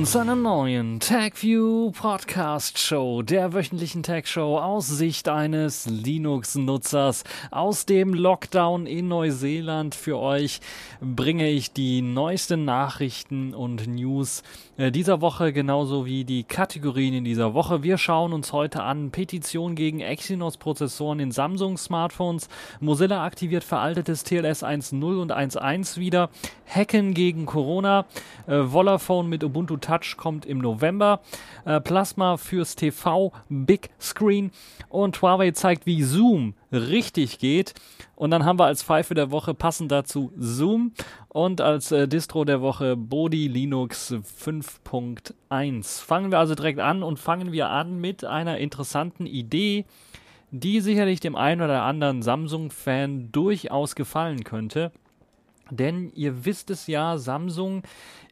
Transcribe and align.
willkommen 0.00 0.06
zu 0.06 0.18
einer 0.18 0.36
neuen 0.36 0.98
TagView 0.98 1.90
Podcast 1.90 2.78
Show, 2.78 3.20
der 3.20 3.52
wöchentlichen 3.52 4.02
Tag 4.02 4.26
Show 4.26 4.56
aus 4.56 4.88
Sicht 4.88 5.28
eines 5.28 5.84
Linux-Nutzers. 5.84 7.24
Aus 7.50 7.84
dem 7.84 8.14
Lockdown 8.14 8.86
in 8.86 9.08
Neuseeland 9.08 9.94
für 9.94 10.18
euch 10.18 10.60
bringe 11.02 11.50
ich 11.50 11.74
die 11.74 12.00
neuesten 12.00 12.64
Nachrichten 12.64 13.52
und 13.52 13.88
News 13.88 14.42
äh, 14.78 14.90
dieser 14.90 15.20
Woche, 15.20 15.52
genauso 15.52 16.06
wie 16.06 16.24
die 16.24 16.44
Kategorien 16.44 17.12
in 17.12 17.24
dieser 17.24 17.52
Woche. 17.52 17.82
Wir 17.82 17.98
schauen 17.98 18.32
uns 18.32 18.54
heute 18.54 18.82
an 18.82 19.10
Petition 19.10 19.74
gegen 19.74 20.00
Exynos-Prozessoren 20.00 21.20
in 21.20 21.30
Samsung-Smartphones. 21.30 22.48
Mozilla 22.80 23.22
aktiviert 23.24 23.64
veraltetes 23.64 24.24
TLS 24.24 24.64
1.0 24.64 25.20
und 25.20 25.32
1.1 25.32 25.98
wieder. 25.98 26.30
Hacken 26.66 27.14
gegen 27.14 27.44
Corona. 27.44 28.06
Äh, 28.46 28.72
Volaphone 28.72 29.28
mit 29.28 29.44
Ubuntu 29.44 29.76
Touch 29.90 30.16
kommt 30.16 30.46
im 30.46 30.58
November. 30.58 31.20
Äh, 31.64 31.80
Plasma 31.80 32.36
fürs 32.36 32.76
TV, 32.76 33.32
Big 33.48 33.90
Screen. 34.00 34.52
Und 34.88 35.20
Huawei 35.20 35.50
zeigt, 35.50 35.84
wie 35.84 36.04
Zoom 36.04 36.54
richtig 36.70 37.40
geht. 37.40 37.74
Und 38.14 38.30
dann 38.30 38.44
haben 38.44 38.60
wir 38.60 38.66
als 38.66 38.84
Pfeife 38.84 39.14
der 39.14 39.32
Woche 39.32 39.52
passend 39.52 39.90
dazu 39.90 40.32
Zoom 40.38 40.92
und 41.28 41.60
als 41.60 41.90
äh, 41.90 42.06
Distro 42.06 42.44
der 42.44 42.60
Woche 42.60 42.96
Bodi 42.96 43.48
Linux 43.48 44.12
5.1. 44.12 46.04
Fangen 46.04 46.30
wir 46.30 46.38
also 46.38 46.54
direkt 46.54 46.78
an 46.78 47.02
und 47.02 47.18
fangen 47.18 47.50
wir 47.50 47.70
an 47.70 48.00
mit 48.00 48.24
einer 48.24 48.58
interessanten 48.58 49.26
Idee, 49.26 49.86
die 50.52 50.80
sicherlich 50.80 51.18
dem 51.18 51.34
einen 51.34 51.62
oder 51.62 51.82
anderen 51.82 52.22
Samsung-Fan 52.22 53.32
durchaus 53.32 53.96
gefallen 53.96 54.44
könnte. 54.44 54.92
Denn 55.70 56.10
ihr 56.14 56.44
wisst 56.44 56.70
es 56.70 56.86
ja, 56.86 57.16
Samsung 57.16 57.82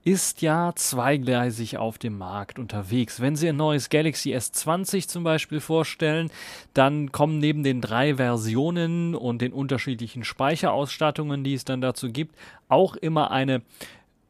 ist 0.09 0.41
ja 0.41 0.73
zweigleisig 0.75 1.77
auf 1.77 1.99
dem 1.99 2.17
Markt 2.17 2.59
unterwegs. 2.59 3.21
Wenn 3.21 3.37
Sie 3.37 3.47
ein 3.47 3.59
neues 3.59 3.91
Galaxy 3.91 4.35
S20 4.35 5.07
zum 5.07 5.23
Beispiel 5.23 5.61
vorstellen, 5.61 6.31
dann 6.73 7.13
kommen 7.13 7.39
neben 7.39 7.63
den 7.63 7.83
drei 7.83 8.15
Versionen 8.15 9.15
und 9.15 9.43
den 9.43 9.53
unterschiedlichen 9.53 10.25
Speicherausstattungen, 10.25 11.45
die 11.45 11.53
es 11.53 11.67
dann 11.67 11.83
dazu 11.83 12.11
gibt, 12.11 12.37
auch 12.71 12.97
immer 12.97 13.31
eine 13.31 13.61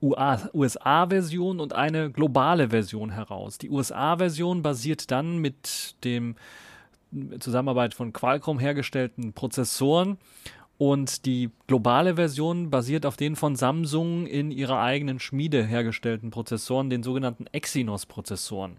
USA-Version 0.02 1.60
und 1.60 1.74
eine 1.74 2.10
globale 2.10 2.70
Version 2.70 3.10
heraus. 3.10 3.58
Die 3.58 3.70
USA-Version 3.70 4.62
basiert 4.62 5.12
dann 5.12 5.38
mit 5.38 5.94
dem 6.02 6.34
Zusammenarbeit 7.38 7.94
von 7.94 8.12
Qualcomm 8.12 8.58
hergestellten 8.58 9.32
Prozessoren 9.32 10.18
und 10.78 11.26
die 11.26 11.50
globale 11.66 12.14
Version 12.14 12.70
basiert 12.70 13.04
auf 13.04 13.16
den 13.16 13.36
von 13.36 13.56
Samsung 13.56 14.26
in 14.26 14.50
ihrer 14.52 14.80
eigenen 14.80 15.18
Schmiede 15.18 15.64
hergestellten 15.64 16.30
Prozessoren, 16.30 16.88
den 16.88 17.02
sogenannten 17.02 17.46
Exynos-Prozessoren. 17.48 18.76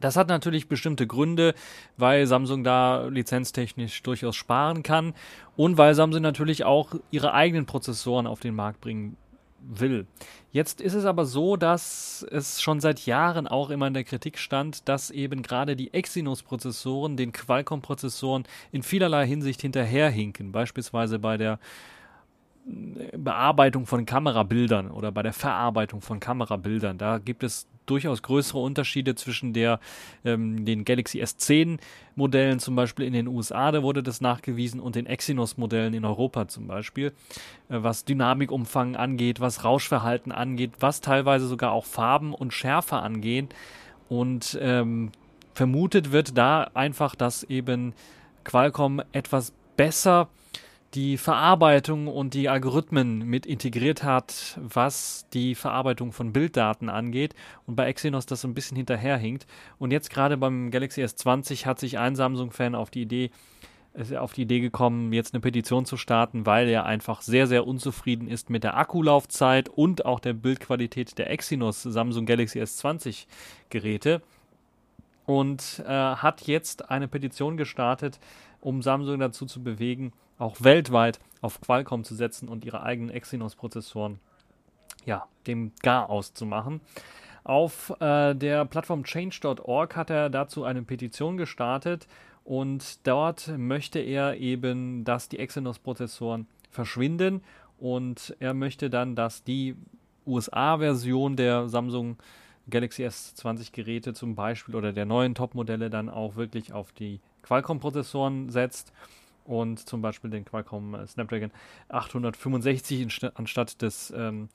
Das 0.00 0.16
hat 0.16 0.28
natürlich 0.28 0.68
bestimmte 0.68 1.06
Gründe, 1.06 1.54
weil 1.96 2.26
Samsung 2.26 2.64
da 2.64 3.06
lizenztechnisch 3.06 4.02
durchaus 4.02 4.34
sparen 4.34 4.82
kann 4.82 5.14
und 5.56 5.78
weil 5.78 5.94
Samsung 5.94 6.22
natürlich 6.22 6.64
auch 6.64 6.94
ihre 7.10 7.34
eigenen 7.34 7.66
Prozessoren 7.66 8.26
auf 8.26 8.40
den 8.40 8.54
Markt 8.54 8.80
bringen 8.80 9.16
will. 9.64 10.06
Jetzt 10.50 10.80
ist 10.80 10.94
es 10.94 11.04
aber 11.04 11.24
so, 11.24 11.56
dass 11.56 12.26
es 12.30 12.60
schon 12.60 12.80
seit 12.80 13.06
Jahren 13.06 13.46
auch 13.46 13.70
immer 13.70 13.86
in 13.86 13.94
der 13.94 14.04
Kritik 14.04 14.38
stand, 14.38 14.88
dass 14.88 15.10
eben 15.10 15.42
gerade 15.42 15.76
die 15.76 15.94
Exynos-Prozessoren 15.94 17.16
den 17.16 17.32
Qualcomm-Prozessoren 17.32 18.44
in 18.70 18.82
vielerlei 18.82 19.26
Hinsicht 19.26 19.62
hinterherhinken, 19.62 20.52
beispielsweise 20.52 21.18
bei 21.18 21.36
der 21.36 21.58
Bearbeitung 22.64 23.86
von 23.86 24.06
Kamerabildern 24.06 24.90
oder 24.90 25.10
bei 25.10 25.22
der 25.22 25.32
Verarbeitung 25.32 26.00
von 26.00 26.20
Kamerabildern. 26.20 26.96
Da 26.96 27.18
gibt 27.18 27.42
es 27.42 27.66
durchaus 27.86 28.22
größere 28.22 28.58
Unterschiede 28.58 29.16
zwischen 29.16 29.52
der, 29.52 29.80
ähm, 30.24 30.64
den 30.64 30.84
Galaxy 30.84 31.20
S10 31.20 31.78
Modellen 32.14 32.60
zum 32.60 32.76
Beispiel 32.76 33.04
in 33.04 33.12
den 33.12 33.26
USA, 33.26 33.72
da 33.72 33.82
wurde 33.82 34.02
das 34.02 34.20
nachgewiesen, 34.20 34.78
und 34.78 34.94
den 34.94 35.06
Exynos 35.06 35.56
Modellen 35.56 35.94
in 35.94 36.04
Europa 36.04 36.46
zum 36.46 36.68
Beispiel, 36.68 37.08
äh, 37.68 37.78
was 37.82 38.04
Dynamikumfang 38.04 38.94
angeht, 38.94 39.40
was 39.40 39.64
Rauschverhalten 39.64 40.30
angeht, 40.30 40.74
was 40.78 41.00
teilweise 41.00 41.48
sogar 41.48 41.72
auch 41.72 41.86
Farben 41.86 42.32
und 42.32 42.52
Schärfe 42.52 42.96
angeht. 42.96 43.54
Und 44.08 44.58
ähm, 44.60 45.10
vermutet 45.54 46.12
wird 46.12 46.38
da 46.38 46.70
einfach, 46.74 47.16
dass 47.16 47.42
eben 47.44 47.94
Qualcomm 48.44 49.02
etwas 49.12 49.52
besser 49.76 50.28
die 50.94 51.16
Verarbeitung 51.16 52.06
und 52.06 52.34
die 52.34 52.48
Algorithmen 52.48 53.20
mit 53.20 53.46
integriert 53.46 54.02
hat, 54.02 54.58
was 54.60 55.26
die 55.32 55.54
Verarbeitung 55.54 56.12
von 56.12 56.32
Bilddaten 56.32 56.90
angeht 56.90 57.34
und 57.66 57.76
bei 57.76 57.86
Exynos 57.86 58.26
das 58.26 58.42
so 58.42 58.48
ein 58.48 58.54
bisschen 58.54 58.76
hinterherhinkt. 58.76 59.46
Und 59.78 59.90
jetzt 59.90 60.10
gerade 60.10 60.36
beim 60.36 60.70
Galaxy 60.70 61.02
S20 61.02 61.64
hat 61.64 61.78
sich 61.78 61.98
ein 61.98 62.14
Samsung-Fan 62.14 62.74
auf 62.74 62.90
die 62.90 63.02
Idee 63.02 63.30
ist 63.94 64.14
auf 64.14 64.32
die 64.32 64.42
Idee 64.42 64.60
gekommen, 64.60 65.12
jetzt 65.12 65.34
eine 65.34 65.40
Petition 65.40 65.84
zu 65.84 65.98
starten, 65.98 66.46
weil 66.46 66.66
er 66.68 66.86
einfach 66.86 67.20
sehr, 67.20 67.46
sehr 67.46 67.66
unzufrieden 67.66 68.26
ist 68.26 68.48
mit 68.48 68.64
der 68.64 68.76
Akkulaufzeit 68.78 69.68
und 69.68 70.06
auch 70.06 70.18
der 70.18 70.32
Bildqualität 70.32 71.18
der 71.18 71.30
Exynos 71.30 71.82
Samsung 71.82 72.24
Galaxy 72.24 72.60
S20 72.60 73.26
Geräte 73.68 74.22
und 75.26 75.82
äh, 75.86 75.90
hat 75.90 76.46
jetzt 76.46 76.90
eine 76.90 77.06
Petition 77.06 77.58
gestartet, 77.58 78.18
um 78.60 78.80
Samsung 78.80 79.20
dazu 79.20 79.44
zu 79.44 79.62
bewegen, 79.62 80.12
auch 80.42 80.56
weltweit 80.60 81.20
auf 81.40 81.60
Qualcomm 81.60 82.04
zu 82.04 82.14
setzen 82.14 82.48
und 82.48 82.64
ihre 82.64 82.82
eigenen 82.82 83.10
Exynos-Prozessoren 83.10 84.18
ja, 85.06 85.26
dem 85.46 85.72
Gar 85.82 86.10
auszumachen. 86.10 86.80
Auf 87.44 87.90
äh, 88.00 88.34
der 88.34 88.64
Plattform 88.64 89.04
change.org 89.04 89.96
hat 89.96 90.10
er 90.10 90.30
dazu 90.30 90.64
eine 90.64 90.82
Petition 90.82 91.36
gestartet 91.36 92.06
und 92.44 93.06
dort 93.06 93.52
möchte 93.56 93.98
er 93.98 94.36
eben, 94.36 95.04
dass 95.04 95.28
die 95.28 95.38
Exynos-Prozessoren 95.38 96.46
verschwinden 96.70 97.42
und 97.78 98.36
er 98.38 98.54
möchte 98.54 98.90
dann, 98.90 99.16
dass 99.16 99.42
die 99.42 99.76
USA-Version 100.26 101.34
der 101.36 101.68
Samsung 101.68 102.16
Galaxy 102.70 103.04
S20 103.04 103.72
Geräte 103.72 104.14
zum 104.14 104.36
Beispiel 104.36 104.76
oder 104.76 104.92
der 104.92 105.04
neuen 105.04 105.34
Top-Modelle 105.34 105.90
dann 105.90 106.08
auch 106.08 106.36
wirklich 106.36 106.72
auf 106.72 106.92
die 106.92 107.20
Qualcomm-Prozessoren 107.42 108.50
setzt 108.50 108.92
und 109.44 109.78
zum 109.78 110.02
Beispiel 110.02 110.30
den 110.30 110.44
Qualcomm 110.44 110.94
äh, 110.94 111.06
Snapdragon 111.06 111.50
865 111.88 113.30
anstatt 113.34 113.82
des 113.82 114.12
ähm, 114.16 114.48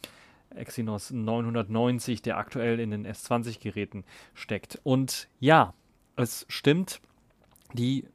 Exynos 0.50 1.12
990, 1.12 2.22
der 2.22 2.38
aktuell 2.38 2.80
in 2.80 2.92
den 2.92 3.06
S20-Geräten 3.06 4.04
steckt. 4.34 4.80
Und 4.84 5.28
ja, 5.40 5.74
es 6.16 6.46
stimmt, 6.50 7.02
die 7.74 8.06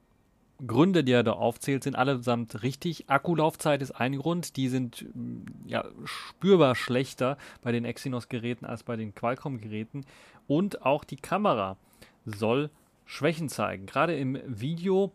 Gründe, 0.66 1.03
die 1.03 1.12
er 1.12 1.25
da 1.25 1.32
aufzählt, 1.32 1.82
sind 1.82 1.97
allesamt 1.97 2.62
richtig. 2.62 3.11
Akkulaufzeit 3.11 3.82
ist 3.82 3.93
ein 3.93 4.16
Grund. 4.16 4.56
Die 4.56 4.69
sind 4.69 5.05
mm, 5.15 5.66
ja 5.66 5.84
spürbar 6.05 6.75
schlechter 6.77 7.37
bei 7.62 7.72
den 7.72 7.84
Exynos-Geräten 7.84 8.65
als 8.65 8.82
bei 8.82 8.97
den 8.97 9.15
Qualcomm-Geräten. 9.15 10.05
Und 10.47 10.82
auch 10.87 11.05
die 11.05 11.17
Kamera 11.17 11.76
soll 12.25 12.70
Schwächen 13.05 13.49
zeigen. 13.49 13.87
Gerade 13.87 14.17
im 14.17 14.38
Video 14.47 15.12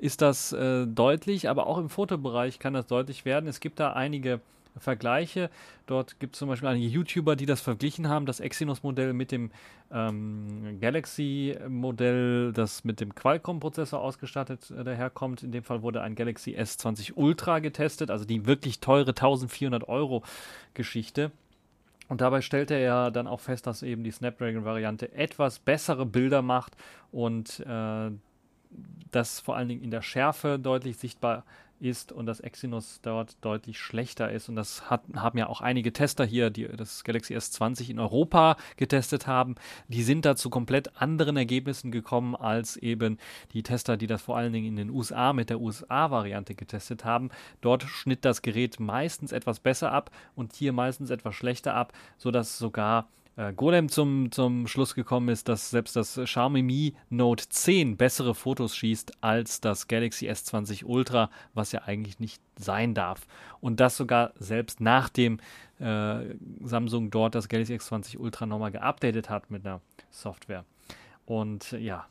ist 0.00 0.22
das 0.22 0.52
äh, 0.52 0.86
deutlich, 0.86 1.48
aber 1.48 1.66
auch 1.66 1.78
im 1.78 1.88
Fotobereich 1.88 2.58
kann 2.58 2.74
das 2.74 2.86
deutlich 2.86 3.24
werden. 3.24 3.46
Es 3.48 3.60
gibt 3.60 3.80
da 3.80 3.92
einige 3.92 4.40
Vergleiche. 4.78 5.50
Dort 5.86 6.20
gibt 6.20 6.34
es 6.34 6.38
zum 6.38 6.48
Beispiel 6.48 6.68
einige 6.68 6.86
YouTuber, 6.86 7.36
die 7.36 7.46
das 7.46 7.60
verglichen 7.60 8.08
haben, 8.08 8.26
das 8.26 8.40
Exynos-Modell 8.40 9.12
mit 9.12 9.32
dem 9.32 9.50
ähm, 9.92 10.78
Galaxy-Modell, 10.80 12.52
das 12.52 12.84
mit 12.84 13.00
dem 13.00 13.14
Qualcomm-Prozessor 13.14 14.00
ausgestattet 14.00 14.70
äh, 14.70 14.84
daherkommt. 14.84 15.42
In 15.42 15.52
dem 15.52 15.64
Fall 15.64 15.82
wurde 15.82 16.02
ein 16.02 16.14
Galaxy 16.14 16.56
S20 16.56 17.12
Ultra 17.14 17.58
getestet, 17.58 18.10
also 18.10 18.24
die 18.24 18.46
wirklich 18.46 18.80
teure 18.80 19.10
1400 19.10 19.88
Euro 19.88 20.22
Geschichte. 20.74 21.32
Und 22.08 22.20
dabei 22.20 22.40
stellte 22.40 22.74
er 22.74 23.10
dann 23.10 23.28
auch 23.28 23.40
fest, 23.40 23.66
dass 23.66 23.82
eben 23.82 24.02
die 24.02 24.10
Snapdragon-Variante 24.10 25.12
etwas 25.12 25.58
bessere 25.60 26.06
Bilder 26.06 26.42
macht 26.42 26.76
und 27.12 27.60
äh, 27.60 28.10
das 29.10 29.40
vor 29.40 29.56
allen 29.56 29.68
Dingen 29.68 29.82
in 29.82 29.90
der 29.90 30.02
Schärfe 30.02 30.58
deutlich 30.58 30.96
sichtbar 30.96 31.44
ist 31.80 32.12
und 32.12 32.26
das 32.26 32.40
Exynos 32.40 33.00
dort 33.02 33.36
deutlich 33.40 33.78
schlechter 33.78 34.30
ist. 34.30 34.48
Und 34.48 34.56
das 34.56 34.90
hat, 34.90 35.02
haben 35.16 35.38
ja 35.38 35.48
auch 35.48 35.60
einige 35.60 35.92
Tester 35.92 36.24
hier, 36.24 36.50
die 36.50 36.68
das 36.68 37.04
Galaxy 37.04 37.34
S20 37.34 37.90
in 37.90 37.98
Europa 37.98 38.56
getestet 38.76 39.26
haben. 39.26 39.54
Die 39.88 40.02
sind 40.02 40.24
da 40.24 40.36
zu 40.36 40.50
komplett 40.50 41.00
anderen 41.00 41.36
Ergebnissen 41.36 41.90
gekommen 41.90 42.36
als 42.36 42.76
eben 42.76 43.18
die 43.52 43.62
Tester, 43.62 43.96
die 43.96 44.06
das 44.06 44.22
vor 44.22 44.36
allen 44.36 44.52
Dingen 44.52 44.68
in 44.68 44.76
den 44.76 44.90
USA 44.90 45.32
mit 45.32 45.50
der 45.50 45.60
USA-Variante 45.60 46.54
getestet 46.54 47.04
haben. 47.04 47.30
Dort 47.60 47.84
schnitt 47.84 48.24
das 48.24 48.42
Gerät 48.42 48.78
meistens 48.78 49.32
etwas 49.32 49.60
besser 49.60 49.90
ab 49.90 50.10
und 50.34 50.52
hier 50.52 50.72
meistens 50.72 51.10
etwas 51.10 51.34
schlechter 51.34 51.74
ab, 51.74 51.92
sodass 52.18 52.58
sogar 52.58 53.08
äh, 53.40 53.52
Golem 53.54 53.88
zum, 53.88 54.30
zum 54.30 54.66
Schluss 54.66 54.94
gekommen 54.94 55.30
ist, 55.30 55.48
dass 55.48 55.70
selbst 55.70 55.96
das 55.96 56.20
Xiaomi 56.22 56.62
Mi 56.62 56.94
Note 57.08 57.48
10 57.48 57.96
bessere 57.96 58.34
Fotos 58.34 58.76
schießt 58.76 59.22
als 59.22 59.60
das 59.60 59.88
Galaxy 59.88 60.28
S20 60.28 60.84
Ultra, 60.84 61.30
was 61.54 61.72
ja 61.72 61.82
eigentlich 61.82 62.20
nicht 62.20 62.42
sein 62.56 62.92
darf. 62.92 63.26
Und 63.60 63.80
das 63.80 63.96
sogar 63.96 64.32
selbst 64.38 64.80
nachdem 64.80 65.38
äh, 65.78 66.34
Samsung 66.62 67.10
dort 67.10 67.34
das 67.34 67.48
Galaxy 67.48 67.74
S20 67.74 68.18
Ultra 68.18 68.44
nochmal 68.44 68.72
geupdatet 68.72 69.30
hat 69.30 69.50
mit 69.50 69.64
einer 69.64 69.80
Software. 70.10 70.64
Und 71.24 71.72
ja, 71.72 72.06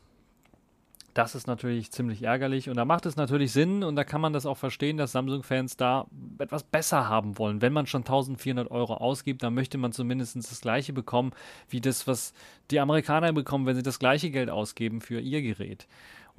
das 1.14 1.34
ist 1.34 1.46
natürlich 1.46 1.90
ziemlich 1.90 2.22
ärgerlich 2.22 2.68
und 2.68 2.76
da 2.76 2.84
macht 2.84 3.06
es 3.06 3.16
natürlich 3.16 3.52
Sinn 3.52 3.82
und 3.82 3.96
da 3.96 4.04
kann 4.04 4.20
man 4.20 4.32
das 4.32 4.46
auch 4.46 4.56
verstehen, 4.56 4.96
dass 4.96 5.12
Samsung-Fans 5.12 5.76
da 5.76 6.06
etwas 6.38 6.62
besser 6.62 7.08
haben 7.08 7.38
wollen. 7.38 7.62
Wenn 7.62 7.72
man 7.72 7.86
schon 7.86 8.02
1400 8.02 8.70
Euro 8.70 8.94
ausgibt, 8.94 9.42
dann 9.42 9.54
möchte 9.54 9.78
man 9.78 9.92
zumindest 9.92 10.36
das 10.36 10.60
gleiche 10.60 10.92
bekommen 10.92 11.32
wie 11.68 11.80
das, 11.80 12.06
was 12.06 12.32
die 12.70 12.80
Amerikaner 12.80 13.32
bekommen, 13.32 13.66
wenn 13.66 13.76
sie 13.76 13.82
das 13.82 13.98
gleiche 13.98 14.30
Geld 14.30 14.50
ausgeben 14.50 15.00
für 15.00 15.20
ihr 15.20 15.42
Gerät. 15.42 15.86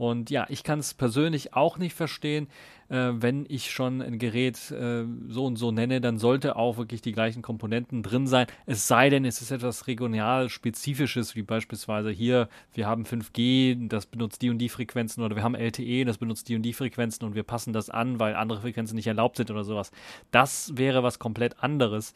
Und 0.01 0.31
ja, 0.31 0.47
ich 0.49 0.63
kann 0.63 0.79
es 0.79 0.95
persönlich 0.95 1.53
auch 1.53 1.77
nicht 1.77 1.93
verstehen, 1.93 2.47
äh, 2.89 3.11
wenn 3.13 3.45
ich 3.47 3.69
schon 3.69 4.01
ein 4.01 4.17
Gerät 4.17 4.71
äh, 4.71 5.05
so 5.27 5.45
und 5.45 5.57
so 5.57 5.71
nenne, 5.71 6.01
dann 6.01 6.17
sollte 6.17 6.55
auch 6.55 6.77
wirklich 6.77 7.03
die 7.03 7.11
gleichen 7.11 7.43
Komponenten 7.43 8.01
drin 8.01 8.25
sein. 8.25 8.47
Es 8.65 8.87
sei 8.87 9.11
denn, 9.11 9.25
es 9.25 9.43
ist 9.43 9.51
etwas 9.51 9.85
regional 9.85 10.49
spezifisches, 10.49 11.35
wie 11.35 11.43
beispielsweise 11.43 12.09
hier, 12.09 12.49
wir 12.73 12.87
haben 12.87 13.03
5G, 13.03 13.89
das 13.89 14.07
benutzt 14.07 14.41
die 14.41 14.49
und 14.49 14.57
die 14.57 14.69
Frequenzen 14.69 15.21
oder 15.21 15.35
wir 15.35 15.43
haben 15.43 15.53
LTE, 15.53 16.03
das 16.03 16.17
benutzt 16.17 16.49
die 16.49 16.55
und 16.55 16.63
die 16.63 16.73
Frequenzen 16.73 17.23
und 17.23 17.35
wir 17.35 17.43
passen 17.43 17.71
das 17.71 17.91
an, 17.91 18.19
weil 18.19 18.33
andere 18.33 18.61
Frequenzen 18.61 18.95
nicht 18.95 19.05
erlaubt 19.05 19.37
sind 19.37 19.51
oder 19.51 19.63
sowas. 19.63 19.91
Das 20.31 20.75
wäre 20.75 21.03
was 21.03 21.19
komplett 21.19 21.61
anderes. 21.61 22.15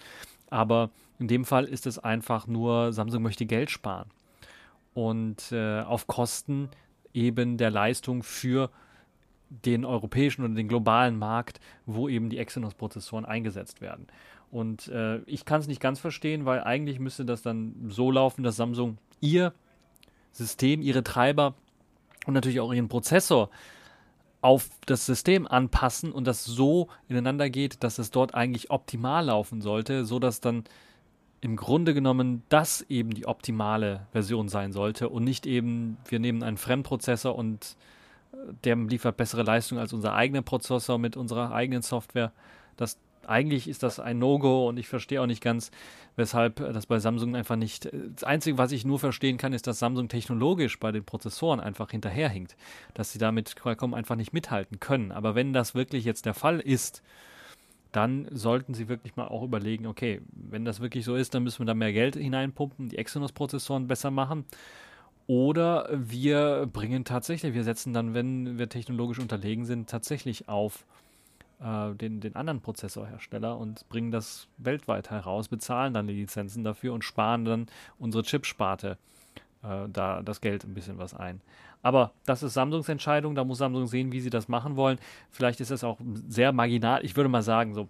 Aber 0.49 0.89
in 1.19 1.27
dem 1.27 1.45
Fall 1.45 1.65
ist 1.65 1.85
es 1.85 1.99
einfach 1.99 2.47
nur, 2.47 2.93
Samsung 2.93 3.21
möchte 3.21 3.45
Geld 3.45 3.69
sparen. 3.69 4.09
Und 4.95 5.51
äh, 5.51 5.81
auf 5.81 6.07
Kosten 6.07 6.69
eben 7.15 7.57
der 7.57 7.71
Leistung 7.71 8.23
für 8.23 8.69
den 9.49 9.85
europäischen 9.85 10.43
oder 10.43 10.53
den 10.53 10.67
globalen 10.67 11.17
Markt, 11.17 11.59
wo 11.85 12.09
eben 12.09 12.29
die 12.29 12.37
Exynos-Prozessoren 12.37 13.25
eingesetzt 13.25 13.81
werden. 13.81 14.07
Und 14.51 14.87
äh, 14.89 15.19
ich 15.25 15.45
kann 15.45 15.59
es 15.59 15.67
nicht 15.67 15.81
ganz 15.81 15.99
verstehen, 15.99 16.45
weil 16.45 16.63
eigentlich 16.63 16.99
müsste 16.99 17.25
das 17.25 17.41
dann 17.41 17.75
so 17.89 18.11
laufen, 18.11 18.43
dass 18.43 18.55
Samsung 18.55 18.97
ihr 19.21 19.53
System, 20.31 20.81
ihre 20.81 21.03
Treiber 21.03 21.55
und 22.25 22.33
natürlich 22.33 22.59
auch 22.59 22.73
ihren 22.73 22.89
Prozessor 22.89 23.49
auf 24.41 24.69
das 24.85 25.05
System 25.05 25.47
anpassen 25.47 26.11
und 26.11 26.27
das 26.27 26.45
so 26.45 26.89
ineinander 27.07 27.49
geht, 27.49 27.83
dass 27.83 27.97
es 27.97 28.11
dort 28.11 28.35
eigentlich 28.35 28.69
optimal 28.69 29.25
laufen 29.25 29.61
sollte, 29.61 30.05
so 30.05 30.19
dass 30.19 30.41
dann 30.41 30.65
im 31.45 31.57
Grunde 31.57 31.93
genommen 31.93 32.41
das 32.49 32.81
eben 32.89 33.11
die 33.11 33.27
optimale 33.27 34.07
Version 34.11 34.49
sein 34.49 34.71
sollte 34.71 35.09
und 35.09 35.23
nicht 35.23 35.45
eben, 35.45 35.97
wir 36.09 36.17
nehmen 36.17 36.41
einen 36.41 36.57
Fremdprozessor 36.57 37.35
und 37.35 37.77
äh, 38.33 38.37
der 38.63 38.75
liefert 38.75 39.15
bessere 39.15 39.43
Leistung 39.43 39.77
als 39.77 39.93
unser 39.93 40.15
eigener 40.15 40.41
Prozessor 40.41 40.97
mit 40.97 41.15
unserer 41.15 41.53
eigenen 41.53 41.83
Software. 41.83 42.31
Das, 42.77 42.97
eigentlich 43.27 43.67
ist 43.67 43.83
das 43.83 43.99
ein 43.99 44.17
No-Go 44.17 44.67
und 44.67 44.79
ich 44.79 44.87
verstehe 44.87 45.21
auch 45.21 45.27
nicht 45.27 45.43
ganz, 45.43 45.69
weshalb 46.15 46.55
das 46.55 46.87
bei 46.87 46.97
Samsung 46.97 47.35
einfach 47.35 47.57
nicht. 47.57 47.85
Äh, 47.85 47.91
das 48.15 48.23
Einzige, 48.23 48.57
was 48.57 48.71
ich 48.71 48.83
nur 48.83 48.97
verstehen 48.97 49.37
kann, 49.37 49.53
ist, 49.53 49.67
dass 49.67 49.77
Samsung 49.77 50.07
technologisch 50.09 50.79
bei 50.79 50.91
den 50.91 51.05
Prozessoren 51.05 51.59
einfach 51.59 51.91
hinterherhinkt, 51.91 52.55
dass 52.95 53.11
sie 53.11 53.19
damit 53.19 53.55
Qualcomm 53.55 53.93
einfach 53.93 54.15
nicht 54.15 54.33
mithalten 54.33 54.79
können. 54.79 55.11
Aber 55.11 55.35
wenn 55.35 55.53
das 55.53 55.75
wirklich 55.75 56.05
jetzt 56.05 56.25
der 56.25 56.33
Fall 56.33 56.59
ist, 56.59 57.03
dann 57.95 58.27
sollten 58.31 58.73
Sie 58.73 58.89
wirklich 58.89 59.15
mal 59.15 59.27
auch 59.27 59.43
überlegen, 59.43 59.87
okay, 59.87 60.21
wenn 60.31 60.65
das 60.65 60.81
wirklich 60.81 61.05
so 61.05 61.15
ist, 61.15 61.33
dann 61.33 61.43
müssen 61.43 61.59
wir 61.59 61.65
da 61.65 61.73
mehr 61.73 61.93
Geld 61.93 62.15
hineinpumpen, 62.15 62.89
die 62.89 62.97
Exynos-Prozessoren 62.97 63.87
besser 63.87 64.11
machen. 64.11 64.45
Oder 65.27 65.89
wir 65.91 66.69
bringen 66.71 67.05
tatsächlich, 67.05 67.53
wir 67.53 67.63
setzen 67.63 67.93
dann, 67.93 68.13
wenn 68.13 68.59
wir 68.59 68.69
technologisch 68.69 69.19
unterlegen 69.19 69.65
sind, 69.65 69.89
tatsächlich 69.89 70.49
auf 70.49 70.85
äh, 71.61 71.95
den, 71.95 72.19
den 72.19 72.35
anderen 72.35 72.61
Prozessorhersteller 72.61 73.57
und 73.57 73.87
bringen 73.89 74.11
das 74.11 74.47
weltweit 74.57 75.09
heraus, 75.09 75.47
bezahlen 75.47 75.93
dann 75.93 76.07
die 76.07 76.13
Lizenzen 76.13 76.63
dafür 76.63 76.93
und 76.93 77.03
sparen 77.03 77.45
dann 77.45 77.67
unsere 77.97 78.23
Chipsparte 78.23 78.97
äh, 79.63 79.87
da 79.89 80.21
das 80.21 80.41
Geld 80.41 80.63
ein 80.63 80.73
bisschen 80.73 80.97
was 80.97 81.13
ein. 81.13 81.41
Aber 81.85 82.13
das 82.25 82.41
ist 82.41 82.55
Samsungs 82.55 82.89
Entscheidung, 82.89 83.35
da 83.35 83.43
muss 83.43 83.59
Samsung 83.59 83.85
sehen, 83.85 84.11
wie 84.11 84.19
sie 84.19 84.31
das 84.31 84.47
machen 84.47 84.75
wollen. 84.75 84.97
Vielleicht 85.29 85.61
ist 85.61 85.69
es 85.69 85.83
auch 85.83 85.99
sehr 86.27 86.51
marginal. 86.51 87.05
Ich 87.05 87.15
würde 87.15 87.29
mal 87.29 87.43
sagen, 87.43 87.75
so 87.75 87.87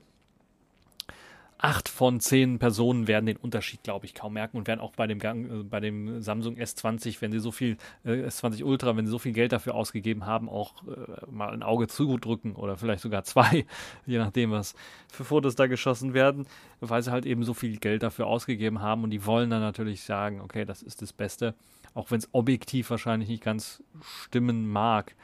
acht 1.57 1.87
von 1.87 2.19
zehn 2.19 2.59
Personen 2.59 3.07
werden 3.07 3.25
den 3.25 3.37
Unterschied, 3.37 3.83
glaube 3.83 4.05
ich, 4.05 4.13
kaum 4.13 4.33
merken 4.33 4.57
und 4.57 4.67
werden 4.67 4.81
auch 4.81 4.91
bei 4.91 5.07
dem 5.07 5.21
äh, 5.21 5.63
bei 5.63 5.79
dem 5.79 6.21
Samsung 6.21 6.57
S20, 6.57 7.21
wenn 7.21 7.31
sie 7.31 7.39
so 7.39 7.53
viel, 7.53 7.77
äh, 8.03 8.27
S20 8.27 8.65
Ultra, 8.65 8.97
wenn 8.97 9.05
sie 9.05 9.11
so 9.11 9.17
viel 9.17 9.31
Geld 9.31 9.53
dafür 9.53 9.75
ausgegeben 9.75 10.25
haben, 10.25 10.49
auch 10.49 10.73
äh, 10.89 11.31
mal 11.31 11.53
ein 11.53 11.63
Auge 11.63 11.87
zudrücken 11.87 12.53
oder 12.55 12.75
vielleicht 12.75 13.01
sogar 13.01 13.23
zwei, 13.23 13.65
je 14.05 14.17
nachdem, 14.17 14.51
was 14.51 14.75
für 15.09 15.23
Fotos 15.23 15.55
da 15.55 15.67
geschossen 15.67 16.13
werden, 16.13 16.47
weil 16.81 17.01
sie 17.01 17.11
halt 17.11 17.25
eben 17.25 17.43
so 17.43 17.53
viel 17.53 17.77
Geld 17.77 18.03
dafür 18.03 18.27
ausgegeben 18.27 18.81
haben 18.81 19.05
und 19.05 19.11
die 19.11 19.25
wollen 19.25 19.49
dann 19.49 19.61
natürlich 19.61 20.03
sagen, 20.03 20.41
okay, 20.41 20.65
das 20.65 20.81
ist 20.83 21.01
das 21.01 21.13
Beste, 21.13 21.55
auch 21.95 22.11
wenn 22.11 22.19
es 22.19 22.29
objektiv 22.31 22.91
wahrscheinlich 22.91 23.29
nicht 23.29 23.43
ganz 23.43 23.83
stimmen 24.01 24.67
mag 24.67 25.15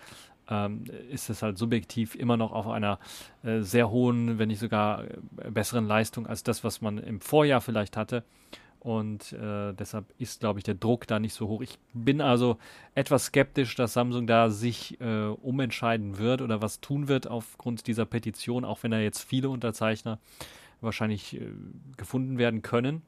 ähm, 0.51 0.83
ist 1.09 1.29
es 1.29 1.41
halt 1.41 1.57
subjektiv 1.57 2.13
immer 2.15 2.37
noch 2.37 2.51
auf 2.51 2.67
einer 2.67 2.99
äh, 3.43 3.61
sehr 3.61 3.89
hohen, 3.89 4.37
wenn 4.37 4.49
nicht 4.49 4.59
sogar 4.59 5.05
äh, 5.05 5.17
besseren 5.49 5.87
Leistung 5.87 6.27
als 6.27 6.43
das, 6.43 6.63
was 6.63 6.81
man 6.81 6.97
im 6.97 7.21
Vorjahr 7.21 7.61
vielleicht 7.61 7.97
hatte. 7.97 8.23
Und 8.79 9.33
äh, 9.33 9.73
deshalb 9.73 10.05
ist, 10.17 10.39
glaube 10.39 10.59
ich, 10.59 10.63
der 10.63 10.73
Druck 10.73 11.05
da 11.05 11.19
nicht 11.19 11.35
so 11.35 11.47
hoch. 11.47 11.61
Ich 11.61 11.77
bin 11.93 12.19
also 12.19 12.57
etwas 12.95 13.25
skeptisch, 13.25 13.75
dass 13.75 13.93
Samsung 13.93 14.25
da 14.25 14.49
sich 14.49 14.99
äh, 14.99 15.27
umentscheiden 15.27 16.17
wird 16.17 16.41
oder 16.41 16.63
was 16.63 16.81
tun 16.81 17.07
wird 17.07 17.27
aufgrund 17.27 17.85
dieser 17.85 18.07
Petition, 18.07 18.65
auch 18.65 18.81
wenn 18.81 18.89
da 18.89 18.99
jetzt 18.99 19.21
viele 19.21 19.49
Unterzeichner 19.49 20.19
wahrscheinlich 20.81 21.39
äh, 21.39 21.51
gefunden 21.95 22.39
werden 22.39 22.63
können. 22.63 23.03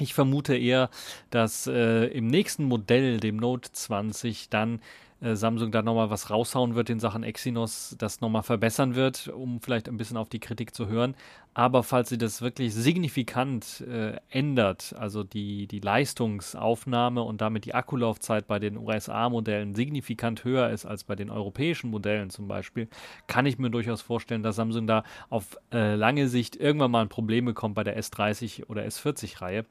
Ich 0.00 0.14
vermute 0.14 0.56
eher, 0.56 0.88
dass 1.30 1.66
äh, 1.66 2.06
im 2.06 2.26
nächsten 2.26 2.64
Modell, 2.64 3.20
dem 3.20 3.36
Note 3.36 3.70
20, 3.70 4.48
dann 4.48 4.80
äh, 5.20 5.34
Samsung 5.34 5.70
da 5.70 5.82
nochmal 5.82 6.10
was 6.10 6.30
raushauen 6.30 6.74
wird 6.74 6.90
in 6.90 7.00
Sachen 7.00 7.22
Exynos, 7.22 7.94
das 7.98 8.20
nochmal 8.20 8.42
verbessern 8.42 8.94
wird, 8.94 9.28
um 9.28 9.60
vielleicht 9.60 9.88
ein 9.88 9.96
bisschen 9.96 10.16
auf 10.16 10.28
die 10.28 10.40
Kritik 10.40 10.74
zu 10.74 10.88
hören. 10.88 11.14
Aber 11.52 11.82
falls 11.82 12.08
sie 12.08 12.18
das 12.18 12.42
wirklich 12.42 12.74
signifikant 12.74 13.80
äh, 13.82 14.16
ändert, 14.30 14.94
also 14.96 15.24
die, 15.24 15.66
die 15.66 15.80
Leistungsaufnahme 15.80 17.22
und 17.22 17.40
damit 17.40 17.64
die 17.64 17.74
Akkulaufzeit 17.74 18.46
bei 18.46 18.58
den 18.58 18.76
USA-Modellen 18.76 19.74
signifikant 19.74 20.44
höher 20.44 20.70
ist 20.70 20.86
als 20.86 21.04
bei 21.04 21.16
den 21.16 21.28
europäischen 21.28 21.90
Modellen 21.90 22.30
zum 22.30 22.48
Beispiel, 22.48 22.88
kann 23.26 23.46
ich 23.46 23.58
mir 23.58 23.70
durchaus 23.70 24.00
vorstellen, 24.00 24.42
dass 24.42 24.56
Samsung 24.56 24.86
da 24.86 25.02
auf 25.28 25.58
äh, 25.72 25.96
lange 25.96 26.28
Sicht 26.28 26.56
irgendwann 26.56 26.92
mal 26.92 27.02
ein 27.02 27.08
Problem 27.08 27.44
bekommt 27.44 27.74
bei 27.74 27.84
der 27.84 27.98
S30 27.98 28.68
oder 28.68 28.84
S40-Reihe. 28.84 29.66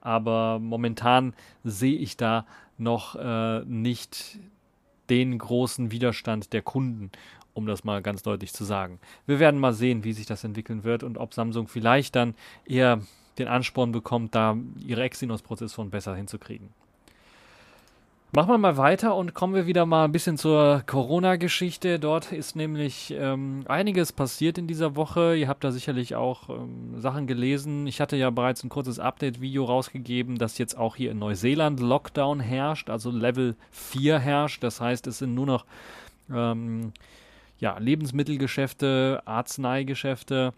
Aber 0.00 0.60
momentan 0.60 1.34
sehe 1.64 1.98
ich 1.98 2.16
da 2.16 2.46
noch 2.78 3.16
äh, 3.16 3.64
nicht 3.64 4.38
den 5.10 5.38
großen 5.38 5.90
Widerstand 5.90 6.52
der 6.52 6.62
Kunden, 6.62 7.10
um 7.54 7.66
das 7.66 7.84
mal 7.84 8.02
ganz 8.02 8.22
deutlich 8.22 8.52
zu 8.52 8.64
sagen. 8.64 9.00
Wir 9.26 9.38
werden 9.38 9.60
mal 9.60 9.72
sehen, 9.72 10.04
wie 10.04 10.12
sich 10.12 10.26
das 10.26 10.44
entwickeln 10.44 10.84
wird 10.84 11.02
und 11.02 11.18
ob 11.18 11.34
Samsung 11.34 11.68
vielleicht 11.68 12.16
dann 12.16 12.34
eher 12.64 13.00
den 13.38 13.48
Ansporn 13.48 13.92
bekommt, 13.92 14.34
da 14.34 14.56
ihre 14.78 15.02
Exynos-Prozessoren 15.02 15.90
besser 15.90 16.14
hinzukriegen. 16.14 16.70
Machen 18.32 18.50
wir 18.50 18.58
mal 18.58 18.76
weiter 18.76 19.14
und 19.14 19.34
kommen 19.34 19.54
wir 19.54 19.66
wieder 19.66 19.86
mal 19.86 20.04
ein 20.04 20.12
bisschen 20.12 20.36
zur 20.36 20.82
Corona-Geschichte. 20.84 21.98
Dort 21.98 22.32
ist 22.32 22.54
nämlich 22.56 23.14
ähm, 23.16 23.64
einiges 23.66 24.12
passiert 24.12 24.58
in 24.58 24.66
dieser 24.66 24.94
Woche. 24.94 25.36
Ihr 25.36 25.48
habt 25.48 25.64
da 25.64 25.70
sicherlich 25.70 26.16
auch 26.16 26.50
ähm, 26.50 27.00
Sachen 27.00 27.26
gelesen. 27.26 27.86
Ich 27.86 28.00
hatte 28.00 28.16
ja 28.16 28.28
bereits 28.30 28.62
ein 28.62 28.68
kurzes 28.68 28.98
Update-Video 28.98 29.64
rausgegeben, 29.64 30.36
dass 30.38 30.58
jetzt 30.58 30.76
auch 30.76 30.96
hier 30.96 31.12
in 31.12 31.20
Neuseeland 31.20 31.80
Lockdown 31.80 32.40
herrscht, 32.40 32.90
also 32.90 33.10
Level 33.10 33.54
4 33.70 34.18
herrscht. 34.18 34.62
Das 34.62 34.80
heißt, 34.80 35.06
es 35.06 35.18
sind 35.18 35.34
nur 35.34 35.46
noch 35.46 35.64
ähm, 36.30 36.92
ja, 37.58 37.78
Lebensmittelgeschäfte, 37.78 39.22
Arzneigeschäfte 39.24 40.52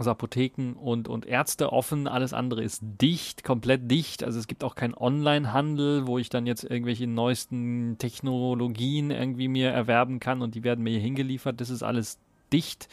also 0.00 0.12
Apotheken 0.12 0.72
und, 0.76 1.08
und 1.08 1.26
Ärzte 1.26 1.74
offen, 1.74 2.08
alles 2.08 2.32
andere 2.32 2.62
ist 2.62 2.80
dicht, 2.82 3.44
komplett 3.44 3.90
dicht. 3.90 4.24
Also 4.24 4.38
es 4.38 4.46
gibt 4.46 4.64
auch 4.64 4.74
keinen 4.74 4.94
Online-Handel, 4.94 6.06
wo 6.06 6.16
ich 6.16 6.30
dann 6.30 6.46
jetzt 6.46 6.64
irgendwelche 6.64 7.06
neuesten 7.06 7.96
Technologien 7.98 9.10
irgendwie 9.10 9.48
mir 9.48 9.68
erwerben 9.68 10.18
kann 10.18 10.40
und 10.40 10.54
die 10.54 10.64
werden 10.64 10.82
mir 10.82 10.92
hier 10.92 11.00
hingeliefert. 11.00 11.60
Das 11.60 11.68
ist 11.68 11.82
alles 11.82 12.18
dicht. 12.50 12.88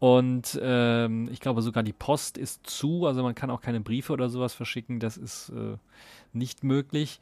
Und 0.00 0.58
ähm, 0.60 1.28
ich 1.30 1.38
glaube 1.38 1.62
sogar 1.62 1.84
die 1.84 1.92
Post 1.92 2.36
ist 2.38 2.66
zu, 2.66 3.06
also 3.06 3.22
man 3.22 3.36
kann 3.36 3.50
auch 3.50 3.60
keine 3.60 3.80
Briefe 3.80 4.12
oder 4.12 4.28
sowas 4.28 4.52
verschicken, 4.52 4.98
das 4.98 5.16
ist 5.16 5.50
äh, 5.50 5.76
nicht 6.32 6.64
möglich. 6.64 7.20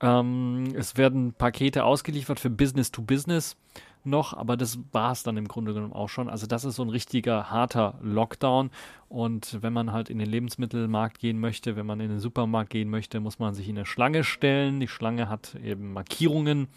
Ähm, 0.00 0.64
es 0.74 0.96
werden 0.96 1.32
Pakete 1.32 1.84
ausgeliefert 1.84 2.40
für 2.40 2.50
Business 2.50 2.90
to 2.90 3.02
Business. 3.02 3.56
Noch, 4.04 4.34
aber 4.34 4.56
das 4.56 4.78
war 4.92 5.12
es 5.12 5.22
dann 5.22 5.36
im 5.36 5.48
Grunde 5.48 5.74
genommen 5.74 5.92
auch 5.92 6.08
schon. 6.08 6.28
Also 6.28 6.46
das 6.46 6.64
ist 6.64 6.76
so 6.76 6.82
ein 6.82 6.88
richtiger 6.88 7.50
harter 7.50 7.98
Lockdown. 8.02 8.70
Und 9.08 9.62
wenn 9.62 9.72
man 9.72 9.92
halt 9.92 10.10
in 10.10 10.18
den 10.18 10.28
Lebensmittelmarkt 10.28 11.18
gehen 11.18 11.40
möchte, 11.40 11.76
wenn 11.76 11.86
man 11.86 12.00
in 12.00 12.10
den 12.10 12.20
Supermarkt 12.20 12.70
gehen 12.70 12.90
möchte, 12.90 13.20
muss 13.20 13.38
man 13.38 13.54
sich 13.54 13.68
in 13.68 13.76
eine 13.76 13.86
Schlange 13.86 14.24
stellen. 14.24 14.80
Die 14.80 14.88
Schlange 14.88 15.28
hat 15.28 15.54
eben 15.54 15.92
Markierungen, 15.94 16.68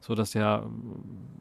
so 0.00 0.14
dass 0.14 0.30
der 0.30 0.66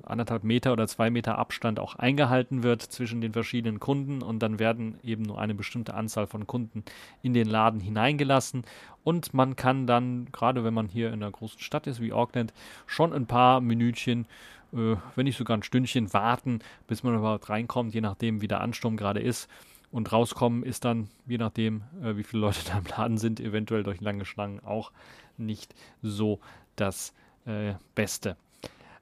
anderthalb 0.04 0.44
Meter 0.44 0.74
oder 0.74 0.88
zwei 0.88 1.10
Meter 1.10 1.38
Abstand 1.38 1.80
auch 1.80 1.96
eingehalten 1.96 2.64
wird 2.64 2.82
zwischen 2.82 3.22
den 3.22 3.34
verschiedenen 3.34 3.80
Kunden 3.80 4.22
und 4.22 4.40
dann 4.40 4.60
werden 4.60 4.98
eben 5.04 5.24
nur 5.24 5.40
eine 5.40 5.56
bestimmte 5.56 5.94
Anzahl 5.94 6.28
von 6.28 6.48
Kunden 6.48 6.84
in 7.22 7.34
den 7.34 7.48
Laden 7.48 7.80
hineingelassen 7.80 8.64
und 9.04 9.34
man 9.34 9.56
kann 9.56 9.86
dann, 9.86 10.28
gerade 10.32 10.64
wenn 10.64 10.74
man 10.74 10.88
hier 10.88 11.10
in 11.10 11.16
einer 11.16 11.32
großen 11.32 11.60
Stadt 11.60 11.88
ist 11.88 12.02
wie 12.02 12.14
Auckland, 12.14 12.54
schon 12.86 13.14
ein 13.14 13.28
paar 13.28 13.62
Minütchen 13.62 14.26
äh, 14.74 14.96
wenn 15.16 15.26
nicht 15.26 15.38
sogar 15.38 15.58
ein 15.58 15.64
Stündchen 15.64 16.14
warten, 16.14 16.60
bis 16.88 17.04
man 17.04 17.16
überhaupt 17.16 17.50
reinkommt, 17.50 17.94
je 17.94 18.02
nachdem, 18.02 18.42
wie 18.42 18.48
der 18.48 18.62
Ansturm 18.62 18.98
gerade 18.98 19.20
ist. 19.20 19.50
Und 19.92 20.12
rauskommen 20.12 20.64
ist 20.64 20.86
dann, 20.86 21.10
je 21.28 21.38
nachdem, 21.38 21.84
äh, 22.02 22.18
wie 22.18 22.24
viele 22.24 22.42
Leute 22.42 22.60
da 22.68 22.80
im 22.80 22.86
Laden 22.86 23.18
sind, 23.18 23.40
eventuell 23.40 23.84
durch 23.84 24.02
lange 24.02 24.26
Schlangen 24.26 24.60
auch 24.64 24.92
nicht 25.38 25.76
so 26.02 26.40
das 26.76 27.14
äh, 27.46 27.74
Beste. 27.96 28.36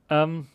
Ähm, 0.09 0.47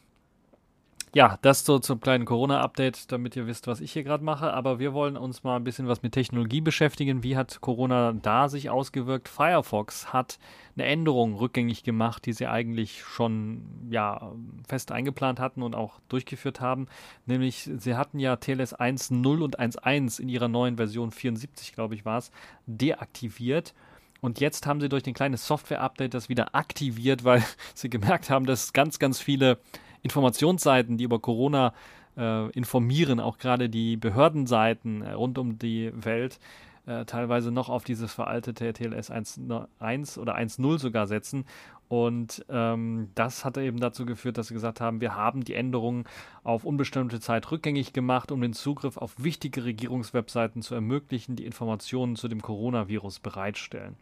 ja, 1.16 1.38
das 1.40 1.64
so 1.64 1.78
zum 1.78 1.99
kleinen 1.99 2.26
Corona-Update, 2.26 3.11
damit 3.11 3.37
ihr 3.37 3.46
wisst, 3.46 3.66
was 3.66 3.80
ich 3.80 3.90
hier 3.90 4.04
gerade 4.04 4.23
mache. 4.23 4.52
Aber 4.52 4.78
wir 4.78 4.92
wollen 4.92 5.16
uns 5.16 5.44
mal 5.44 5.56
ein 5.56 5.64
bisschen 5.64 5.88
was 5.88 6.02
mit 6.02 6.12
Technologie 6.12 6.61
beschäftigen. 6.61 7.23
Wie 7.23 7.38
hat 7.38 7.62
Corona 7.62 8.12
da 8.12 8.50
sich 8.50 8.68
ausgewirkt? 8.68 9.26
Firefox 9.26 10.12
hat 10.12 10.38
eine 10.76 10.85
Änderung 10.85 11.35
rückgängig 11.37 11.85
gemacht, 11.85 12.26
die 12.26 12.35
sie 12.35 12.46
eigentlich 12.46 13.02
schon 13.02 13.62
ja, 13.88 14.30
fest 14.68 14.92
eingeplant 14.92 15.40
hatten 15.40 15.62
und 15.62 15.75
auch 15.75 16.00
durchgeführt 16.11 16.61
haben. 16.61 16.87
Nämlich, 17.25 17.70
sie 17.78 17.94
hatten 17.94 18.18
ja 18.18 18.37
TLS 18.37 18.78
1.0 18.78 19.42
und 19.42 19.58
1.1 19.58 20.20
in 20.20 20.28
ihrer 20.28 20.49
neuen 20.49 20.76
Version 20.76 21.12
74, 21.12 21.73
glaube 21.73 21.94
ich, 21.94 22.04
war 22.04 22.18
es, 22.18 22.30
deaktiviert. 22.66 23.73
Und 24.20 24.40
jetzt 24.40 24.66
haben 24.66 24.82
sie 24.82 24.90
durch 24.90 25.06
ein 25.06 25.14
kleines 25.14 25.46
Software-Update 25.46 26.12
das 26.12 26.28
wieder 26.28 26.54
aktiviert, 26.54 27.25
weil 27.25 27.42
sie 27.75 27.88
gemerkt 27.88 28.28
haben, 28.28 28.44
dass 28.44 28.75
ganz, 28.75 28.99
ganz 28.99 29.18
viele 29.18 29.58
Informationsseiten, 30.06 30.96
die 30.96 31.04
über 31.04 31.18
Corona 31.18 31.75
äh, 32.16 32.50
informieren, 32.50 33.20
auch 33.20 33.38
gerade 33.38 33.68
die 33.68 33.96
Behördenseiten 33.96 35.02
äh, 35.02 35.12
rund 35.12 35.36
um 35.38 35.58
die 35.58 35.92
Welt, 35.94 36.38
äh, 36.86 37.04
teilweise 37.04 37.50
noch 37.50 37.68
auf 37.68 37.84
dieses 37.84 38.12
veraltete 38.12 38.72
TLS 38.72 39.10
1.1 39.10 40.18
oder 40.18 40.36
1.0 40.36 40.78
sogar 40.78 41.06
setzen. 41.06 41.44
Und 41.88 42.44
ähm, 42.48 43.10
das 43.14 43.44
hat 43.44 43.58
eben 43.58 43.78
dazu 43.78 44.06
geführt, 44.06 44.38
dass 44.38 44.48
sie 44.48 44.54
gesagt 44.54 44.80
haben, 44.80 45.00
wir 45.00 45.14
haben 45.14 45.44
die 45.44 45.54
Änderungen 45.54 46.04
auf 46.42 46.64
unbestimmte 46.64 47.20
Zeit 47.20 47.50
rückgängig 47.50 47.92
gemacht, 47.92 48.32
um 48.32 48.40
den 48.40 48.54
Zugriff 48.54 48.96
auf 48.96 49.14
wichtige 49.18 49.64
Regierungswebseiten 49.64 50.62
zu 50.62 50.75
ermöglichen, 50.75 51.36
die 51.36 51.44
Informationen 51.44 52.16
zu 52.16 52.28
dem 52.28 52.42
Coronavirus 52.42 53.20
bereitstellen. 53.20 53.96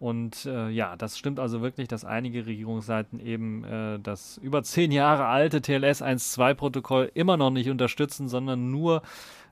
Und 0.00 0.46
äh, 0.46 0.68
ja, 0.68 0.96
das 0.96 1.18
stimmt 1.18 1.40
also 1.40 1.60
wirklich, 1.60 1.88
dass 1.88 2.04
einige 2.04 2.46
Regierungsseiten 2.46 3.18
eben 3.18 3.64
äh, 3.64 3.98
das 3.98 4.38
über 4.38 4.62
zehn 4.62 4.92
Jahre 4.92 5.26
alte 5.26 5.60
TLS 5.60 6.02
1.2-Protokoll 6.02 7.10
immer 7.14 7.36
noch 7.36 7.50
nicht 7.50 7.68
unterstützen, 7.68 8.28
sondern 8.28 8.70
nur 8.70 9.02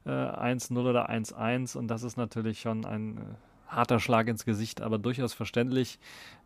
äh, 0.04 0.10
1.0 0.10 0.78
oder 0.78 1.10
1.1. 1.10 1.76
Und 1.76 1.88
das 1.88 2.04
ist 2.04 2.16
natürlich 2.16 2.60
schon 2.60 2.84
ein 2.84 3.18
äh, 3.18 3.20
harter 3.66 3.98
Schlag 3.98 4.28
ins 4.28 4.44
Gesicht, 4.44 4.82
aber 4.82 4.98
durchaus 4.98 5.34
verständlich, 5.34 5.98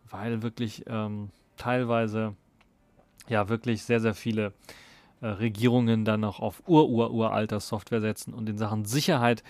weil 0.08 0.42
wirklich 0.42 0.84
ähm, 0.86 1.28
teilweise 1.58 2.34
ja 3.28 3.50
wirklich 3.50 3.82
sehr, 3.82 4.00
sehr 4.00 4.14
viele 4.14 4.54
äh, 5.20 5.26
Regierungen 5.26 6.06
dann 6.06 6.20
noch 6.20 6.40
auf 6.40 6.62
ur-ur-uralter 6.66 7.60
Software 7.60 8.00
setzen 8.00 8.32
und 8.32 8.48
in 8.48 8.56
Sachen 8.56 8.86
Sicherheit 8.86 9.42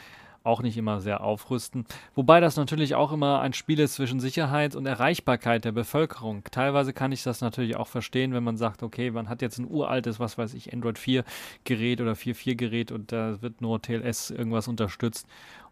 auch 0.42 0.62
nicht 0.62 0.76
immer 0.76 1.00
sehr 1.00 1.22
aufrüsten. 1.22 1.84
Wobei 2.14 2.40
das 2.40 2.56
natürlich 2.56 2.94
auch 2.94 3.12
immer 3.12 3.40
ein 3.40 3.52
Spiel 3.52 3.78
ist 3.78 3.94
zwischen 3.94 4.20
Sicherheit 4.20 4.74
und 4.74 4.86
Erreichbarkeit 4.86 5.64
der 5.64 5.72
Bevölkerung. 5.72 6.44
Teilweise 6.50 6.92
kann 6.92 7.12
ich 7.12 7.22
das 7.22 7.40
natürlich 7.40 7.76
auch 7.76 7.88
verstehen, 7.88 8.32
wenn 8.32 8.44
man 8.44 8.56
sagt, 8.56 8.82
okay, 8.82 9.10
man 9.10 9.28
hat 9.28 9.42
jetzt 9.42 9.58
ein 9.58 9.70
uraltes, 9.70 10.18
was 10.18 10.38
weiß 10.38 10.54
ich, 10.54 10.72
Android 10.72 10.98
4 10.98 11.24
Gerät 11.64 12.00
oder 12.00 12.12
4.4 12.12 12.54
Gerät 12.54 12.92
und 12.92 13.12
da 13.12 13.42
wird 13.42 13.60
nur 13.60 13.82
TLS 13.82 14.30
irgendwas 14.30 14.68
unterstützt 14.68 15.26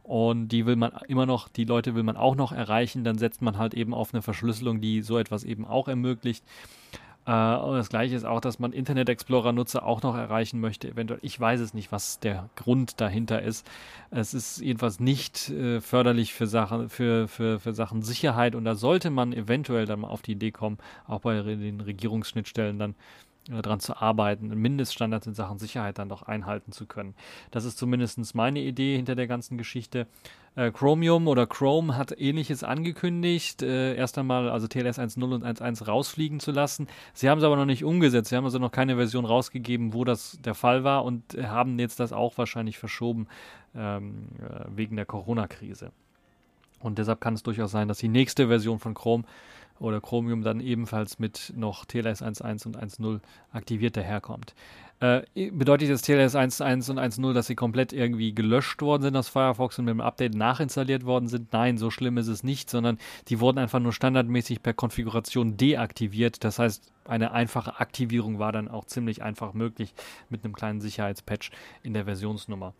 und 0.08 0.48
die 0.48 0.64
will 0.64 0.76
man 0.76 0.92
immer 1.06 1.26
noch, 1.26 1.48
die 1.48 1.66
Leute 1.66 1.94
will 1.94 2.02
man 2.02 2.16
auch 2.16 2.34
noch 2.34 2.50
erreichen, 2.50 3.04
dann 3.04 3.18
setzt 3.18 3.42
man 3.42 3.58
halt 3.58 3.75
eben 3.75 3.92
auf 3.92 4.14
eine 4.14 4.22
Verschlüsselung, 4.22 4.80
die 4.80 5.02
so 5.02 5.18
etwas 5.18 5.44
eben 5.44 5.66
auch 5.66 5.87
ermöglicht. 5.87 6.44
Äh, 7.28 7.56
und 7.56 7.76
das 7.76 7.90
gleiche 7.90 8.16
ist 8.16 8.25
auch, 8.25 8.40
dass 8.40 8.58
man 8.58 8.73
Internet 8.73 9.11
Explorer-Nutzer 9.11 9.85
auch 9.85 10.02
noch 10.02 10.16
erreichen 10.16 10.61
möchte, 10.61 10.88
eventuell. 10.88 11.20
Ich 11.23 11.38
weiß 11.38 11.61
es 11.61 11.75
nicht, 11.75 11.92
was 11.92 12.18
der 12.20 12.49
Grund 12.56 13.00
dahinter 13.02 13.42
ist. 13.42 13.68
Es 14.11 14.32
ist 14.32 14.61
jedenfalls 14.61 14.99
nicht 14.99 15.50
äh, 15.50 15.82
förderlich 15.82 16.32
für 16.32 16.47
Sachen, 16.47 16.88
für, 16.88 17.28
für, 17.28 17.61
für 17.61 17.75
Sachen 17.75 18.00
Sicherheit 18.00 18.54
und 18.54 18.64
da 18.64 18.75
sollte 18.75 19.11
man 19.11 19.35
eventuell 19.35 19.85
dann 19.85 20.00
mal 20.00 20.08
auf 20.08 20.23
die 20.23 20.32
Idee 20.32 20.52
kommen, 20.52 20.78
auch 21.06 21.20
bei 21.20 21.42
den 21.42 21.82
Regierungsschnittstellen 21.82 22.78
dann 22.78 22.94
daran 23.49 23.81
zu 23.81 23.97
arbeiten, 23.97 24.49
Mindeststandards 24.49 25.26
in 25.26 25.35
Sachen 25.35 25.59
Sicherheit 25.59 25.99
dann 25.99 26.09
doch 26.09 26.23
einhalten 26.23 26.73
zu 26.73 26.87
können. 26.87 27.14
Das 27.50 27.64
ist 27.64 27.78
zumindest 27.78 28.35
meine 28.35 28.61
Idee 28.61 28.97
hinter 28.97 29.14
der 29.14 29.26
ganzen 29.26 29.59
Geschichte. 29.59 30.07
Äh, 30.55 30.71
Chromium 30.71 31.28
oder 31.28 31.47
Chrome 31.47 31.97
hat 31.97 32.19
ähnliches 32.19 32.64
angekündigt, 32.64 33.62
äh, 33.62 33.95
erst 33.95 34.19
einmal 34.19 34.50
also 34.50 34.67
TLS 34.67 34.99
1.0 34.99 35.35
und 35.35 35.45
1.1 35.45 35.87
rausfliegen 35.87 36.40
zu 36.40 36.50
lassen. 36.50 36.88
Sie 37.14 37.31
haben 37.31 37.38
es 37.38 37.45
aber 37.45 37.57
noch 37.57 37.64
nicht 37.64 37.85
umgesetzt. 37.85 38.31
Sie 38.31 38.37
haben 38.37 38.45
also 38.45 38.59
noch 38.59 38.73
keine 38.73 38.97
Version 38.97 39.25
rausgegeben, 39.25 39.95
wo 39.95 40.05
das 40.05 40.38
der 40.45 40.55
Fall 40.55 40.85
war 40.85 41.05
und 41.05 41.37
haben 41.40 41.78
jetzt 41.78 42.00
das 42.00 42.12
auch 42.12 42.37
wahrscheinlich 42.38 42.78
verschoben 42.78 43.28
ähm, 43.75 44.28
äh, 44.40 44.64
wegen 44.75 44.97
der 44.97 45.07
Corona-Krise. 45.07 45.93
Und 46.81 46.99
deshalb 46.99 47.21
kann 47.21 47.35
es 47.35 47.43
durchaus 47.43 47.71
sein, 47.71 47.88
dass 47.88 47.99
die 47.99 48.09
nächste 48.09 48.49
Version 48.49 48.78
von 48.78 48.95
Chrome 48.95 49.25
oder 49.78 50.00
Chromium 50.00 50.42
dann 50.42 50.61
ebenfalls 50.61 51.18
mit 51.18 51.52
noch 51.56 51.85
TLS 51.85 52.23
1.1 52.23 52.66
und 52.66 52.76
1.0 52.76 53.20
aktiviert 53.52 53.97
daherkommt. 53.97 54.54
Äh, 55.00 55.23
bedeutet 55.52 55.88
jetzt 55.88 56.06
TLS 56.06 56.35
1.1 56.35 56.90
und 56.90 56.99
1.0, 56.99 57.32
dass 57.32 57.47
sie 57.47 57.54
komplett 57.54 57.92
irgendwie 57.92 58.35
gelöscht 58.35 58.82
worden 58.82 59.02
sind 59.02 59.16
aus 59.16 59.28
Firefox 59.28 59.78
und 59.78 59.85
mit 59.85 59.92
dem 59.92 60.00
Update 60.00 60.35
nachinstalliert 60.35 61.04
worden 61.04 61.28
sind? 61.28 61.52
Nein, 61.52 61.78
so 61.78 61.90
schlimm 61.90 62.18
ist 62.18 62.26
es 62.26 62.42
nicht, 62.42 62.68
sondern 62.68 62.99
die 63.28 63.38
wurden 63.38 63.58
einfach 63.58 63.78
nur 63.78 63.92
standardmäßig 63.92 64.61
per 64.61 64.75
Konfiguration 64.75 65.56
deaktiviert. 65.56 66.42
Das 66.42 66.58
heißt, 66.58 66.92
eine 67.04 67.30
einfache 67.30 67.78
Aktivierung 67.78 68.40
war 68.40 68.50
dann 68.50 68.68
auch 68.68 68.87
ziemlich 68.87 69.23
einfach 69.23 69.54
möglich 69.54 69.94
mit 70.30 70.44
einem 70.44 70.54
kleinen 70.54 70.80
Sicherheitspatch 70.80 71.52
in 71.85 71.94
der 71.94 72.04
Versionsnummer. 72.04 72.75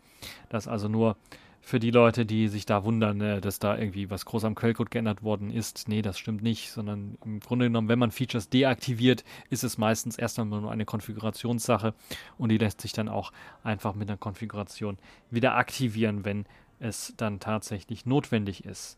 Das 0.49 0.67
also 0.67 0.89
nur 0.89 1.15
für 1.61 1.79
die 1.79 1.91
Leute, 1.91 2.25
die 2.25 2.47
sich 2.47 2.65
da 2.65 2.83
wundern, 2.83 3.21
äh, 3.21 3.41
dass 3.41 3.59
da 3.59 3.77
irgendwie 3.77 4.09
was 4.09 4.25
groß 4.25 4.45
am 4.45 4.55
Quellcode 4.55 4.91
geändert 4.91 5.23
worden 5.23 5.51
ist. 5.51 5.87
Nee, 5.87 6.01
das 6.01 6.17
stimmt 6.17 6.41
nicht, 6.41 6.71
sondern 6.71 7.17
im 7.23 7.39
Grunde 7.39 7.65
genommen, 7.65 7.87
wenn 7.87 7.99
man 7.99 8.11
Features 8.11 8.49
deaktiviert, 8.49 9.23
ist 9.49 9.63
es 9.63 9.77
meistens 9.77 10.17
erst 10.17 10.39
einmal 10.39 10.61
nur 10.61 10.71
eine 10.71 10.85
Konfigurationssache 10.85 11.93
und 12.37 12.49
die 12.49 12.57
lässt 12.57 12.81
sich 12.81 12.93
dann 12.93 13.09
auch 13.09 13.31
einfach 13.63 13.95
mit 13.95 14.09
einer 14.09 14.17
Konfiguration 14.17 14.97
wieder 15.29 15.55
aktivieren, 15.55 16.25
wenn 16.25 16.45
es 16.79 17.13
dann 17.17 17.39
tatsächlich 17.39 18.05
notwendig 18.05 18.65
ist. 18.65 18.97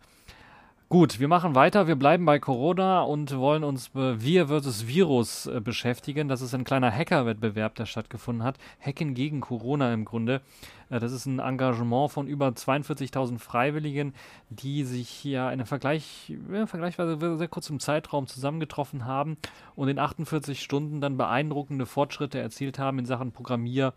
Gut, 0.92 1.22
wir 1.22 1.30
machen 1.30 1.56
weiter. 1.56 1.88
Wir 1.88 1.96
bleiben 1.96 2.26
bei 2.26 2.38
Corona 2.38 3.04
und 3.04 3.38
wollen 3.38 3.64
uns 3.64 3.96
äh, 3.96 4.22
Wir 4.22 4.48
versus 4.48 4.88
Virus 4.88 5.46
äh, 5.46 5.62
beschäftigen. 5.62 6.28
Das 6.28 6.42
ist 6.42 6.54
ein 6.54 6.66
kleiner 6.66 6.92
Hacker-Wettbewerb, 6.92 7.76
der 7.76 7.86
stattgefunden 7.86 8.44
hat. 8.44 8.58
Hacken 8.82 9.14
gegen 9.14 9.40
Corona 9.40 9.94
im 9.94 10.04
Grunde. 10.04 10.42
Äh, 10.90 11.00
das 11.00 11.14
ist 11.14 11.28
ein 11.28 11.40
Engagement 11.40 12.12
von 12.12 12.28
über 12.28 12.50
42.000 12.50 13.40
Freiwilligen, 13.40 14.14
die 14.50 14.84
sich 14.84 15.08
hier 15.08 15.44
in 15.44 15.48
einem 15.48 15.66
Vergleich, 15.66 16.34
ja, 16.52 16.68
vergleichsweise 16.68 17.38
sehr 17.38 17.48
kurzem 17.48 17.80
Zeitraum 17.80 18.28
zusammengetroffen 18.28 19.06
haben 19.06 19.38
und 19.78 19.88
in 19.88 19.98
48 19.98 20.62
Stunden 20.62 21.00
dann 21.00 21.16
beeindruckende 21.16 21.86
Fortschritte 21.86 22.38
erzielt 22.38 22.80
haben 22.80 23.00
in 23.00 23.06
Sachen 23.06 23.32
Programmier- 23.32 23.94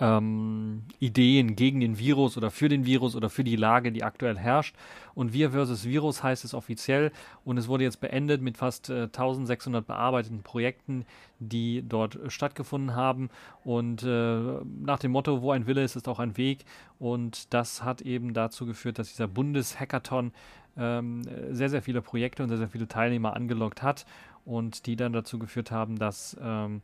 ähm, 0.00 0.82
Ideen 0.98 1.54
gegen 1.54 1.80
den 1.80 1.98
Virus 1.98 2.36
oder 2.36 2.50
für 2.50 2.68
den 2.68 2.86
Virus 2.86 3.14
oder 3.14 3.28
für 3.30 3.44
die 3.44 3.56
Lage, 3.56 3.92
die 3.92 4.02
aktuell 4.02 4.36
herrscht. 4.36 4.74
Und 5.14 5.32
Wir 5.32 5.50
versus 5.50 5.84
Virus 5.84 6.22
heißt 6.22 6.44
es 6.44 6.54
offiziell 6.54 7.12
und 7.44 7.58
es 7.58 7.68
wurde 7.68 7.84
jetzt 7.84 8.00
beendet 8.00 8.40
mit 8.42 8.56
fast 8.56 8.90
äh, 8.90 9.02
1600 9.02 9.86
bearbeiteten 9.86 10.42
Projekten, 10.42 11.04
die 11.38 11.84
dort 11.86 12.18
stattgefunden 12.28 12.94
haben. 12.94 13.28
Und 13.64 14.02
äh, 14.02 14.60
nach 14.80 14.98
dem 14.98 15.12
Motto, 15.12 15.42
wo 15.42 15.52
ein 15.52 15.66
Wille 15.66 15.84
ist, 15.84 15.96
ist 15.96 16.08
auch 16.08 16.18
ein 16.18 16.36
Weg. 16.36 16.64
Und 16.98 17.52
das 17.52 17.84
hat 17.84 18.00
eben 18.00 18.34
dazu 18.34 18.66
geführt, 18.66 18.98
dass 18.98 19.10
dieser 19.10 19.28
Bundeshackathon 19.28 20.32
ähm, 20.76 21.22
sehr, 21.50 21.68
sehr 21.68 21.82
viele 21.82 22.00
Projekte 22.00 22.42
und 22.42 22.48
sehr, 22.48 22.58
sehr 22.58 22.68
viele 22.68 22.88
Teilnehmer 22.88 23.36
angelockt 23.36 23.82
hat 23.82 24.06
und 24.44 24.86
die 24.86 24.96
dann 24.96 25.12
dazu 25.12 25.38
geführt 25.38 25.70
haben, 25.70 25.98
dass 25.98 26.36
ähm, 26.40 26.80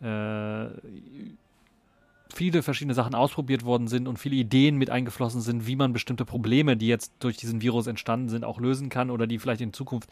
äh, 0.00 0.68
viele 2.34 2.62
verschiedene 2.62 2.94
Sachen 2.94 3.14
ausprobiert 3.14 3.64
worden 3.64 3.88
sind 3.88 4.06
und 4.06 4.18
viele 4.18 4.36
Ideen 4.36 4.76
mit 4.76 4.90
eingeflossen 4.90 5.40
sind, 5.40 5.66
wie 5.66 5.76
man 5.76 5.92
bestimmte 5.92 6.24
Probleme, 6.24 6.76
die 6.76 6.86
jetzt 6.86 7.12
durch 7.20 7.36
diesen 7.36 7.62
Virus 7.62 7.86
entstanden 7.86 8.28
sind, 8.28 8.44
auch 8.44 8.60
lösen 8.60 8.88
kann 8.88 9.10
oder 9.10 9.26
die 9.26 9.38
vielleicht 9.38 9.60
in 9.60 9.72
Zukunft 9.72 10.10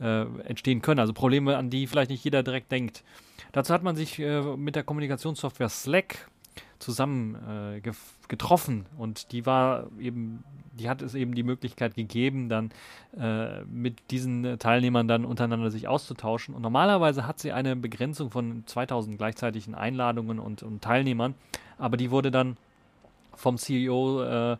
äh, 0.00 0.22
entstehen 0.44 0.82
können. 0.82 1.00
Also 1.00 1.12
Probleme, 1.12 1.56
an 1.56 1.70
die 1.70 1.86
vielleicht 1.86 2.10
nicht 2.10 2.24
jeder 2.24 2.42
direkt 2.42 2.72
denkt. 2.72 3.04
Dazu 3.52 3.72
hat 3.72 3.82
man 3.82 3.96
sich 3.96 4.18
äh, 4.18 4.40
mit 4.56 4.76
der 4.76 4.82
Kommunikationssoftware 4.82 5.68
Slack 5.68 6.28
zusammen 6.78 7.34
äh, 7.34 7.80
getroffen 8.28 8.86
und 8.96 9.32
die 9.32 9.46
war 9.46 9.88
eben, 9.98 10.44
die 10.78 10.88
hat 10.88 11.02
es 11.02 11.14
eben 11.14 11.34
die 11.34 11.42
Möglichkeit 11.42 11.94
gegeben, 11.94 12.48
dann 12.48 12.70
äh, 13.18 13.62
mit 13.64 14.10
diesen 14.10 14.58
Teilnehmern 14.58 15.08
dann 15.08 15.24
untereinander 15.24 15.70
sich 15.70 15.88
auszutauschen. 15.88 16.54
Und 16.54 16.62
normalerweise 16.62 17.26
hat 17.26 17.38
sie 17.38 17.52
eine 17.52 17.76
Begrenzung 17.76 18.30
von 18.30 18.62
2000 18.66 19.18
gleichzeitigen 19.18 19.74
Einladungen 19.74 20.38
und, 20.38 20.62
und 20.62 20.82
Teilnehmern, 20.82 21.34
aber 21.78 21.96
die 21.96 22.10
wurde 22.10 22.30
dann 22.30 22.56
vom 23.34 23.56
CEO 23.56 24.22
äh, 24.24 24.56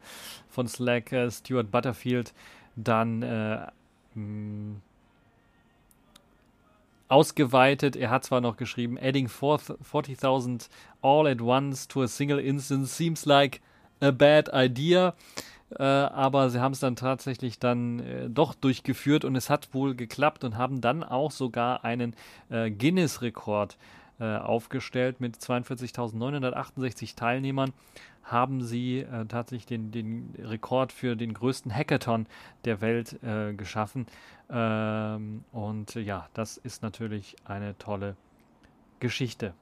von 0.48 0.68
Slack, 0.68 1.12
äh, 1.12 1.30
Stuart 1.30 1.70
Butterfield, 1.70 2.32
dann 2.76 3.22
äh, 3.22 3.66
ausgeweitet. 7.08 7.96
Er 7.96 8.10
hat 8.10 8.24
zwar 8.24 8.40
noch 8.40 8.56
geschrieben, 8.56 8.98
adding 9.00 9.28
40.000 9.28 10.68
all 11.02 11.26
at 11.26 11.40
once 11.40 11.88
to 11.88 12.02
a 12.02 12.08
single 12.08 12.38
instance 12.38 12.96
seems 12.96 13.26
like 13.26 13.60
a 14.00 14.10
bad 14.10 14.48
idea. 14.52 15.14
Äh, 15.76 15.82
aber 15.82 16.48
sie 16.50 16.60
haben 16.60 16.72
es 16.72 16.80
dann 16.80 16.96
tatsächlich 16.96 17.58
dann 17.58 18.00
äh, 18.00 18.30
doch 18.30 18.54
durchgeführt 18.54 19.24
und 19.24 19.36
es 19.36 19.50
hat 19.50 19.74
wohl 19.74 19.94
geklappt 19.94 20.44
und 20.44 20.56
haben 20.56 20.80
dann 20.80 21.02
auch 21.04 21.30
sogar 21.30 21.84
einen 21.84 22.14
äh, 22.48 22.70
Guinness-Rekord 22.70 23.76
äh, 24.18 24.36
aufgestellt 24.36 25.20
mit 25.20 25.36
42.968 25.36 27.16
Teilnehmern 27.16 27.72
haben 28.24 28.62
sie 28.62 29.00
äh, 29.00 29.24
tatsächlich 29.26 29.66
den, 29.66 29.90
den 29.90 30.34
Rekord 30.38 30.92
für 30.92 31.16
den 31.16 31.32
größten 31.32 31.74
Hackathon 31.74 32.26
der 32.64 32.80
Welt 32.82 33.18
geschaffen. 33.56 34.06
Ähm, 34.50 35.44
und 35.52 35.94
ja, 35.94 36.28
das 36.34 36.58
ist 36.58 36.82
natürlich 36.82 37.36
eine 37.44 37.78
tolle 37.78 38.16
Geschichte. 39.00 39.54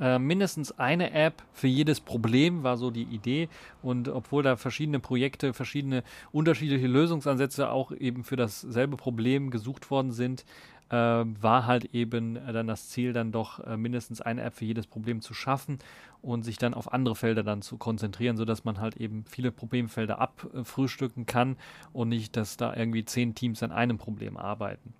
Äh, 0.00 0.18
mindestens 0.18 0.78
eine 0.78 1.12
App 1.12 1.42
für 1.52 1.68
jedes 1.68 2.00
Problem 2.00 2.62
war 2.62 2.76
so 2.76 2.90
die 2.90 3.04
Idee. 3.04 3.48
Und 3.82 4.08
obwohl 4.08 4.42
da 4.42 4.56
verschiedene 4.56 5.00
Projekte, 5.00 5.52
verschiedene 5.52 6.02
unterschiedliche 6.32 6.86
Lösungsansätze 6.86 7.70
auch 7.70 7.92
eben 7.92 8.24
für 8.24 8.36
dasselbe 8.36 8.96
Problem 8.96 9.50
gesucht 9.50 9.90
worden 9.90 10.12
sind, 10.12 10.44
äh, 10.88 10.94
war 10.94 11.66
halt 11.66 11.94
eben 11.94 12.34
dann 12.34 12.66
das 12.66 12.88
Ziel, 12.88 13.12
dann 13.12 13.32
doch 13.32 13.60
äh, 13.60 13.76
mindestens 13.76 14.20
eine 14.20 14.42
App 14.42 14.54
für 14.54 14.64
jedes 14.64 14.86
Problem 14.86 15.20
zu 15.20 15.34
schaffen 15.34 15.78
und 16.20 16.42
sich 16.42 16.58
dann 16.58 16.74
auf 16.74 16.92
andere 16.92 17.16
Felder 17.16 17.42
dann 17.42 17.62
zu 17.62 17.76
konzentrieren, 17.78 18.36
sodass 18.36 18.64
man 18.64 18.78
halt 18.78 18.96
eben 18.96 19.24
viele 19.28 19.50
Problemfelder 19.50 20.20
abfrühstücken 20.20 21.26
kann 21.26 21.56
und 21.92 22.10
nicht, 22.10 22.36
dass 22.36 22.56
da 22.56 22.74
irgendwie 22.74 23.04
zehn 23.04 23.34
Teams 23.34 23.62
an 23.62 23.72
einem 23.72 23.98
Problem 23.98 24.36
arbeiten. 24.36 24.94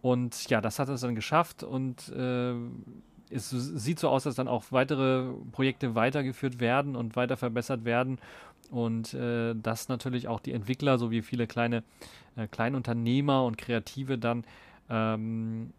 Und 0.00 0.48
ja, 0.48 0.60
das 0.60 0.78
hat 0.78 0.88
es 0.88 1.00
dann 1.00 1.16
geschafft 1.16 1.64
und 1.64 2.08
äh, 2.10 2.54
es 3.30 3.50
sieht 3.50 3.98
so 3.98 4.08
aus, 4.08 4.24
dass 4.24 4.34
dann 4.34 4.48
auch 4.48 4.64
weitere 4.70 5.32
Projekte 5.52 5.94
weitergeführt 5.94 6.60
werden 6.60 6.96
und 6.96 7.16
weiter 7.16 7.36
verbessert 7.36 7.84
werden 7.84 8.18
und 8.70 9.14
äh, 9.14 9.54
dass 9.54 9.88
natürlich 9.88 10.28
auch 10.28 10.40
die 10.40 10.52
Entwickler 10.52 10.98
sowie 10.98 11.22
viele 11.22 11.46
kleine 11.46 11.82
äh, 12.36 12.46
Kleinunternehmer 12.46 13.44
und 13.44 13.58
Kreative 13.58 14.18
dann 14.18 14.44
ähm, 14.90 15.72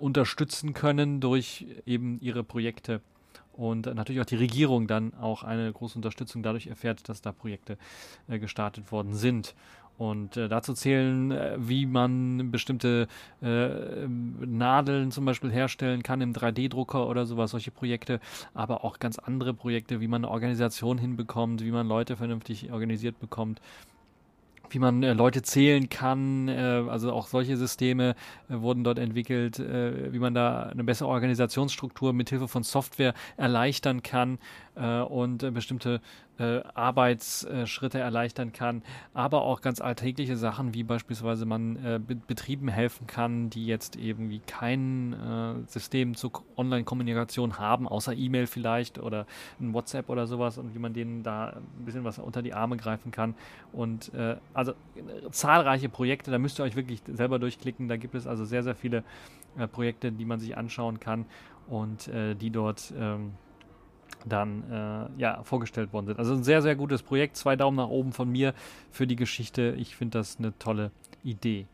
unterstützen 0.00 0.74
können 0.74 1.20
durch 1.20 1.66
eben 1.86 2.20
ihre 2.20 2.44
Projekte 2.44 3.00
und 3.52 3.86
natürlich 3.86 4.20
auch 4.20 4.26
die 4.26 4.36
Regierung 4.36 4.86
dann 4.86 5.14
auch 5.14 5.42
eine 5.42 5.72
große 5.72 5.96
Unterstützung 5.96 6.44
dadurch 6.44 6.68
erfährt, 6.68 7.08
dass 7.08 7.22
da 7.22 7.32
Projekte 7.32 7.76
äh, 8.28 8.38
gestartet 8.38 8.92
worden 8.92 9.14
sind. 9.14 9.56
Und 9.98 10.36
äh, 10.36 10.48
dazu 10.48 10.74
zählen, 10.74 11.32
äh, 11.32 11.56
wie 11.58 11.84
man 11.84 12.52
bestimmte 12.52 13.08
äh, 13.42 14.06
Nadeln 14.06 15.10
zum 15.10 15.24
Beispiel 15.24 15.50
herstellen 15.50 16.04
kann 16.04 16.20
im 16.20 16.32
3D-Drucker 16.32 17.08
oder 17.08 17.26
sowas, 17.26 17.50
solche 17.50 17.72
Projekte, 17.72 18.20
aber 18.54 18.84
auch 18.84 19.00
ganz 19.00 19.18
andere 19.18 19.54
Projekte, 19.54 20.00
wie 20.00 20.06
man 20.06 20.24
eine 20.24 20.32
Organisation 20.32 20.98
hinbekommt, 20.98 21.64
wie 21.64 21.72
man 21.72 21.88
Leute 21.88 22.16
vernünftig 22.16 22.70
organisiert 22.70 23.18
bekommt 23.18 23.60
wie 24.70 24.78
man 24.78 25.02
äh, 25.02 25.12
Leute 25.12 25.42
zählen 25.42 25.88
kann. 25.88 26.48
Äh, 26.48 26.84
also 26.88 27.12
auch 27.12 27.26
solche 27.26 27.56
Systeme 27.56 28.14
äh, 28.48 28.60
wurden 28.60 28.84
dort 28.84 28.98
entwickelt, 28.98 29.58
äh, 29.58 30.12
wie 30.12 30.18
man 30.18 30.34
da 30.34 30.64
eine 30.64 30.84
bessere 30.84 31.08
Organisationsstruktur 31.08 32.12
mit 32.12 32.30
Hilfe 32.30 32.48
von 32.48 32.62
Software 32.62 33.14
erleichtern 33.36 34.02
kann 34.02 34.38
äh, 34.78 35.00
und 35.00 35.42
äh, 35.42 35.50
bestimmte 35.50 36.00
äh, 36.38 36.60
Arbeitsschritte 36.74 37.98
erleichtern 37.98 38.52
kann, 38.52 38.82
aber 39.12 39.42
auch 39.42 39.60
ganz 39.60 39.80
alltägliche 39.80 40.36
Sachen, 40.36 40.72
wie 40.74 40.84
beispielsweise 40.84 41.46
man 41.46 41.76
äh, 41.84 41.98
Be 41.98 42.14
Betrieben 42.14 42.68
helfen 42.68 43.06
kann, 43.06 43.50
die 43.50 43.66
jetzt 43.66 43.96
irgendwie 43.96 44.40
kein 44.40 45.14
äh, 45.14 45.66
System 45.66 46.14
zur 46.14 46.30
Online-Kommunikation 46.56 47.58
haben, 47.58 47.88
außer 47.88 48.14
E-Mail 48.14 48.46
vielleicht 48.46 48.98
oder 48.98 49.26
ein 49.60 49.72
WhatsApp 49.72 50.08
oder 50.10 50.26
sowas 50.26 50.58
und 50.58 50.74
wie 50.74 50.78
man 50.78 50.92
denen 50.92 51.22
da 51.22 51.48
ein 51.48 51.84
bisschen 51.84 52.04
was 52.04 52.18
unter 52.18 52.42
die 52.42 52.54
Arme 52.54 52.76
greifen 52.76 53.10
kann. 53.10 53.34
Und 53.72 54.12
äh, 54.14 54.36
also 54.54 54.74
zahlreiche 55.30 55.88
Projekte, 55.88 56.30
da 56.30 56.38
müsst 56.38 56.60
ihr 56.60 56.64
euch 56.64 56.76
wirklich 56.76 57.02
selber 57.06 57.38
durchklicken. 57.38 57.88
Da 57.88 57.96
gibt 57.96 58.14
es 58.14 58.26
also 58.26 58.44
sehr, 58.44 58.62
sehr 58.62 58.74
viele 58.74 59.02
Projekte, 59.72 60.12
die 60.12 60.24
man 60.24 60.38
sich 60.38 60.56
anschauen 60.56 61.00
kann 61.00 61.24
und 61.66 62.10
die 62.12 62.50
dort 62.50 62.92
ähm, 62.96 63.32
dann 64.26 64.64
äh, 64.70 65.20
ja, 65.20 65.42
vorgestellt 65.42 65.92
worden 65.92 66.06
sind. 66.06 66.18
Also 66.18 66.34
ein 66.34 66.44
sehr, 66.44 66.62
sehr 66.62 66.76
gutes 66.76 67.02
Projekt. 67.02 67.36
Zwei 67.36 67.56
Daumen 67.56 67.76
nach 67.76 67.88
oben 67.88 68.12
von 68.12 68.30
mir 68.30 68.54
für 68.90 69.06
die 69.06 69.16
Geschichte. 69.16 69.74
Ich 69.78 69.96
finde 69.96 70.18
das 70.18 70.38
eine 70.38 70.56
tolle 70.58 70.90
Idee. 71.24 71.66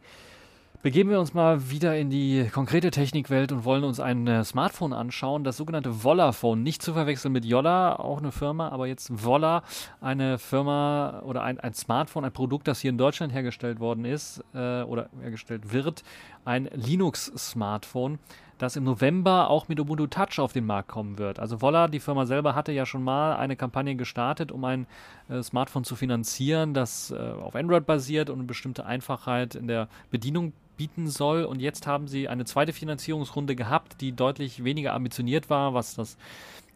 Begeben 0.84 1.08
wir 1.08 1.18
uns 1.18 1.32
mal 1.32 1.70
wieder 1.70 1.96
in 1.96 2.10
die 2.10 2.46
konkrete 2.52 2.90
Technikwelt 2.90 3.52
und 3.52 3.64
wollen 3.64 3.84
uns 3.84 4.00
ein 4.00 4.26
äh, 4.26 4.44
Smartphone 4.44 4.92
anschauen, 4.92 5.42
das 5.42 5.56
sogenannte 5.56 5.90
Vollaphone. 5.94 6.62
Nicht 6.62 6.82
zu 6.82 6.92
verwechseln 6.92 7.32
mit 7.32 7.46
Yolla, 7.46 7.96
auch 7.96 8.18
eine 8.18 8.32
Firma, 8.32 8.68
aber 8.68 8.86
jetzt 8.86 9.08
Volla, 9.10 9.62
eine 10.02 10.36
Firma 10.36 11.22
oder 11.24 11.42
ein, 11.42 11.58
ein 11.58 11.72
Smartphone, 11.72 12.26
ein 12.26 12.32
Produkt, 12.32 12.68
das 12.68 12.80
hier 12.80 12.90
in 12.90 12.98
Deutschland 12.98 13.32
hergestellt 13.32 13.80
worden 13.80 14.04
ist 14.04 14.44
äh, 14.52 14.82
oder 14.82 15.08
hergestellt 15.22 15.72
wird. 15.72 16.02
Ein 16.44 16.68
Linux-Smartphone 16.74 18.18
das 18.58 18.76
im 18.76 18.84
November 18.84 19.50
auch 19.50 19.68
mit 19.68 19.80
Ubuntu 19.80 20.06
Touch 20.06 20.38
auf 20.38 20.52
den 20.52 20.66
Markt 20.66 20.88
kommen 20.88 21.18
wird. 21.18 21.38
Also 21.38 21.60
Volla, 21.60 21.88
die 21.88 22.00
Firma 22.00 22.26
selber, 22.26 22.54
hatte 22.54 22.72
ja 22.72 22.86
schon 22.86 23.02
mal 23.02 23.36
eine 23.36 23.56
Kampagne 23.56 23.96
gestartet, 23.96 24.52
um 24.52 24.64
ein 24.64 24.86
äh, 25.28 25.42
Smartphone 25.42 25.84
zu 25.84 25.96
finanzieren, 25.96 26.74
das 26.74 27.10
äh, 27.10 27.16
auf 27.16 27.54
Android 27.54 27.86
basiert 27.86 28.30
und 28.30 28.38
eine 28.38 28.46
bestimmte 28.46 28.86
Einfachheit 28.86 29.54
in 29.54 29.66
der 29.66 29.88
Bedienung 30.10 30.52
bieten 30.76 31.08
soll. 31.08 31.44
Und 31.44 31.60
jetzt 31.60 31.86
haben 31.86 32.08
sie 32.08 32.28
eine 32.28 32.44
zweite 32.44 32.72
Finanzierungsrunde 32.72 33.56
gehabt, 33.56 34.00
die 34.00 34.12
deutlich 34.12 34.64
weniger 34.64 34.94
ambitioniert 34.94 35.50
war, 35.50 35.74
was 35.74 35.94
das 35.94 36.16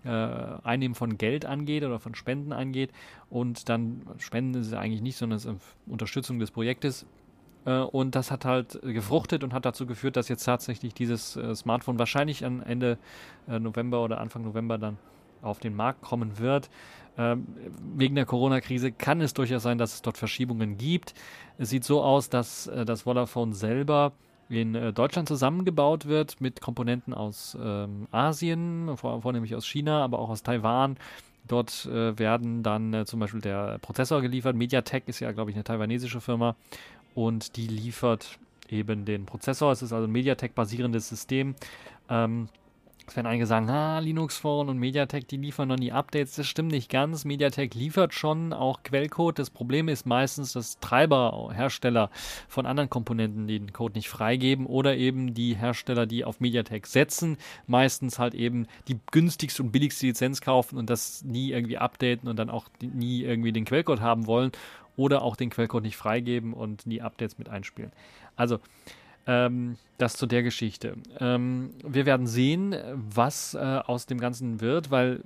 äh, 0.04 0.08
Einnehmen 0.08 0.94
von 0.94 1.18
Geld 1.18 1.44
angeht 1.44 1.84
oder 1.84 1.98
von 1.98 2.14
Spenden 2.14 2.52
angeht. 2.52 2.90
Und 3.30 3.68
dann 3.68 4.02
Spenden 4.18 4.60
ist 4.60 4.68
es 4.68 4.72
eigentlich 4.72 5.02
nicht, 5.02 5.16
sondern 5.16 5.36
es 5.36 5.44
ist 5.44 5.60
Unterstützung 5.86 6.38
des 6.38 6.50
Projektes. 6.50 7.06
Äh, 7.68 7.80
und 7.80 8.14
das 8.14 8.30
hat 8.30 8.44
halt 8.44 8.80
gefruchtet 8.82 9.44
und 9.44 9.52
hat 9.52 9.64
dazu 9.64 9.86
geführt, 9.86 10.16
dass 10.16 10.28
jetzt 10.28 10.44
tatsächlich 10.44 10.94
dieses 10.94 11.36
äh, 11.36 11.54
Smartphone 11.54 11.98
wahrscheinlich 11.98 12.44
am 12.44 12.62
Ende 12.62 12.98
äh, 13.46 13.58
November 13.58 14.02
oder 14.02 14.20
Anfang 14.20 14.42
November 14.42 14.78
dann 14.78 14.96
auf 15.42 15.60
den 15.60 15.76
Markt 15.76 16.00
kommen 16.02 16.38
wird. 16.38 16.70
Ähm, 17.18 17.46
wegen 17.94 18.14
der 18.14 18.24
Corona-Krise 18.24 18.90
kann 18.92 19.20
es 19.20 19.34
durchaus 19.34 19.62
sein, 19.62 19.76
dass 19.76 19.94
es 19.94 20.02
dort 20.02 20.16
Verschiebungen 20.16 20.78
gibt. 20.78 21.14
Es 21.58 21.70
sieht 21.70 21.84
so 21.84 22.02
aus, 22.02 22.30
dass 22.30 22.70
das 22.86 23.02
Vodafone 23.02 23.54
selber 23.54 24.12
in 24.48 24.94
Deutschland 24.94 25.28
zusammengebaut 25.28 26.06
wird 26.06 26.40
mit 26.40 26.60
Komponenten 26.60 27.12
aus 27.12 27.58
ähm, 27.60 28.06
Asien, 28.12 28.96
vor, 28.96 29.20
vornehmlich 29.20 29.54
aus 29.56 29.66
China, 29.66 30.02
aber 30.04 30.20
auch 30.20 30.30
aus 30.30 30.42
Taiwan. 30.42 30.96
Dort 31.48 31.86
äh, 31.86 32.18
werden 32.18 32.62
dann 32.62 32.92
äh, 32.92 33.04
zum 33.06 33.20
Beispiel 33.20 33.40
der 33.40 33.78
Prozessor 33.78 34.20
geliefert. 34.20 34.54
MediaTek 34.54 35.08
ist 35.08 35.20
ja, 35.20 35.32
glaube 35.32 35.50
ich, 35.50 35.56
eine 35.56 35.64
taiwanesische 35.64 36.20
Firma 36.20 36.56
und 37.18 37.56
die 37.56 37.66
liefert 37.66 38.38
eben 38.68 39.04
den 39.04 39.26
Prozessor. 39.26 39.72
Es 39.72 39.82
ist 39.82 39.92
also 39.92 40.06
ein 40.06 40.12
MediaTek-basierendes 40.12 41.08
System. 41.08 41.56
Ähm, 42.08 42.48
es 43.08 43.16
werden 43.16 43.26
einige 43.26 43.46
sagen, 43.46 43.68
ah, 43.70 43.98
Linux 43.98 44.36
Phone 44.36 44.68
und 44.68 44.78
MediaTek, 44.78 45.26
die 45.26 45.38
liefern 45.38 45.66
noch 45.66 45.78
nie 45.78 45.90
Updates. 45.90 46.36
Das 46.36 46.46
stimmt 46.46 46.70
nicht 46.70 46.88
ganz. 46.88 47.24
MediaTek 47.24 47.74
liefert 47.74 48.14
schon 48.14 48.52
auch 48.52 48.84
Quellcode. 48.84 49.40
Das 49.40 49.50
Problem 49.50 49.88
ist 49.88 50.06
meistens, 50.06 50.52
dass 50.52 50.78
Treiberhersteller 50.78 52.10
von 52.46 52.66
anderen 52.66 52.88
Komponenten 52.88 53.48
den 53.48 53.72
Code 53.72 53.94
nicht 53.94 54.08
freigeben 54.08 54.66
oder 54.66 54.96
eben 54.96 55.34
die 55.34 55.56
Hersteller, 55.56 56.06
die 56.06 56.24
auf 56.24 56.38
MediaTek 56.38 56.86
setzen, 56.86 57.36
meistens 57.66 58.20
halt 58.20 58.34
eben 58.34 58.68
die 58.86 59.00
günstigste 59.10 59.64
und 59.64 59.72
billigste 59.72 60.06
Lizenz 60.06 60.40
kaufen 60.40 60.78
und 60.78 60.88
das 60.88 61.24
nie 61.24 61.50
irgendwie 61.50 61.78
updaten 61.78 62.28
und 62.28 62.36
dann 62.36 62.50
auch 62.50 62.66
nie 62.80 63.22
irgendwie 63.22 63.52
den 63.52 63.64
Quellcode 63.64 64.02
haben 64.02 64.26
wollen 64.28 64.52
oder 64.98 65.22
auch 65.22 65.36
den 65.36 65.48
Quellcode 65.48 65.84
nicht 65.84 65.96
freigeben 65.96 66.52
und 66.52 66.86
nie 66.86 67.00
Updates 67.00 67.38
mit 67.38 67.48
einspielen. 67.48 67.92
Also 68.36 68.58
Ähm, 69.28 69.76
das 69.98 70.14
zu 70.14 70.24
der 70.26 70.42
Geschichte. 70.42 70.96
Ähm, 71.20 71.74
wir 71.86 72.06
werden 72.06 72.26
sehen, 72.26 72.74
was 72.94 73.52
äh, 73.52 73.58
aus 73.58 74.06
dem 74.06 74.18
Ganzen 74.18 74.62
wird, 74.62 74.90
weil 74.90 75.22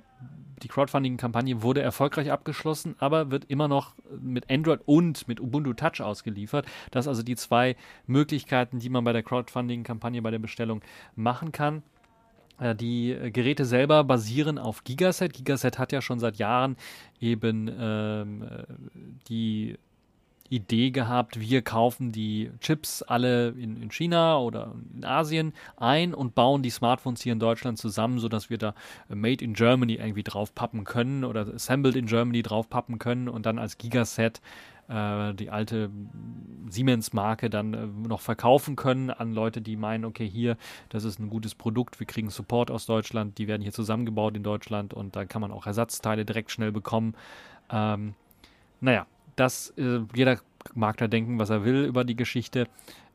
die 0.61 0.67
Crowdfunding-Kampagne 0.67 1.61
wurde 1.61 1.81
erfolgreich 1.81 2.29
abgeschlossen, 2.29 2.95
aber 2.99 3.31
wird 3.31 3.45
immer 3.47 3.69
noch 3.69 3.95
mit 4.21 4.49
Android 4.49 4.81
und 4.85 5.25
mit 5.29 5.39
Ubuntu 5.39 5.71
Touch 5.73 6.01
ausgeliefert. 6.01 6.65
Das 6.91 7.05
sind 7.05 7.11
also 7.11 7.23
die 7.23 7.37
zwei 7.37 7.77
Möglichkeiten, 8.05 8.79
die 8.79 8.89
man 8.89 9.05
bei 9.05 9.13
der 9.13 9.23
Crowdfunding-Kampagne 9.23 10.21
bei 10.21 10.31
der 10.31 10.39
Bestellung 10.39 10.81
machen 11.15 11.53
kann. 11.53 11.81
Äh, 12.59 12.75
die 12.75 13.11
äh, 13.11 13.31
Geräte 13.31 13.65
selber 13.65 14.03
basieren 14.03 14.57
auf 14.57 14.83
Gigaset. 14.83 15.33
Gigaset 15.33 15.79
hat 15.79 15.91
ja 15.91 16.01
schon 16.01 16.19
seit 16.19 16.37
Jahren 16.37 16.75
eben 17.19 17.69
ähm, 17.79 18.43
äh, 18.43 18.63
die 19.27 19.77
Idee 20.49 20.91
gehabt, 20.91 21.39
wir 21.39 21.63
kaufen 21.63 22.11
die 22.11 22.51
Chips 22.59 23.01
alle 23.01 23.49
in, 23.49 23.81
in, 23.81 23.89
China 23.89 24.37
oder 24.37 24.75
in 24.93 25.03
Asien 25.03 25.53
ein 25.77 26.13
und 26.13 26.35
bauen 26.35 26.61
die 26.61 26.69
Smartphones 26.69 27.23
hier 27.23 27.33
in 27.33 27.39
Deutschland 27.39 27.79
zusammen, 27.79 28.19
sodass 28.19 28.51
wir 28.51 28.59
da 28.59 28.75
Made 29.09 29.43
in 29.43 29.53
Germany 29.53 29.93
irgendwie 29.93 30.21
draufpappen 30.21 30.83
können 30.83 31.23
oder 31.23 31.47
Assembled 31.47 31.95
in 31.95 32.05
Germany 32.05 32.43
draufpappen 32.43 32.99
können 32.99 33.29
und 33.29 33.47
dann 33.47 33.57
als 33.57 33.79
Gigaset 33.79 34.41
äh, 34.87 35.33
die 35.33 35.49
alte 35.49 35.89
Siemens-Marke 36.69 37.49
dann 37.49 37.73
äh, 37.73 37.87
noch 38.07 38.21
verkaufen 38.21 38.75
können 38.75 39.09
an 39.09 39.33
Leute, 39.33 39.61
die 39.61 39.75
meinen, 39.75 40.05
okay, 40.05 40.27
hier, 40.27 40.57
das 40.89 41.03
ist 41.03 41.19
ein 41.19 41.29
gutes 41.29 41.55
Produkt, 41.55 41.99
wir 41.99 42.07
kriegen 42.07 42.29
Support 42.29 42.71
aus 42.71 42.85
Deutschland, 42.85 43.37
die 43.37 43.47
werden 43.47 43.61
hier 43.61 43.73
zusammengebaut 43.73 44.35
in 44.35 44.43
Deutschland 44.43 44.93
und 44.93 45.15
dann 45.15 45.27
kann 45.27 45.41
man 45.41 45.51
auch 45.51 45.67
Ersatzteile 45.67 46.25
direkt 46.25 46.51
schnell 46.51 46.71
bekommen. 46.71 47.15
Ähm, 47.69 48.15
naja, 48.81 49.05
das, 49.35 49.69
äh, 49.77 50.01
jeder 50.15 50.39
mag 50.73 50.97
da 50.97 51.07
denken, 51.07 51.39
was 51.39 51.49
er 51.49 51.63
will 51.63 51.85
über 51.85 52.03
die 52.03 52.15
Geschichte. 52.15 52.67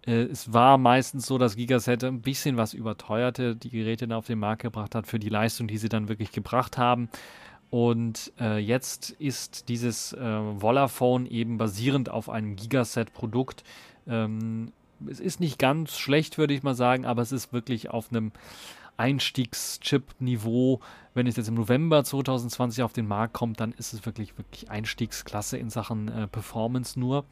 Äh, 0.07 0.23
es 0.23 0.53
war 0.53 0.79
meistens 0.79 1.27
so, 1.27 1.39
dass 1.39 1.57
Gigaset 1.57 2.05
ein 2.05 2.23
bisschen 2.23 2.57
was 2.57 2.75
überteuerte, 2.75 3.57
die 3.57 3.71
Geräte 3.71 4.07
dann 4.09 4.19
auf 4.19 4.27
den 4.27 4.39
Markt 4.39 4.63
gebracht 4.63 4.95
hat 4.95 5.07
für 5.07 5.19
die 5.19 5.29
Leistung, 5.29 5.69
die 5.69 5.79
sie 5.79 5.89
dann 5.89 6.09
wirklich 6.09 6.33
gebracht 6.33 6.79
haben. 6.79 7.09
Und 7.71 8.33
äh, 8.41 8.59
jetzt 8.59 9.11
ist 9.11 9.69
dieses 9.69 10.13
äh, 10.15 10.59
Vollaphone 10.59 11.27
eben 11.27 11.59
basierend 11.59 12.09
auf 12.09 12.31
einem 12.31 12.57
Gigaset-Produkt. 12.57 13.63
Ähm, 14.07 14.73
es 15.07 15.21
ist 15.21 15.39
nicht 15.39 15.59
ganz 15.59 15.99
schlecht, 15.99 16.39
würde 16.39 16.55
ich 16.55 16.63
mal 16.63 16.75
sagen, 16.75 17.05
aber 17.05 17.23
es 17.23 17.33
ist 17.33 17.53
wirklich 17.53 17.91
auf 17.91 18.11
einem 18.11 18.33
Einstiegschip-Niveau. 18.97 20.81
Wenn 21.15 21.27
es 21.27 21.37
jetzt 21.37 21.49
im 21.49 21.55
November 21.55 22.03
2020 22.05 22.83
auf 22.83 22.93
den 22.93 23.07
Markt 23.07 23.35
kommt, 23.35 23.61
dann 23.61 23.73
ist 23.73 23.93
es 23.93 24.05
wirklich, 24.07 24.37
wirklich 24.39 24.71
Einstiegsklasse 24.71 25.59
in 25.59 25.71
Sachen 25.71 26.09
äh, 26.09 26.27
Performance 26.27 26.99
nur. 26.99 27.25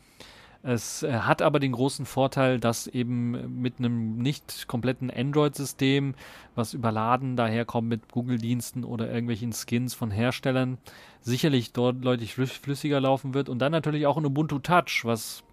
Es 0.68 1.05
äh, 1.05 1.12
hat 1.12 1.42
aber 1.42 1.61
den 1.61 1.70
großen 1.70 2.07
Vorteil, 2.07 2.59
dass 2.59 2.88
eben 2.88 3.62
mit 3.62 3.79
einem 3.79 4.18
nicht 4.18 4.66
kompletten 4.66 5.12
Android-System, 5.12 6.16
was 6.57 6.74
überladen 6.74 7.37
daherkommt 7.37 7.88
mit 7.88 8.11
Google-Diensten 8.11 8.83
oder 8.83 9.09
irgendwelchen 9.09 9.52
Skins 9.52 9.94
von 9.94 10.11
Herstellern, 10.11 10.79
sicherlich 11.20 11.72
dort 11.72 12.05
deutlich 12.05 12.35
flüssiger 12.35 13.00
laufen 13.00 13.33
wird. 13.33 13.48
Und 13.48 13.61
dann 13.61 13.70
natürlich 13.70 14.09
auch 14.09 14.16
ein 14.16 14.26
Ubuntu 14.26 14.59
Touch, 14.59 15.02
was 15.05 15.44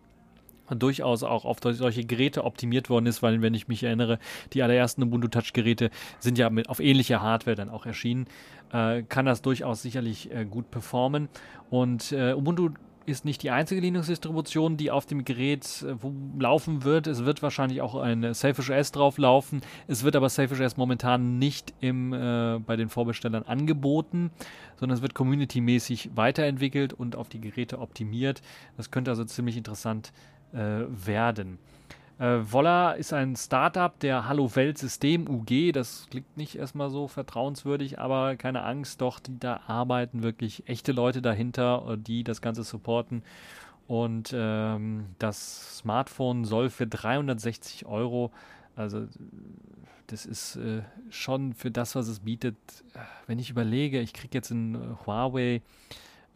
durchaus 0.69 1.21
auch 1.21 1.45
auf 1.45 1.59
solche 1.61 2.05
Geräte 2.05 2.43
optimiert 2.43 2.89
worden 2.89 3.05
ist, 3.05 3.21
weil 3.21 3.43
wenn 3.43 3.53
ich 3.53 3.67
mich 3.67 3.83
erinnere, 3.83 4.17
die 4.53 4.63
allerersten 4.63 5.03
Ubuntu 5.03 5.27
Touch 5.27 5.53
Geräte 5.53 5.91
sind 6.17 6.39
ja 6.39 6.49
mit 6.49 6.69
auf 6.69 6.79
ähnlicher 6.79 7.21
Hardware 7.21 7.55
dann 7.55 7.69
auch 7.69 7.85
erschienen, 7.85 8.25
äh, 8.71 9.03
kann 9.03 9.27
das 9.27 9.43
durchaus 9.43 9.83
sicherlich 9.83 10.31
äh, 10.31 10.45
gut 10.45 10.71
performen 10.71 11.29
und 11.69 12.11
äh, 12.13 12.33
Ubuntu 12.33 12.69
ist 13.05 13.25
nicht 13.25 13.43
die 13.43 13.51
einzige 13.51 13.81
Linux-Distribution, 13.81 14.77
die 14.77 14.91
auf 14.91 15.05
dem 15.05 15.25
Gerät 15.25 15.85
äh, 15.87 15.95
laufen 16.39 16.83
wird. 16.83 17.07
Es 17.07 17.25
wird 17.25 17.41
wahrscheinlich 17.41 17.81
auch 17.81 17.95
ein 17.95 18.33
Selfish 18.33 18.69
OS 18.69 18.91
drauf 18.91 19.17
laufen. 19.17 19.61
Es 19.87 20.03
wird 20.03 20.15
aber 20.15 20.29
Selfish 20.29 20.59
OS 20.61 20.77
momentan 20.77 21.39
nicht 21.39 21.73
im, 21.79 22.13
äh, 22.13 22.59
bei 22.59 22.75
den 22.75 22.89
Vorbestellern 22.89 23.43
angeboten, 23.43 24.31
sondern 24.79 24.97
es 24.97 25.01
wird 25.01 25.13
community-mäßig 25.13 26.11
weiterentwickelt 26.15 26.93
und 26.93 27.15
auf 27.15 27.29
die 27.29 27.41
Geräte 27.41 27.79
optimiert. 27.79 28.41
Das 28.77 28.91
könnte 28.91 29.11
also 29.11 29.23
ziemlich 29.25 29.57
interessant 29.57 30.13
äh, 30.53 30.57
werden. 30.87 31.59
Äh, 32.19 32.39
Volla 32.39 32.91
ist 32.91 33.13
ein 33.13 33.35
Startup 33.35 33.97
der 33.99 34.27
Hallo 34.27 34.55
Welt 34.55 34.77
System 34.77 35.27
UG. 35.27 35.71
Das 35.73 36.07
klingt 36.09 36.37
nicht 36.37 36.55
erstmal 36.55 36.89
so 36.89 37.07
vertrauenswürdig, 37.07 37.99
aber 37.99 38.35
keine 38.35 38.63
Angst, 38.63 39.01
doch, 39.01 39.19
die, 39.19 39.39
da 39.39 39.61
arbeiten 39.67 40.23
wirklich 40.23 40.67
echte 40.67 40.91
Leute 40.91 41.21
dahinter, 41.21 41.85
äh, 41.89 41.97
die 41.97 42.23
das 42.23 42.41
Ganze 42.41 42.63
supporten. 42.63 43.23
Und 43.87 44.33
ähm, 44.35 45.07
das 45.19 45.77
Smartphone 45.79 46.45
soll 46.45 46.69
für 46.69 46.87
360 46.87 47.85
Euro, 47.85 48.31
also 48.75 49.07
das 50.07 50.25
ist 50.25 50.55
äh, 50.55 50.83
schon 51.09 51.53
für 51.53 51.71
das, 51.71 51.95
was 51.95 52.07
es 52.07 52.21
bietet, 52.21 52.55
äh, 52.93 52.99
wenn 53.27 53.39
ich 53.39 53.49
überlege, 53.49 53.99
ich 53.99 54.13
kriege 54.13 54.37
jetzt 54.37 54.51
ein 54.51 54.75
äh, 54.75 54.77
Huawei 55.05 55.61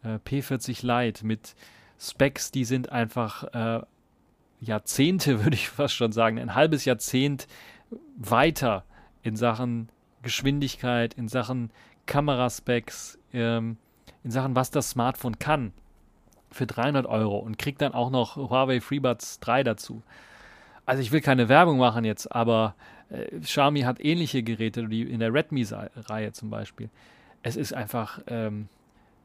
äh, 0.02 0.18
P40 0.26 0.84
Lite 0.84 1.24
mit 1.24 1.54
Specs, 1.98 2.50
die 2.52 2.64
sind 2.64 2.92
einfach 2.92 3.44
Jahrzehnte, 4.60 5.44
würde 5.44 5.56
ich 5.56 5.68
fast 5.68 5.94
schon 5.94 6.12
sagen, 6.12 6.38
ein 6.38 6.54
halbes 6.54 6.84
Jahrzehnt 6.84 7.46
weiter 8.16 8.84
in 9.22 9.36
Sachen 9.36 9.88
Geschwindigkeit, 10.22 11.14
in 11.14 11.28
Sachen 11.28 11.70
Kameraspecs, 12.06 13.18
ähm, 13.32 13.76
in 14.24 14.30
Sachen, 14.30 14.56
was 14.56 14.70
das 14.70 14.90
Smartphone 14.90 15.38
kann, 15.38 15.72
für 16.50 16.66
300 16.66 17.06
Euro 17.06 17.38
und 17.38 17.58
kriegt 17.58 17.80
dann 17.82 17.92
auch 17.92 18.10
noch 18.10 18.36
Huawei 18.36 18.80
FreeBuds 18.80 19.40
3 19.40 19.62
dazu. 19.64 20.02
Also 20.86 21.02
ich 21.02 21.12
will 21.12 21.20
keine 21.20 21.48
Werbung 21.48 21.78
machen 21.78 22.04
jetzt, 22.04 22.32
aber 22.34 22.74
äh, 23.10 23.38
Xiaomi 23.40 23.82
hat 23.82 24.00
ähnliche 24.00 24.42
Geräte, 24.42 24.88
wie 24.90 25.02
in 25.02 25.20
der 25.20 25.32
Redmi-Reihe 25.32 26.32
zum 26.32 26.50
Beispiel. 26.50 26.88
Es 27.42 27.56
ist 27.56 27.74
einfach 27.74 28.20
ähm, 28.26 28.68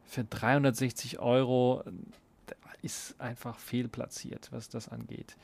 für 0.05 0.25
360 0.25 1.19
Euro 1.19 1.83
ist 2.83 3.19
einfach 3.19 3.57
fehlplatziert, 3.57 4.51
was 4.51 4.69
das 4.69 4.89
angeht. 4.89 5.35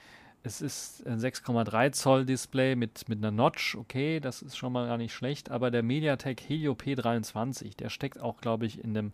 Es 0.41 0.61
ist 0.61 1.05
ein 1.05 1.19
6,3 1.19 1.91
Zoll 1.91 2.25
Display 2.25 2.75
mit, 2.75 3.09
mit 3.09 3.17
einer 3.17 3.31
Notch, 3.31 3.75
okay, 3.75 4.19
das 4.19 4.41
ist 4.41 4.57
schon 4.57 4.71
mal 4.71 4.87
gar 4.87 4.97
nicht 4.97 5.13
schlecht, 5.13 5.51
aber 5.51 5.69
der 5.69 5.83
MediaTek 5.83 6.41
Helio 6.41 6.73
P23, 6.73 7.75
der 7.75 7.89
steckt 7.89 8.19
auch, 8.21 8.39
glaube 8.39 8.65
ich, 8.65 8.81
in 8.81 8.93
dem 8.93 9.11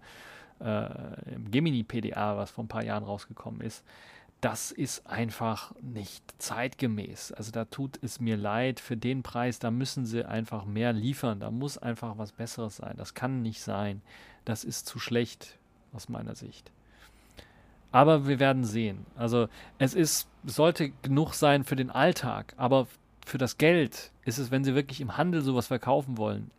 äh, 0.59 0.89
Gemini 1.49 1.83
PDA, 1.83 2.37
was 2.37 2.51
vor 2.51 2.63
ein 2.63 2.67
paar 2.67 2.83
Jahren 2.83 3.03
rausgekommen 3.03 3.61
ist. 3.61 3.83
Das 4.41 4.71
ist 4.71 5.07
einfach 5.07 5.73
nicht 5.81 6.23
zeitgemäß. 6.37 7.31
Also 7.31 7.51
da 7.51 7.65
tut 7.65 7.97
es 8.03 8.19
mir 8.19 8.37
leid, 8.37 8.79
für 8.79 8.97
den 8.97 9.23
Preis, 9.23 9.57
da 9.57 9.71
müssen 9.71 10.05
sie 10.05 10.25
einfach 10.25 10.65
mehr 10.65 10.93
liefern. 10.93 11.39
Da 11.39 11.49
muss 11.49 11.79
einfach 11.79 12.17
was 12.19 12.33
Besseres 12.33 12.77
sein. 12.77 12.95
Das 12.97 13.15
kann 13.15 13.41
nicht 13.41 13.61
sein. 13.61 14.01
Das 14.43 14.63
ist 14.63 14.85
zu 14.85 14.99
schlecht 14.99 15.57
aus 15.93 16.09
meiner 16.09 16.35
Sicht. 16.35 16.71
Aber 17.95 18.27
wir 18.27 18.41
werden 18.41 18.65
sehen. 18.65 19.05
Also 19.15 19.47
es 19.77 19.93
ist, 19.93 20.27
sollte 20.43 20.89
genug 21.01 21.33
sein 21.33 21.63
für 21.63 21.77
den 21.77 21.89
Alltag, 21.89 22.53
aber 22.57 22.87
für 23.25 23.37
das 23.37 23.57
Geld 23.57 24.11
ist 24.25 24.37
es, 24.37 24.51
wenn 24.51 24.65
sie 24.65 24.75
wirklich 24.75 24.99
im 24.99 25.15
Handel 25.15 25.41
sowas 25.41 25.67
verkaufen 25.67 26.17
wollen. 26.17 26.51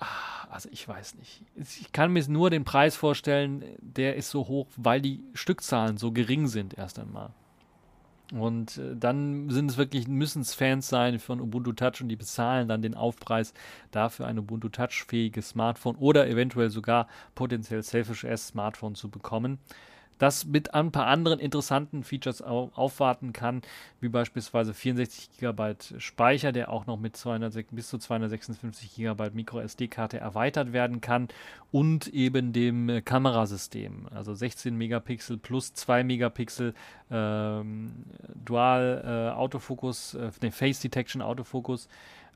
Ah, 0.00 0.48
also 0.50 0.68
ich 0.72 0.88
weiß 0.88 1.14
nicht. 1.14 1.42
Ich 1.54 1.92
kann 1.92 2.12
mir 2.12 2.24
nur 2.26 2.50
den 2.50 2.64
Preis 2.64 2.96
vorstellen, 2.96 3.62
der 3.78 4.16
ist 4.16 4.30
so 4.30 4.48
hoch, 4.48 4.66
weil 4.76 5.00
die 5.00 5.22
Stückzahlen 5.34 5.96
so 5.96 6.10
gering 6.10 6.48
sind 6.48 6.76
erst 6.76 6.98
einmal. 6.98 7.30
Und 8.32 8.78
äh, 8.78 8.96
dann 8.96 9.48
sind 9.50 9.70
es 9.70 9.76
wirklich, 9.76 10.08
müssen 10.08 10.42
es 10.42 10.54
Fans 10.54 10.88
sein 10.88 11.20
von 11.20 11.40
Ubuntu 11.40 11.72
Touch 11.72 12.00
und 12.00 12.08
die 12.08 12.16
bezahlen 12.16 12.66
dann 12.66 12.82
den 12.82 12.96
Aufpreis 12.96 13.54
dafür, 13.92 14.26
ein 14.26 14.40
Ubuntu 14.40 14.70
Touch-fähiges 14.70 15.50
Smartphone 15.50 15.94
oder 15.94 16.26
eventuell 16.26 16.70
sogar 16.70 17.06
potenziell 17.36 17.84
Selfish 17.84 18.24
S 18.24 18.48
Smartphone 18.48 18.96
zu 18.96 19.08
bekommen 19.08 19.60
das 20.18 20.46
mit 20.46 20.74
ein 20.74 20.92
paar 20.92 21.06
anderen 21.06 21.38
interessanten 21.38 22.02
Features 22.02 22.42
aufwarten 22.42 23.32
kann, 23.32 23.62
wie 24.00 24.08
beispielsweise 24.08 24.72
64 24.74 25.30
GB 25.38 25.74
Speicher, 25.98 26.52
der 26.52 26.70
auch 26.70 26.86
noch 26.86 26.98
mit 26.98 27.16
200, 27.16 27.66
bis 27.70 27.88
zu 27.88 27.98
256 27.98 28.94
GB 28.94 29.30
MicroSD-Karte 29.34 30.18
erweitert 30.18 30.72
werden 30.72 31.00
kann 31.00 31.28
und 31.70 32.08
eben 32.08 32.52
dem 32.52 32.88
äh, 32.88 33.02
Kamerasystem, 33.02 34.08
also 34.14 34.34
16 34.34 34.76
Megapixel 34.76 35.36
plus 35.36 35.74
2 35.74 36.04
Megapixel 36.04 36.74
ähm, 37.10 37.92
Dual 38.44 39.02
äh, 39.04 39.36
Autofokus, 39.36 40.14
äh, 40.14 40.30
ne, 40.42 40.52
Face 40.52 40.80
Detection 40.80 41.20
Autofokus 41.22 41.88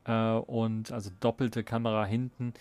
äh, 0.04 0.32
und 0.32 0.92
also 0.92 1.10
doppelte 1.20 1.64
Kamera 1.64 2.04
hinten 2.04 2.52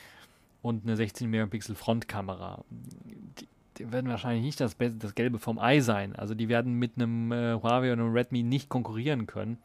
und 0.61 0.83
eine 0.83 0.95
16 0.95 1.29
Megapixel 1.29 1.75
Frontkamera. 1.75 2.63
Die, 2.69 3.47
die 3.79 3.91
werden 3.91 4.09
wahrscheinlich 4.09 4.43
nicht 4.43 4.59
das, 4.59 4.75
das 4.77 5.15
Gelbe 5.15 5.39
vom 5.39 5.57
Ei 5.57 5.79
sein. 5.79 6.15
Also 6.15 6.35
die 6.35 6.49
werden 6.49 6.73
mit 6.73 6.93
einem 6.95 7.31
äh, 7.31 7.53
Huawei 7.53 7.93
und 7.93 7.99
einem 7.99 8.13
Redmi 8.13 8.43
nicht 8.43 8.69
konkurrieren 8.69 9.25
können. 9.25 9.57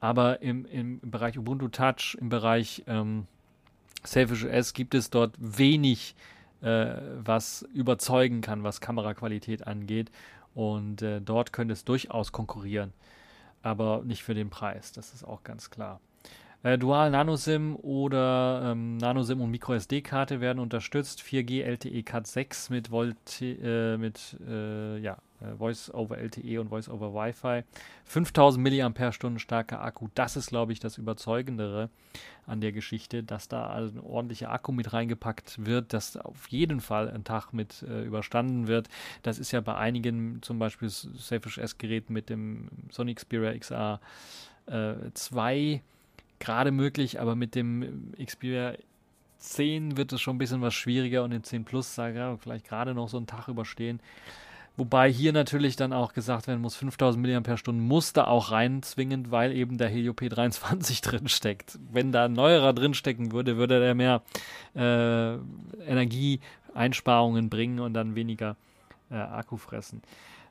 Aber 0.00 0.42
im, 0.42 0.64
im 0.66 1.00
Bereich 1.00 1.38
Ubuntu 1.38 1.68
Touch, 1.68 2.16
im 2.20 2.28
Bereich 2.28 2.84
ähm, 2.86 3.26
Selfish 4.04 4.44
OS 4.44 4.74
gibt 4.74 4.94
es 4.94 5.10
dort 5.10 5.34
wenig, 5.38 6.14
äh, 6.60 6.94
was 7.18 7.62
überzeugen 7.72 8.42
kann, 8.42 8.62
was 8.62 8.80
Kameraqualität 8.80 9.66
angeht. 9.66 10.12
Und 10.54 11.02
äh, 11.02 11.20
dort 11.20 11.52
könnte 11.52 11.72
es 11.72 11.84
durchaus 11.84 12.30
konkurrieren. 12.32 12.92
aber 13.62 14.02
nicht 14.04 14.22
für 14.22 14.34
den 14.34 14.50
Preis, 14.50 14.92
das 14.92 15.14
ist 15.14 15.24
auch 15.24 15.42
ganz 15.42 15.70
klar. 15.70 16.00
Äh, 16.64 16.76
Dual 16.76 17.12
NanoSIM 17.12 17.76
oder 17.76 18.72
ähm, 18.72 18.96
NanoSIM 18.96 19.40
und 19.40 19.50
MicroSD-Karte 19.52 20.40
werden 20.40 20.58
unterstützt. 20.58 21.22
4G 21.22 21.62
LTE 21.62 22.02
Cat 22.02 22.26
6 22.26 22.70
mit, 22.70 22.90
Volte, 22.90 23.44
äh, 23.44 23.96
mit 23.96 24.36
äh, 24.44 24.98
ja, 24.98 25.18
äh, 25.40 25.54
Voice 25.56 25.94
over 25.94 26.18
LTE 26.18 26.60
und 26.60 26.70
Voice 26.70 26.88
over 26.88 27.14
Wi-Fi. 27.14 27.62
5000 28.06 28.92
mAh 28.98 29.38
starker 29.38 29.80
Akku. 29.80 30.08
Das 30.16 30.34
ist, 30.34 30.48
glaube 30.48 30.72
ich, 30.72 30.80
das 30.80 30.98
Überzeugendere 30.98 31.90
an 32.44 32.60
der 32.60 32.72
Geschichte, 32.72 33.22
dass 33.22 33.46
da 33.46 33.70
ein 33.70 34.00
ordentlicher 34.00 34.50
Akku 34.50 34.72
mit 34.72 34.92
reingepackt 34.92 35.64
wird, 35.64 35.92
dass 35.92 36.16
auf 36.16 36.48
jeden 36.48 36.80
Fall 36.80 37.08
ein 37.08 37.22
Tag 37.22 37.52
mit 37.52 37.84
äh, 37.84 38.02
überstanden 38.02 38.66
wird. 38.66 38.88
Das 39.22 39.38
ist 39.38 39.52
ja 39.52 39.60
bei 39.60 39.76
einigen, 39.76 40.42
zum 40.42 40.58
Beispiel 40.58 40.88
Selfish 40.90 41.58
S-Geräten 41.58 42.12
mit 42.12 42.30
dem 42.30 42.68
Sony 42.90 43.14
Xperia 43.14 43.56
XA 43.56 44.00
2 45.14 45.82
gerade 46.40 46.70
möglich, 46.70 47.20
aber 47.20 47.34
mit 47.34 47.54
dem 47.54 48.12
Xperia 48.22 48.74
10 49.38 49.96
wird 49.96 50.12
es 50.12 50.20
schon 50.20 50.36
ein 50.36 50.38
bisschen 50.38 50.62
was 50.62 50.74
schwieriger 50.74 51.22
und 51.22 51.30
den 51.30 51.44
10 51.44 51.64
Plus 51.64 51.94
sage 51.94 52.18
ja, 52.18 52.36
vielleicht 52.36 52.66
gerade 52.66 52.94
noch 52.94 53.08
so 53.08 53.16
einen 53.16 53.26
Tag 53.26 53.48
überstehen. 53.48 54.00
Wobei 54.76 55.10
hier 55.10 55.32
natürlich 55.32 55.74
dann 55.74 55.92
auch 55.92 56.12
gesagt 56.12 56.46
werden 56.46 56.60
muss, 56.60 56.76
5000 56.76 57.20
mAh 57.26 57.72
muss 57.72 58.12
da 58.12 58.28
auch 58.28 58.52
rein 58.52 58.80
zwingend, 58.84 59.32
weil 59.32 59.52
eben 59.52 59.76
der 59.76 59.88
Helio 59.88 60.12
P23 60.12 61.02
drin 61.08 61.28
steckt. 61.28 61.78
Wenn 61.90 62.12
da 62.12 62.26
ein 62.26 62.32
neuerer 62.32 62.72
drin 62.72 62.94
stecken 62.94 63.32
würde, 63.32 63.56
würde 63.56 63.80
der 63.80 63.96
mehr 63.96 64.22
äh, 64.76 65.34
Energieeinsparungen 65.84 67.50
bringen 67.50 67.80
und 67.80 67.94
dann 67.94 68.14
weniger 68.14 68.56
äh, 69.10 69.16
Akku 69.16 69.56
fressen. 69.56 70.00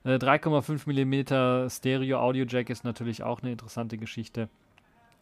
Äh, 0.03 0.15
3,5 0.15 0.87
mm 0.87 1.69
Stereo 1.69 2.19
Audio 2.19 2.45
Jack 2.45 2.69
ist 2.69 2.83
natürlich 2.83 3.23
auch 3.23 3.41
eine 3.41 3.53
interessante 3.53 3.97
Geschichte 3.97 4.49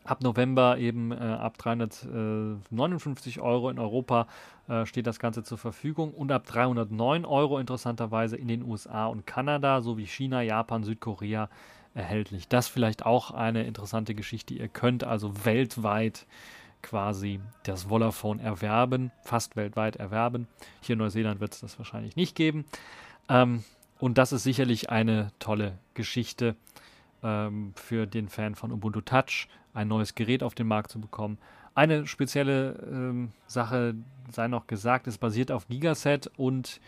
ab 0.06 0.22
November 0.22 0.78
eben 0.78 1.12
äh, 1.12 1.16
ab 1.16 1.58
359 1.58 3.42
Euro 3.42 3.70
in 3.70 3.80
Europa 3.80 4.28
äh, 4.68 4.86
steht 4.86 5.08
das 5.08 5.20
Ganze 5.20 5.44
zur 5.44 5.58
Verfügung 5.58 6.14
und 6.14 6.32
ab 6.32 6.46
309 6.46 7.26
Euro 7.26 7.60
interessanterweise 7.60 8.38
in 8.38 8.48
den 8.48 8.64
USA 8.64 9.08
und 9.08 9.28
Kanada 9.28 9.82
sowie 9.82 10.06
China, 10.06 10.42
Japan, 10.42 10.84
Südkorea 10.84 11.50
erhältlich. 11.94 12.48
Das 12.48 12.68
vielleicht 12.68 13.06
auch 13.06 13.32
eine 13.32 13.64
interessante 13.64 14.16
Geschichte. 14.16 14.54
Ihr 14.54 14.68
könnt 14.68 15.04
also 15.04 15.46
weltweit 15.46 16.26
quasi 16.82 17.40
das 17.64 17.90
Volaphone 17.90 18.40
erwerben, 18.40 19.12
fast 19.24 19.56
weltweit 19.56 19.96
erwerben. 19.96 20.48
Hier 20.82 20.94
in 20.94 21.00
Neuseeland 21.00 21.40
wird 21.40 21.54
es 21.54 21.62
das 21.62 21.80
wahrscheinlich 21.80 22.16
nicht 22.16 22.36
geben. 22.36 22.66
Ähm, 23.28 23.64
und 23.98 24.18
das 24.18 24.34
ist 24.34 24.44
sicherlich 24.44 24.90
eine 24.90 25.32
tolle 25.40 25.80
Geschichte 25.96 26.56
ähm, 27.24 27.74
für 27.76 28.06
den 28.06 28.30
Fan 28.30 28.54
von 28.56 28.72
Ubuntu 28.72 29.02
Touch 29.02 29.48
ein 29.76 29.88
neues 29.88 30.16
Gerät 30.16 30.42
auf 30.42 30.56
den 30.56 30.68
Markt 30.68 30.90
zu 30.92 31.00
bekommen. 31.00 31.38
Eine 31.76 32.08
spezielle 32.08 32.80
ähm, 32.90 33.32
Sache 33.48 33.96
sei 34.32 34.48
noch 34.48 34.66
gesagt, 34.68 35.08
es 35.08 35.18
basiert 35.18 35.52
auf 35.52 35.68
Gigaset 35.68 36.32
und 36.38 36.80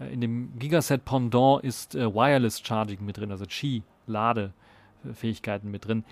äh, 0.00 0.12
in 0.12 0.20
dem 0.20 0.58
Gigaset 0.58 1.04
Pendant 1.04 1.62
ist 1.62 1.94
äh, 1.94 2.12
Wireless 2.12 2.60
Charging 2.60 3.04
mit 3.04 3.18
drin, 3.18 3.30
also 3.30 3.44
Qi-Ladefähigkeiten 3.44 5.70
mit 5.70 5.86
drin. 5.86 6.04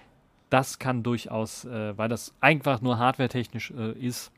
Das 0.50 0.78
kann 0.78 1.02
durchaus, 1.02 1.64
äh, 1.64 1.96
weil 1.96 2.08
das 2.08 2.32
einfach 2.40 2.80
nur 2.80 2.98
hardwaretechnisch 2.98 3.72
äh, 3.72 3.90
ist, 3.92 4.30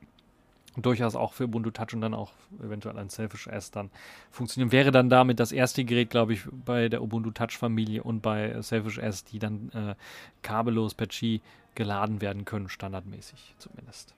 durchaus 0.76 1.16
auch 1.16 1.32
für 1.32 1.44
Ubuntu 1.44 1.70
Touch 1.70 1.94
und 1.94 2.00
dann 2.00 2.14
auch 2.14 2.32
eventuell 2.64 2.96
ein 2.96 3.08
Selfish 3.08 3.48
S 3.48 3.72
dann 3.72 3.90
funktionieren. 4.30 4.72
Wäre 4.72 4.92
dann 4.92 5.10
damit 5.10 5.40
das 5.40 5.52
erste 5.52 5.84
Gerät, 5.84 6.10
glaube 6.10 6.32
ich, 6.32 6.42
bei 6.64 6.88
der 6.88 7.02
Ubuntu 7.02 7.32
Touch 7.32 7.58
Familie 7.58 8.04
und 8.04 8.22
bei 8.22 8.62
Selfish 8.62 8.98
S, 8.98 9.24
die 9.24 9.40
dann 9.40 9.70
äh, 9.74 9.94
kabellos 10.42 10.94
per 10.94 11.08
Qi 11.08 11.40
geladen 11.74 12.20
werden 12.20 12.44
können, 12.44 12.68
standardmäßig 12.68 13.54
zumindest. 13.58 14.14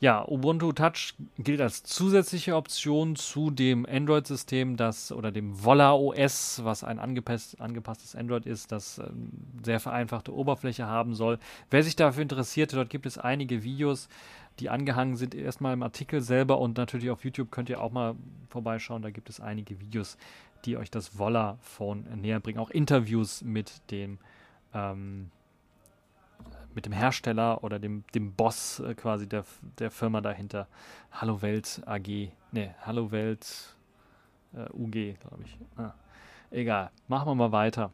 Ja, 0.00 0.24
Ubuntu 0.28 0.70
Touch 0.72 1.14
gilt 1.38 1.60
als 1.60 1.82
zusätzliche 1.82 2.54
Option 2.54 3.16
zu 3.16 3.50
dem 3.50 3.84
Android-System, 3.84 4.76
das 4.76 5.10
oder 5.10 5.32
dem 5.32 5.64
Volla 5.64 5.92
OS, 5.92 6.60
was 6.62 6.84
ein 6.84 7.00
angepasst, 7.00 7.60
angepasstes 7.60 8.14
Android 8.14 8.46
ist, 8.46 8.70
das 8.70 8.98
äh, 8.98 9.10
sehr 9.64 9.80
vereinfachte 9.80 10.32
Oberfläche 10.32 10.86
haben 10.86 11.16
soll. 11.16 11.40
Wer 11.70 11.82
sich 11.82 11.96
dafür 11.96 12.22
interessiert, 12.22 12.72
dort 12.74 12.90
gibt 12.90 13.06
es 13.06 13.18
einige 13.18 13.64
Videos, 13.64 14.08
die 14.60 14.70
angehangen 14.70 15.16
sind, 15.16 15.34
erstmal 15.34 15.72
im 15.72 15.82
Artikel 15.82 16.20
selber 16.20 16.60
und 16.60 16.76
natürlich 16.76 17.10
auf 17.10 17.24
YouTube 17.24 17.50
könnt 17.50 17.68
ihr 17.68 17.80
auch 17.80 17.90
mal 17.90 18.14
vorbeischauen. 18.50 19.02
Da 19.02 19.10
gibt 19.10 19.28
es 19.28 19.40
einige 19.40 19.80
Videos, 19.80 20.16
die 20.64 20.76
euch 20.76 20.92
das 20.92 21.18
Volla 21.18 21.58
Phone 21.60 22.04
näher 22.20 22.38
bringen. 22.38 22.60
Auch 22.60 22.70
Interviews 22.70 23.42
mit 23.42 23.72
dem 23.90 24.18
ähm, 24.74 25.32
mit 26.74 26.86
dem 26.86 26.92
Hersteller 26.92 27.62
oder 27.64 27.78
dem, 27.78 28.04
dem 28.14 28.32
Boss 28.32 28.80
äh, 28.80 28.94
quasi 28.94 29.28
der, 29.28 29.44
der 29.78 29.90
Firma 29.90 30.20
dahinter. 30.20 30.68
Hallo 31.12 31.42
Welt 31.42 31.82
AG. 31.86 32.30
Ne, 32.52 32.74
Hallo 32.82 33.10
Welt 33.10 33.76
äh, 34.54 34.70
UG, 34.72 35.18
glaube 35.20 35.42
ich. 35.44 35.58
Ah, 35.76 35.94
egal. 36.50 36.90
Machen 37.08 37.28
wir 37.28 37.34
mal 37.34 37.52
weiter. 37.52 37.90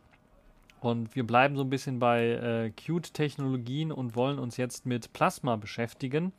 Und 0.85 1.17
wir 1.17 1.27
bleiben 1.27 1.57
so 1.57 1.63
ein 1.63 1.71
bisschen 1.71 1.99
bei 1.99 2.27
äh, 2.27 2.71
Qt-Technologien 2.71 3.91
und 3.91 4.17
wollen 4.17 4.39
uns 4.39 4.59
jetzt 4.59 4.85
mit 4.85 5.15
Plasma 5.15 5.57
beschäftigen. 5.57 6.33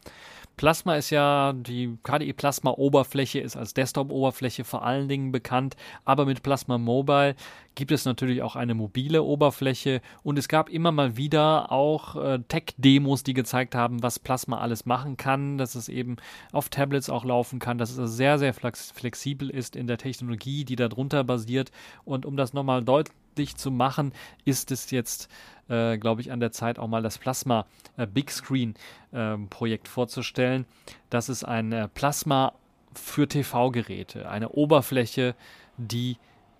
Plasma 0.55 0.97
ist 0.97 1.09
ja, 1.09 1.51
die 1.53 1.97
KDE 2.03 2.31
Plasma 2.33 2.69
Oberfläche 2.69 3.39
ist 3.39 3.57
als 3.57 3.73
Desktop-Oberfläche 3.73 4.63
vor 4.63 4.85
allen 4.85 5.09
Dingen 5.09 5.31
bekannt, 5.31 5.75
aber 6.05 6.27
mit 6.27 6.43
Plasma 6.43 6.77
Mobile 6.77 7.35
gibt 7.73 7.91
es 7.91 8.05
natürlich 8.05 8.43
auch 8.43 8.55
eine 8.55 8.75
mobile 8.75 9.23
Oberfläche. 9.23 9.99
Und 10.21 10.37
es 10.37 10.47
gab 10.47 10.69
immer 10.69 10.91
mal 10.91 11.17
wieder 11.17 11.71
auch 11.71 12.15
äh, 12.15 12.39
Tech-Demos, 12.47 13.23
die 13.23 13.33
gezeigt 13.33 13.73
haben, 13.73 14.03
was 14.03 14.19
Plasma 14.19 14.59
alles 14.59 14.85
machen 14.85 15.17
kann, 15.17 15.57
dass 15.57 15.73
es 15.73 15.89
eben 15.89 16.17
auf 16.51 16.69
Tablets 16.69 17.09
auch 17.09 17.25
laufen 17.25 17.57
kann, 17.57 17.79
dass 17.79 17.97
es 17.97 18.11
sehr, 18.15 18.37
sehr 18.37 18.53
flex 18.53 18.91
flexibel 18.91 19.49
ist 19.49 19.75
in 19.75 19.87
der 19.87 19.97
Technologie, 19.97 20.65
die 20.65 20.75
darunter 20.75 21.23
basiert. 21.23 21.71
Und 22.03 22.27
um 22.27 22.37
das 22.37 22.53
nochmal 22.53 22.83
deutlich 22.83 23.24
zu 23.57 23.71
machen, 23.71 24.13
ist 24.45 24.71
es 24.71 24.91
jetzt 24.91 25.29
äh, 25.67 25.97
glaube 25.97 26.21
ich, 26.21 26.31
an 26.31 26.39
der 26.39 26.51
Zeit 26.51 26.79
auch 26.79 26.87
mal 26.87 27.01
das 27.01 27.17
Plasma 27.17 27.65
äh, 27.97 28.07
Big 28.07 28.31
Screen 28.31 28.75
äh, 29.11 29.37
Projekt 29.49 29.87
vorzustellen. 29.87 30.65
Das 31.09 31.29
ist 31.29 31.43
ein 31.43 31.71
äh, 31.71 31.87
Plasma 31.87 32.53
für 32.93 33.27
TV-Geräte, 33.27 34.29
eine 34.29 34.49
Oberfläche, 34.49 35.35
die 35.77 36.17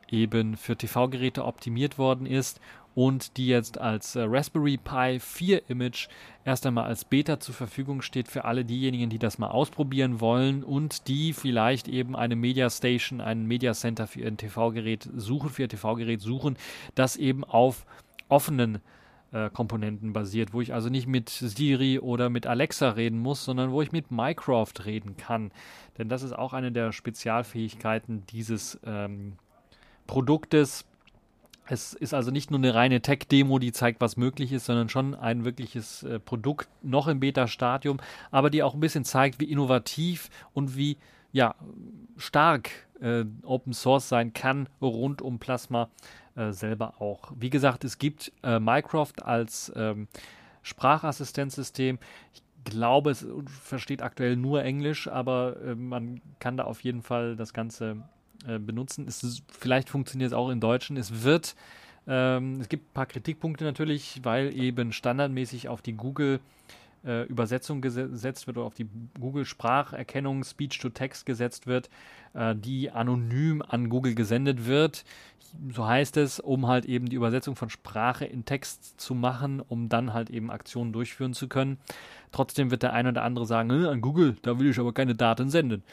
eben 0.09 0.57
für 0.57 0.75
TV-Geräte 0.75 1.45
optimiert 1.45 1.97
worden 1.97 2.25
ist 2.25 2.59
und 2.95 3.37
die 3.37 3.47
jetzt 3.47 3.79
als 3.79 4.15
äh, 4.15 4.21
Raspberry 4.23 4.77
Pi 4.77 5.19
4 5.19 5.69
Image 5.69 6.07
erst 6.45 6.65
einmal 6.65 6.85
als 6.85 7.05
Beta 7.05 7.39
zur 7.39 7.53
Verfügung 7.53 8.01
steht 8.01 8.29
für 8.29 8.45
alle 8.45 8.65
diejenigen, 8.65 9.09
die 9.09 9.19
das 9.19 9.37
mal 9.37 9.49
ausprobieren 9.49 10.21
wollen 10.21 10.63
und 10.63 11.07
die 11.07 11.33
vielleicht 11.33 11.87
eben 11.87 12.15
eine 12.15 12.35
Media 12.35 12.69
Station, 12.69 13.21
ein 13.21 13.45
Media 13.45 13.73
Center 13.73 14.07
für 14.07 14.21
ihr 14.21 14.35
TV-Gerät 14.35 15.09
suchen, 15.15 15.49
für 15.49 15.63
ihr 15.63 15.69
TV-Gerät 15.69 16.21
suchen, 16.21 16.57
das 16.95 17.17
eben 17.17 17.43
auf 17.43 17.85
offenen 18.29 18.79
äh, 19.31 19.49
Komponenten 19.49 20.13
basiert, 20.13 20.53
wo 20.53 20.61
ich 20.61 20.73
also 20.73 20.87
nicht 20.87 21.07
mit 21.07 21.29
Siri 21.29 21.99
oder 21.99 22.29
mit 22.29 22.47
Alexa 22.47 22.91
reden 22.91 23.19
muss, 23.19 23.43
sondern 23.43 23.71
wo 23.71 23.81
ich 23.81 23.91
mit 23.91 24.09
Mycroft 24.09 24.85
reden 24.85 25.17
kann. 25.17 25.51
Denn 25.97 26.07
das 26.07 26.23
ist 26.23 26.31
auch 26.31 26.53
eine 26.53 26.71
der 26.71 26.93
Spezialfähigkeiten 26.93 28.25
dieses 28.27 28.79
ähm, 28.85 29.33
Produktes. 30.07 30.85
Es 31.67 31.93
ist 31.93 32.13
also 32.13 32.29
nicht 32.31 32.51
nur 32.51 32.59
eine 32.59 32.75
reine 32.75 33.01
Tech-Demo, 33.01 33.57
die 33.59 33.71
zeigt, 33.71 33.99
was 33.99 34.17
möglich 34.17 34.51
ist, 34.51 34.65
sondern 34.65 34.89
schon 34.89 35.15
ein 35.15 35.45
wirkliches 35.45 36.03
äh, 36.03 36.19
Produkt, 36.19 36.69
noch 36.83 37.07
im 37.07 37.19
Beta-Stadium, 37.19 37.99
aber 38.29 38.49
die 38.49 38.61
auch 38.61 38.75
ein 38.75 38.79
bisschen 38.79 39.03
zeigt, 39.03 39.39
wie 39.39 39.51
innovativ 39.51 40.29
und 40.53 40.77
wie 40.77 40.97
ja, 41.31 41.55
stark 42.17 42.69
äh, 43.01 43.25
Open 43.43 43.73
Source 43.73 44.07
sein 44.07 44.33
kann 44.33 44.69
rund 44.81 45.21
um 45.21 45.39
Plasma 45.39 45.89
äh, 46.35 46.51
selber 46.51 47.01
auch. 47.01 47.31
Wie 47.35 47.49
gesagt, 47.49 47.83
es 47.83 47.97
gibt 47.97 48.31
äh, 48.43 48.59
Mycroft 48.59 49.23
als 49.23 49.71
ähm, 49.75 50.07
Sprachassistenzsystem. 50.61 51.99
Ich 52.33 52.43
glaube, 52.63 53.11
es 53.11 53.25
versteht 53.47 54.01
aktuell 54.01 54.35
nur 54.35 54.63
Englisch, 54.63 55.07
aber 55.07 55.57
äh, 55.61 55.75
man 55.75 56.21
kann 56.39 56.57
da 56.57 56.63
auf 56.63 56.81
jeden 56.81 57.01
Fall 57.01 57.35
das 57.35 57.53
Ganze 57.53 58.03
äh, 58.47 58.59
benutzen. 58.59 59.07
Es, 59.07 59.43
vielleicht 59.47 59.89
funktioniert 59.89 60.31
es 60.31 60.33
auch 60.33 60.49
in 60.49 60.59
Deutschen. 60.59 60.97
Es 60.97 61.23
wird, 61.23 61.55
ähm, 62.07 62.59
es 62.61 62.69
gibt 62.69 62.89
ein 62.89 62.93
paar 62.93 63.05
Kritikpunkte 63.05 63.63
natürlich, 63.63 64.21
weil 64.23 64.55
eben 64.55 64.91
standardmäßig 64.91 65.69
auf 65.69 65.81
die 65.81 65.93
Google 65.93 66.39
äh, 67.05 67.23
Übersetzung 67.23 67.81
gesetzt 67.81 68.47
wird 68.47 68.57
oder 68.57 68.65
auf 68.65 68.73
die 68.73 68.87
Google-Spracherkennung, 69.19 70.43
Speech-to-Text 70.43 71.25
gesetzt 71.25 71.67
wird, 71.67 71.89
äh, 72.33 72.55
die 72.55 72.91
anonym 72.91 73.61
an 73.61 73.89
Google 73.89 74.15
gesendet 74.15 74.65
wird. 74.65 75.05
So 75.73 75.87
heißt 75.87 76.17
es, 76.17 76.39
um 76.39 76.67
halt 76.67 76.85
eben 76.85 77.07
die 77.07 77.15
Übersetzung 77.15 77.55
von 77.55 77.69
Sprache 77.69 78.25
in 78.25 78.43
Text 78.43 78.99
zu 78.99 79.15
machen, 79.15 79.61
um 79.61 79.87
dann 79.87 80.13
halt 80.13 80.29
eben 80.29 80.51
Aktionen 80.51 80.91
durchführen 80.91 81.33
zu 81.33 81.47
können. 81.47 81.77
Trotzdem 82.31 82.71
wird 82.71 82.83
der 82.83 82.91
eine 82.91 83.09
oder 83.09 83.23
andere 83.23 83.45
sagen, 83.45 83.71
an 83.71 84.01
Google, 84.01 84.35
da 84.41 84.59
will 84.59 84.69
ich 84.69 84.79
aber 84.79 84.93
keine 84.93 85.15
Daten 85.15 85.49
senden. 85.49 85.83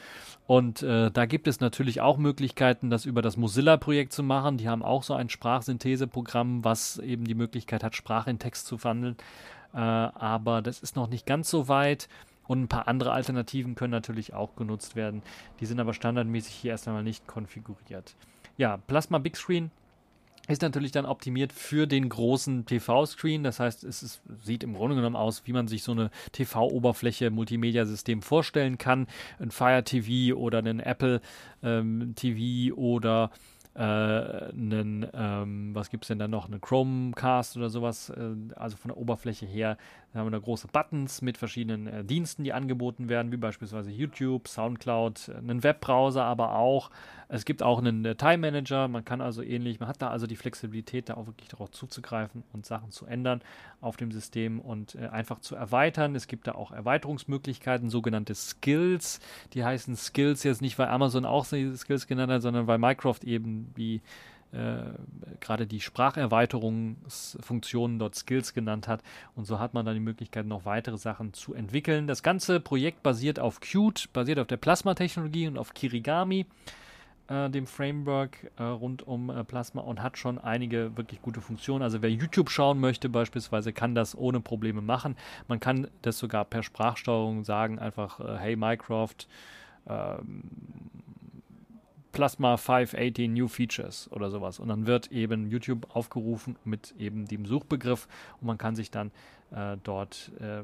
Und 0.45 0.83
äh, 0.83 1.09
da 1.09 1.25
gibt 1.25 1.47
es 1.47 1.61
natürlich 1.61 2.01
auch 2.01 2.17
Möglichkeiten, 2.17 2.89
das 2.89 3.05
über 3.05 3.21
das 3.21 3.37
Mozilla-Projekt 3.37 4.11
zu 4.11 4.23
machen. 4.23 4.57
Die 4.57 4.67
haben 4.67 4.83
auch 4.83 5.03
so 5.03 5.13
ein 5.13 5.29
Sprachsyntheseprogramm, 5.29 6.65
was 6.65 6.97
eben 6.97 7.23
die 7.23 7.35
Möglichkeit 7.35 7.83
hat, 7.83 7.95
Sprache 7.95 8.29
in 8.29 8.39
Text 8.39 8.67
zu 8.67 8.77
verwandeln. 8.77 9.15
Äh, 9.73 9.77
aber 9.77 10.61
das 10.61 10.79
ist 10.79 10.95
noch 10.95 11.07
nicht 11.07 11.25
ganz 11.25 11.49
so 11.49 11.67
weit. 11.67 12.07
Und 12.45 12.63
ein 12.63 12.67
paar 12.67 12.87
andere 12.87 13.13
Alternativen 13.13 13.75
können 13.75 13.91
natürlich 13.91 14.33
auch 14.33 14.55
genutzt 14.55 14.95
werden. 14.95 15.21
Die 15.59 15.65
sind 15.65 15.79
aber 15.79 15.93
standardmäßig 15.93 16.53
hier 16.53 16.71
erst 16.71 16.87
einmal 16.87 17.03
nicht 17.03 17.25
konfiguriert. 17.25 18.15
Ja, 18.57 18.77
Plasma 18.77 19.17
Big 19.17 19.37
Screen 19.37 19.71
ist 20.49 20.61
natürlich 20.61 20.91
dann 20.91 21.05
optimiert 21.05 21.53
für 21.53 21.87
den 21.87 22.09
großen 22.09 22.65
TV-Screen. 22.65 23.43
Das 23.43 23.61
heißt, 23.61 23.85
es 23.85 24.03
ist, 24.03 24.21
sieht 24.43 24.63
im 24.63 24.73
Grunde 24.73 24.97
genommen 24.97 25.15
aus, 25.15 25.43
wie 25.45 25.53
man 25.53 25.69
sich 25.69 25.83
so 25.83 25.93
eine 25.93 26.11
TV-Oberfläche, 26.33 27.29
Multimedia-System 27.29 28.21
vorstellen 28.21 28.77
kann. 28.77 29.07
Ein 29.39 29.51
Fire 29.51 29.83
TV 29.85 30.37
oder 30.37 30.59
ein 30.59 30.81
Apple 30.81 31.21
ähm, 31.63 32.13
TV 32.15 32.75
oder 32.75 33.31
äh, 33.75 33.79
einen, 33.81 35.07
ähm, 35.13 35.73
was 35.73 35.89
gibt 35.89 36.03
es 36.03 36.09
denn 36.09 36.19
da 36.19 36.27
noch, 36.27 36.47
eine 36.47 36.59
Chromecast 36.59 37.57
oder 37.57 37.69
sowas, 37.69 38.09
äh, 38.09 38.35
also 38.55 38.77
von 38.77 38.89
der 38.89 38.97
Oberfläche 38.97 39.45
her. 39.45 39.77
Da 40.11 40.19
haben 40.19 40.27
wir 40.27 40.31
da 40.31 40.39
große 40.39 40.67
Buttons 40.67 41.23
mit 41.23 41.37
verschiedenen 41.37 41.87
äh, 41.87 42.03
Diensten, 42.03 42.43
die 42.43 42.53
angeboten 42.53 43.09
werden, 43.09 43.31
wie 43.31 43.37
beispielsweise 43.37 43.89
YouTube, 43.89 44.47
Soundcloud, 44.47 45.29
äh, 45.29 45.37
einen 45.37 45.63
Webbrowser, 45.63 46.23
aber 46.23 46.55
auch, 46.55 46.91
es 47.29 47.45
gibt 47.45 47.63
auch 47.63 47.79
einen 47.79 48.05
äh, 48.05 48.15
Time 48.15 48.37
Manager, 48.37 48.87
man 48.87 49.05
kann 49.05 49.21
also 49.21 49.41
ähnlich, 49.41 49.79
man 49.79 49.89
hat 49.89 50.01
da 50.03 50.09
also 50.09 50.27
die 50.27 50.35
Flexibilität, 50.35 51.09
da 51.09 51.15
auch 51.15 51.25
wirklich 51.25 51.49
darauf 51.49 51.71
zuzugreifen 51.71 52.43
und 52.53 52.67
Sachen 52.67 52.91
zu 52.91 53.07
ändern 53.07 53.41
auf 53.83 53.97
dem 53.97 54.11
System 54.11 54.59
und 54.59 54.95
äh, 54.95 55.07
einfach 55.07 55.39
zu 55.39 55.55
erweitern. 55.55 56.15
Es 56.15 56.27
gibt 56.27 56.47
da 56.47 56.53
auch 56.53 56.71
Erweiterungsmöglichkeiten, 56.71 57.89
sogenannte 57.89 58.35
Skills, 58.35 59.19
die 59.53 59.63
heißen 59.63 59.95
Skills 59.95 60.43
jetzt 60.43 60.61
nicht, 60.61 60.77
weil 60.79 60.87
Amazon 60.87 61.25
auch 61.25 61.45
Skills 61.45 62.07
genannt 62.07 62.31
hat, 62.31 62.41
sondern 62.41 62.67
weil 62.67 62.77
Minecraft 62.77 63.23
eben 63.23 63.71
wie 63.75 64.01
äh, 64.53 64.83
gerade 65.39 65.65
die 65.65 65.81
Spracherweiterungsfunktionen 65.81 67.97
dort 67.97 68.13
Skills 68.15 68.53
genannt 68.53 68.87
hat. 68.87 69.01
Und 69.35 69.45
so 69.45 69.57
hat 69.59 69.73
man 69.73 69.83
dann 69.85 69.95
die 69.95 69.99
Möglichkeit, 69.99 70.45
noch 70.45 70.65
weitere 70.65 70.97
Sachen 70.97 71.33
zu 71.33 71.55
entwickeln. 71.55 72.05
Das 72.05 72.21
ganze 72.21 72.59
Projekt 72.59 73.01
basiert 73.01 73.39
auf 73.39 73.59
Qt, 73.59 74.13
basiert 74.13 74.37
auf 74.39 74.45
der 74.47 74.57
Plasma-Technologie 74.57 75.47
und 75.47 75.57
auf 75.57 75.73
Kirigami, 75.73 76.45
äh, 77.27 77.49
dem 77.49 77.67
Framework 77.67 78.51
äh, 78.57 78.63
rund 78.63 79.05
um 79.07 79.29
äh, 79.29 79.43
Plasma 79.43 79.81
und 79.81 80.01
hat 80.01 80.17
schon 80.17 80.37
einige 80.37 80.95
wirklich 80.97 81.21
gute 81.21 81.41
Funktionen. 81.41 81.83
Also 81.83 82.01
wer 82.01 82.11
YouTube 82.11 82.49
schauen 82.49 82.79
möchte 82.79 83.09
beispielsweise, 83.09 83.73
kann 83.73 83.95
das 83.95 84.17
ohne 84.17 84.39
Probleme 84.39 84.81
machen. 84.81 85.15
Man 85.47 85.59
kann 85.59 85.87
das 86.01 86.19
sogar 86.19 86.45
per 86.45 86.63
Sprachsteuerung 86.63 87.43
sagen, 87.43 87.79
einfach, 87.79 88.19
äh, 88.19 88.37
hey 88.37 88.55
Minecraft, 88.55 89.27
ähm, 89.87 90.43
Plasma 92.11 92.57
518 92.57 93.33
New 93.33 93.47
Features 93.47 94.09
oder 94.11 94.29
sowas. 94.29 94.59
Und 94.59 94.69
dann 94.69 94.85
wird 94.85 95.11
eben 95.11 95.49
YouTube 95.49 95.87
aufgerufen 95.95 96.57
mit 96.63 96.93
eben 96.99 97.25
dem 97.25 97.45
Suchbegriff 97.45 98.07
und 98.39 98.47
man 98.47 98.57
kann 98.57 98.75
sich 98.75 98.91
dann 98.91 99.11
äh, 99.51 99.77
dort 99.83 100.31
äh, 100.39 100.61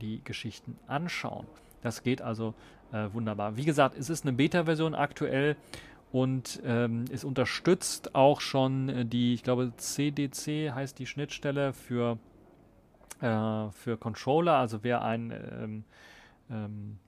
die 0.00 0.22
Geschichten 0.22 0.76
anschauen. 0.86 1.46
Das 1.82 2.02
geht 2.02 2.20
also 2.20 2.54
äh, 2.92 3.08
wunderbar. 3.12 3.56
Wie 3.56 3.64
gesagt, 3.64 3.96
es 3.96 4.10
ist 4.10 4.24
eine 4.24 4.34
Beta-Version 4.34 4.94
aktuell 4.94 5.56
und 6.12 6.60
ähm, 6.64 7.04
es 7.12 7.24
unterstützt 7.24 8.14
auch 8.14 8.40
schon 8.40 8.88
äh, 8.88 9.04
die, 9.06 9.34
ich 9.34 9.42
glaube, 9.42 9.72
CDC 9.76 10.72
heißt 10.72 10.98
die 10.98 11.06
Schnittstelle 11.06 11.72
für, 11.72 12.18
äh, 13.20 13.70
für 13.70 13.96
Controller. 13.96 14.54
Also 14.54 14.80
wer 14.82 15.02
ein 15.02 15.30
ähm, 15.30 15.84
ähm, 16.50 16.98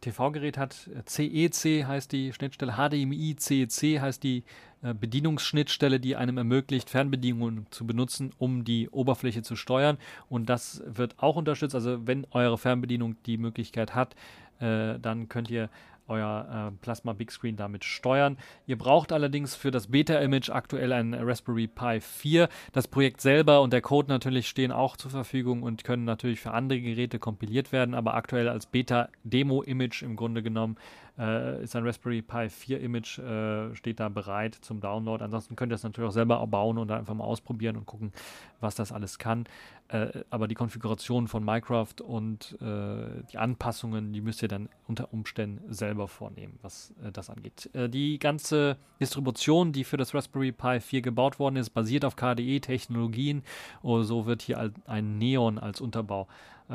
TV-Gerät 0.00 0.56
hat. 0.56 0.88
CEC 1.06 1.64
äh, 1.64 1.84
heißt 1.84 2.12
die 2.12 2.32
Schnittstelle, 2.32 2.74
HDMI 2.74 3.36
CEC 3.36 4.00
heißt 4.00 4.22
die 4.22 4.44
äh, 4.82 4.94
Bedienungsschnittstelle, 4.94 5.98
die 5.98 6.16
einem 6.16 6.38
ermöglicht, 6.38 6.90
Fernbedienungen 6.90 7.66
zu 7.70 7.86
benutzen, 7.86 8.32
um 8.38 8.64
die 8.64 8.88
Oberfläche 8.90 9.42
zu 9.42 9.56
steuern. 9.56 9.98
Und 10.28 10.48
das 10.48 10.82
wird 10.86 11.16
auch 11.18 11.36
unterstützt. 11.36 11.74
Also 11.74 12.06
wenn 12.06 12.26
eure 12.30 12.58
Fernbedienung 12.58 13.16
die 13.26 13.38
Möglichkeit 13.38 13.94
hat, 13.94 14.14
äh, 14.60 14.98
dann 15.00 15.28
könnt 15.28 15.50
ihr 15.50 15.68
euer 16.08 16.72
äh, 16.72 16.76
Plasma 16.80 17.12
Big 17.12 17.30
Screen 17.30 17.56
damit 17.56 17.84
steuern. 17.84 18.36
Ihr 18.66 18.76
braucht 18.76 19.12
allerdings 19.12 19.54
für 19.54 19.70
das 19.70 19.88
Beta-Image 19.88 20.50
aktuell 20.50 20.92
ein 20.92 21.14
Raspberry 21.14 21.66
Pi 21.66 22.00
4. 22.00 22.48
Das 22.72 22.88
Projekt 22.88 23.20
selber 23.20 23.62
und 23.62 23.72
der 23.72 23.82
Code 23.82 24.08
natürlich 24.08 24.48
stehen 24.48 24.72
auch 24.72 24.96
zur 24.96 25.10
Verfügung 25.10 25.62
und 25.62 25.84
können 25.84 26.04
natürlich 26.04 26.40
für 26.40 26.52
andere 26.52 26.80
Geräte 26.80 27.18
kompiliert 27.18 27.72
werden, 27.72 27.94
aber 27.94 28.14
aktuell 28.14 28.48
als 28.48 28.66
Beta-Demo-Image 28.66 30.02
im 30.02 30.16
Grunde 30.16 30.42
genommen 30.42 30.76
äh, 31.18 31.62
ist 31.62 31.74
ein 31.74 31.84
Raspberry 31.84 32.22
Pi 32.22 32.48
4 32.48 32.80
Image, 32.80 33.18
äh, 33.18 33.74
steht 33.74 34.00
da 34.00 34.08
bereit 34.08 34.54
zum 34.54 34.80
Download. 34.80 35.22
Ansonsten 35.22 35.56
könnt 35.56 35.72
ihr 35.72 35.76
es 35.76 35.82
natürlich 35.82 36.08
auch 36.08 36.14
selber 36.14 36.46
bauen 36.46 36.78
und 36.78 36.90
einfach 36.90 37.14
mal 37.14 37.24
ausprobieren 37.24 37.76
und 37.76 37.86
gucken, 37.86 38.12
was 38.60 38.74
das 38.74 38.92
alles 38.92 39.18
kann. 39.18 39.44
Äh, 39.88 40.24
aber 40.30 40.48
die 40.48 40.54
Konfiguration 40.54 41.28
von 41.28 41.44
Minecraft 41.44 42.00
und 42.04 42.56
äh, 42.60 43.22
die 43.32 43.38
Anpassungen, 43.38 44.12
die 44.12 44.20
müsst 44.20 44.42
ihr 44.42 44.48
dann 44.48 44.68
unter 44.86 45.12
Umständen 45.12 45.72
selber 45.72 46.08
vornehmen, 46.08 46.58
was 46.62 46.94
äh, 47.02 47.10
das 47.10 47.30
angeht. 47.30 47.70
Äh, 47.72 47.88
die 47.88 48.18
ganze 48.18 48.76
Distribution, 49.00 49.72
die 49.72 49.84
für 49.84 49.96
das 49.96 50.14
Raspberry 50.14 50.52
Pi 50.52 50.80
4 50.80 51.00
gebaut 51.02 51.38
worden 51.38 51.56
ist, 51.56 51.70
basiert 51.70 52.04
auf 52.04 52.16
KDE-Technologien. 52.16 53.42
Oh, 53.82 54.02
so 54.02 54.26
wird 54.26 54.42
hier 54.42 54.72
ein 54.86 55.18
Neon 55.18 55.58
als 55.58 55.80
Unterbau 55.80 56.28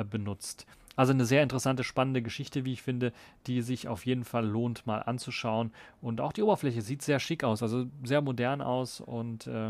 benutzt. 0.10 0.66
Also 0.96 1.12
eine 1.12 1.26
sehr 1.26 1.42
interessante, 1.42 1.84
spannende 1.84 2.22
Geschichte, 2.22 2.66
wie 2.66 2.74
ich 2.74 2.82
finde, 2.82 3.14
die 3.48 3.62
sich 3.62 3.88
auf 3.88 4.06
jeden 4.06 4.24
Fall 4.24 4.46
lohnt, 4.46 4.86
mal 4.86 5.00
anzuschauen. 5.00 5.72
Und 6.02 6.22
auch 6.22 6.34
die 6.34 6.44
Oberfläche 6.44 6.82
sieht 6.82 7.02
sehr 7.02 7.20
schick 7.20 7.44
aus, 7.44 7.64
also 7.64 7.86
sehr 8.04 8.22
modern 8.22 8.62
aus 8.62 9.02
und 9.02 9.48
äh, 9.48 9.70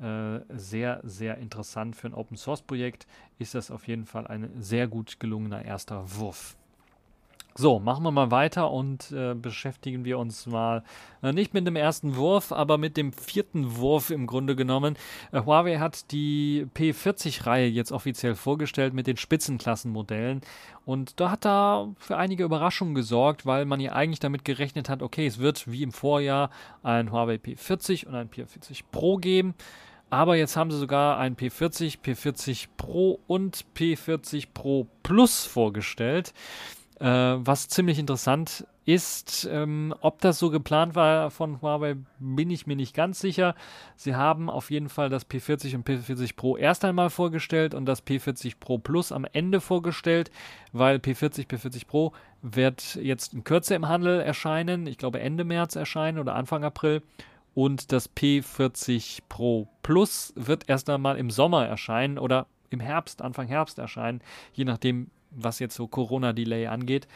äh, 0.00 0.40
sehr, 0.48 1.00
sehr 1.04 1.38
interessant 1.38 1.96
für 1.96 2.08
ein 2.08 2.14
Open 2.14 2.36
Source 2.36 2.62
Projekt. 2.62 3.06
Ist 3.38 3.54
das 3.54 3.70
auf 3.70 3.86
jeden 3.86 4.04
Fall 4.04 4.26
ein 4.26 4.50
sehr 4.60 4.88
gut 4.88 5.20
gelungener 5.20 5.64
erster 5.64 6.04
Wurf. 6.18 6.56
So, 7.54 7.80
machen 7.80 8.04
wir 8.04 8.12
mal 8.12 8.30
weiter 8.30 8.70
und 8.70 9.10
äh, 9.10 9.34
beschäftigen 9.34 10.04
wir 10.04 10.20
uns 10.20 10.46
mal 10.46 10.84
äh, 11.22 11.32
nicht 11.32 11.54
mit 11.54 11.66
dem 11.66 11.74
ersten 11.74 12.14
Wurf, 12.14 12.52
aber 12.52 12.78
mit 12.78 12.96
dem 12.96 13.12
vierten 13.12 13.76
Wurf 13.78 14.10
im 14.10 14.28
Grunde 14.28 14.54
genommen. 14.54 14.96
Äh, 15.32 15.40
Huawei 15.44 15.78
hat 15.78 16.12
die 16.12 16.68
P40-Reihe 16.76 17.66
jetzt 17.66 17.90
offiziell 17.90 18.36
vorgestellt 18.36 18.94
mit 18.94 19.08
den 19.08 19.16
Spitzenklassenmodellen 19.16 20.42
und 20.84 21.18
da 21.18 21.32
hat 21.32 21.44
da 21.44 21.88
für 21.98 22.16
einige 22.16 22.44
Überraschungen 22.44 22.94
gesorgt, 22.94 23.44
weil 23.44 23.64
man 23.64 23.80
ja 23.80 23.90
eigentlich 23.90 24.20
damit 24.20 24.44
gerechnet 24.44 24.88
hat, 24.88 25.02
okay, 25.02 25.26
es 25.26 25.40
wird 25.40 25.68
wie 25.68 25.82
im 25.82 25.90
Vorjahr 25.90 26.50
ein 26.84 27.10
Huawei 27.10 27.34
P40 27.34 28.06
und 28.06 28.14
ein 28.14 28.30
P40 28.30 28.82
Pro 28.92 29.16
geben. 29.16 29.54
Aber 30.10 30.36
jetzt 30.36 30.56
haben 30.56 30.70
sie 30.70 30.78
sogar 30.78 31.18
ein 31.18 31.36
P40, 31.36 31.98
P40 32.02 32.68
Pro 32.78 33.20
und 33.26 33.66
P40 33.76 34.48
Pro 34.54 34.86
Plus 35.02 35.44
vorgestellt. 35.44 36.32
Äh, 37.00 37.06
was 37.06 37.68
ziemlich 37.68 37.98
interessant 37.98 38.66
ist, 38.84 39.48
ähm, 39.52 39.94
ob 40.00 40.20
das 40.20 40.38
so 40.38 40.50
geplant 40.50 40.94
war 40.94 41.30
von 41.30 41.60
Huawei, 41.60 41.96
bin 42.18 42.50
ich 42.50 42.66
mir 42.66 42.74
nicht 42.74 42.94
ganz 42.94 43.20
sicher. 43.20 43.54
Sie 43.96 44.16
haben 44.16 44.50
auf 44.50 44.70
jeden 44.70 44.88
Fall 44.88 45.08
das 45.08 45.28
P40 45.28 45.76
und 45.76 45.86
P40 45.86 46.34
Pro 46.34 46.56
erst 46.56 46.84
einmal 46.84 47.10
vorgestellt 47.10 47.74
und 47.74 47.86
das 47.86 48.04
P40 48.04 48.54
Pro 48.58 48.78
Plus 48.78 49.12
am 49.12 49.26
Ende 49.32 49.60
vorgestellt, 49.60 50.30
weil 50.72 50.96
P40, 50.96 51.46
P40 51.46 51.86
Pro 51.86 52.12
wird 52.42 52.96
jetzt 52.96 53.34
in 53.34 53.44
Kürze 53.44 53.74
im 53.74 53.88
Handel 53.88 54.20
erscheinen. 54.20 54.86
Ich 54.86 54.98
glaube 54.98 55.20
Ende 55.20 55.44
März 55.44 55.76
erscheinen 55.76 56.18
oder 56.18 56.34
Anfang 56.34 56.64
April. 56.64 57.02
Und 57.54 57.92
das 57.92 58.14
P40 58.14 59.20
Pro 59.28 59.68
Plus 59.82 60.32
wird 60.34 60.68
erst 60.68 60.88
einmal 60.90 61.18
im 61.18 61.30
Sommer 61.30 61.66
erscheinen 61.66 62.18
oder 62.18 62.46
im 62.70 62.80
Herbst, 62.80 63.22
Anfang 63.22 63.46
Herbst 63.48 63.78
erscheinen, 63.78 64.20
je 64.52 64.64
nachdem, 64.64 65.10
was 65.30 65.58
jetzt 65.58 65.74
so 65.74 65.86
Corona-Delay 65.86 66.66
angeht, 66.66 67.06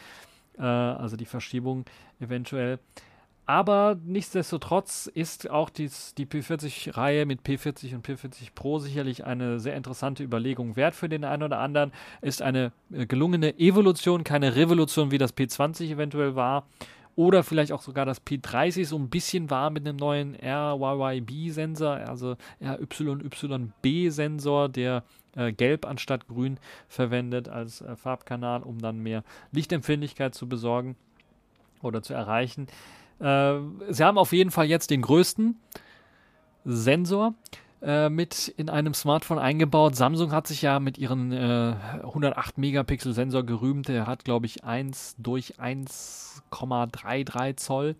äh, 0.57 0.63
also 0.63 1.17
die 1.17 1.25
Verschiebung 1.25 1.85
eventuell. 2.19 2.79
Aber 3.45 3.97
nichtsdestotrotz 4.05 5.11
ist 5.13 5.49
auch 5.49 5.69
dies, 5.69 6.15
die 6.15 6.25
P40-Reihe 6.25 7.25
mit 7.25 7.41
P40 7.41 7.93
und 7.93 8.07
P40 8.07 8.53
Pro 8.55 8.79
sicherlich 8.79 9.25
eine 9.25 9.59
sehr 9.59 9.75
interessante 9.75 10.23
Überlegung 10.23 10.77
wert 10.77 10.95
für 10.95 11.09
den 11.09 11.25
einen 11.25 11.43
oder 11.43 11.59
anderen. 11.59 11.91
Ist 12.21 12.41
eine 12.41 12.71
äh, 12.93 13.05
gelungene 13.05 13.59
Evolution, 13.59 14.23
keine 14.23 14.55
Revolution, 14.55 15.11
wie 15.11 15.17
das 15.17 15.35
P20 15.35 15.91
eventuell 15.91 16.35
war. 16.35 16.65
oder 17.15 17.43
vielleicht 17.43 17.73
auch 17.73 17.81
sogar 17.81 18.05
das 18.05 18.25
P30 18.25 18.85
so 18.85 18.97
ein 18.97 19.09
bisschen 19.09 19.51
war 19.51 19.69
mit 19.69 19.87
einem 19.87 19.97
neuen 19.97 20.35
RYYB-Sensor, 20.35 21.97
also 21.97 22.35
RYYB-Sensor, 22.59 24.69
der 24.69 25.03
äh, 25.35 25.51
gelb 25.51 25.85
anstatt 25.85 26.27
grün 26.27 26.59
verwendet 26.87 27.49
als 27.49 27.81
äh, 27.81 27.95
Farbkanal, 27.95 28.63
um 28.63 28.79
dann 28.79 28.99
mehr 28.99 29.23
Lichtempfindlichkeit 29.51 30.35
zu 30.35 30.47
besorgen 30.47 30.95
oder 31.81 32.01
zu 32.01 32.13
erreichen. 32.13 32.67
Äh, 33.19 33.55
sie 33.89 34.03
haben 34.03 34.17
auf 34.17 34.33
jeden 34.33 34.51
Fall 34.51 34.65
jetzt 34.65 34.89
den 34.89 35.01
größten 35.01 35.59
Sensor 36.65 37.33
äh, 37.81 38.09
mit 38.09 38.47
in 38.47 38.69
einem 38.69 38.93
Smartphone 38.93 39.39
eingebaut. 39.39 39.95
Samsung 39.95 40.31
hat 40.31 40.47
sich 40.47 40.61
ja 40.61 40.79
mit 40.79 40.97
ihren 40.97 41.31
äh, 41.31 41.75
108 42.03 42.57
Megapixel 42.57 43.13
Sensor 43.13 43.43
gerühmt. 43.43 43.89
Der 43.89 44.07
hat, 44.07 44.23
glaube 44.23 44.45
ich, 44.45 44.63
1 44.63 45.15
durch 45.17 45.59
1,33 45.59 47.57
Zoll 47.57 47.95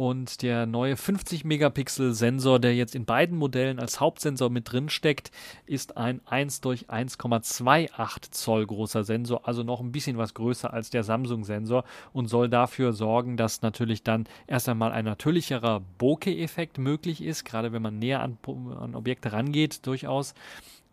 und 0.00 0.40
der 0.40 0.64
neue 0.64 0.96
50 0.96 1.44
Megapixel 1.44 2.14
Sensor, 2.14 2.58
der 2.58 2.74
jetzt 2.74 2.94
in 2.94 3.04
beiden 3.04 3.36
Modellen 3.36 3.78
als 3.78 4.00
Hauptsensor 4.00 4.48
mit 4.48 4.72
drin 4.72 4.88
steckt, 4.88 5.30
ist 5.66 5.98
ein 5.98 6.22
1 6.24 6.62
durch 6.62 6.88
1,28 6.88 8.30
Zoll 8.30 8.66
großer 8.66 9.04
Sensor, 9.04 9.46
also 9.46 9.62
noch 9.62 9.80
ein 9.80 9.92
bisschen 9.92 10.16
was 10.16 10.32
größer 10.32 10.72
als 10.72 10.88
der 10.88 11.02
Samsung 11.02 11.44
Sensor 11.44 11.84
und 12.14 12.28
soll 12.28 12.48
dafür 12.48 12.94
sorgen, 12.94 13.36
dass 13.36 13.60
natürlich 13.60 14.02
dann 14.02 14.24
erst 14.46 14.70
einmal 14.70 14.92
ein 14.92 15.04
natürlicherer 15.04 15.82
Bokeh-Effekt 15.98 16.78
möglich 16.78 17.22
ist, 17.22 17.44
gerade 17.44 17.74
wenn 17.74 17.82
man 17.82 17.98
näher 17.98 18.22
an, 18.22 18.38
an 18.80 18.94
Objekte 18.94 19.34
rangeht, 19.34 19.86
durchaus. 19.86 20.32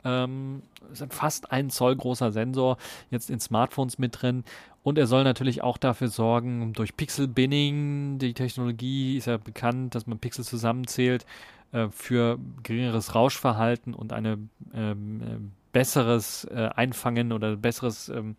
Ähm, 0.04 0.64
ist 0.92 1.06
fast 1.10 1.52
ein 1.52 1.70
Zoll 1.70 1.96
großer 1.96 2.34
Sensor 2.34 2.78
jetzt 3.10 3.30
in 3.30 3.40
Smartphones 3.40 4.00
mit 4.00 4.22
drin. 4.22 4.44
Und 4.88 4.98
er 4.98 5.06
soll 5.06 5.26
natürlich 5.26 5.64
auch 5.64 5.78
dafür 5.78 6.08
sorgen, 6.08 6.72
durch 6.72 6.96
Pixel-Binning, 6.96 8.20
die 8.20 8.34
Technologie 8.34 9.18
ist 9.18 9.26
ja 9.26 9.36
bekannt, 9.36 9.96
dass 9.96 10.08
man 10.08 10.18
Pixel 10.18 10.46
zusammenzählt, 10.46 11.26
äh, 11.74 11.90
für 11.90 12.40
geringeres 12.64 13.14
Rauschverhalten 13.14 13.94
und 13.94 14.14
ein 14.14 14.50
ähm, 14.74 15.22
äh, 15.22 15.26
besseres 15.74 16.46
äh, 16.46 16.70
Einfangen 16.74 17.34
oder 17.34 17.58
besseres 17.58 18.08
ähm, 18.08 18.38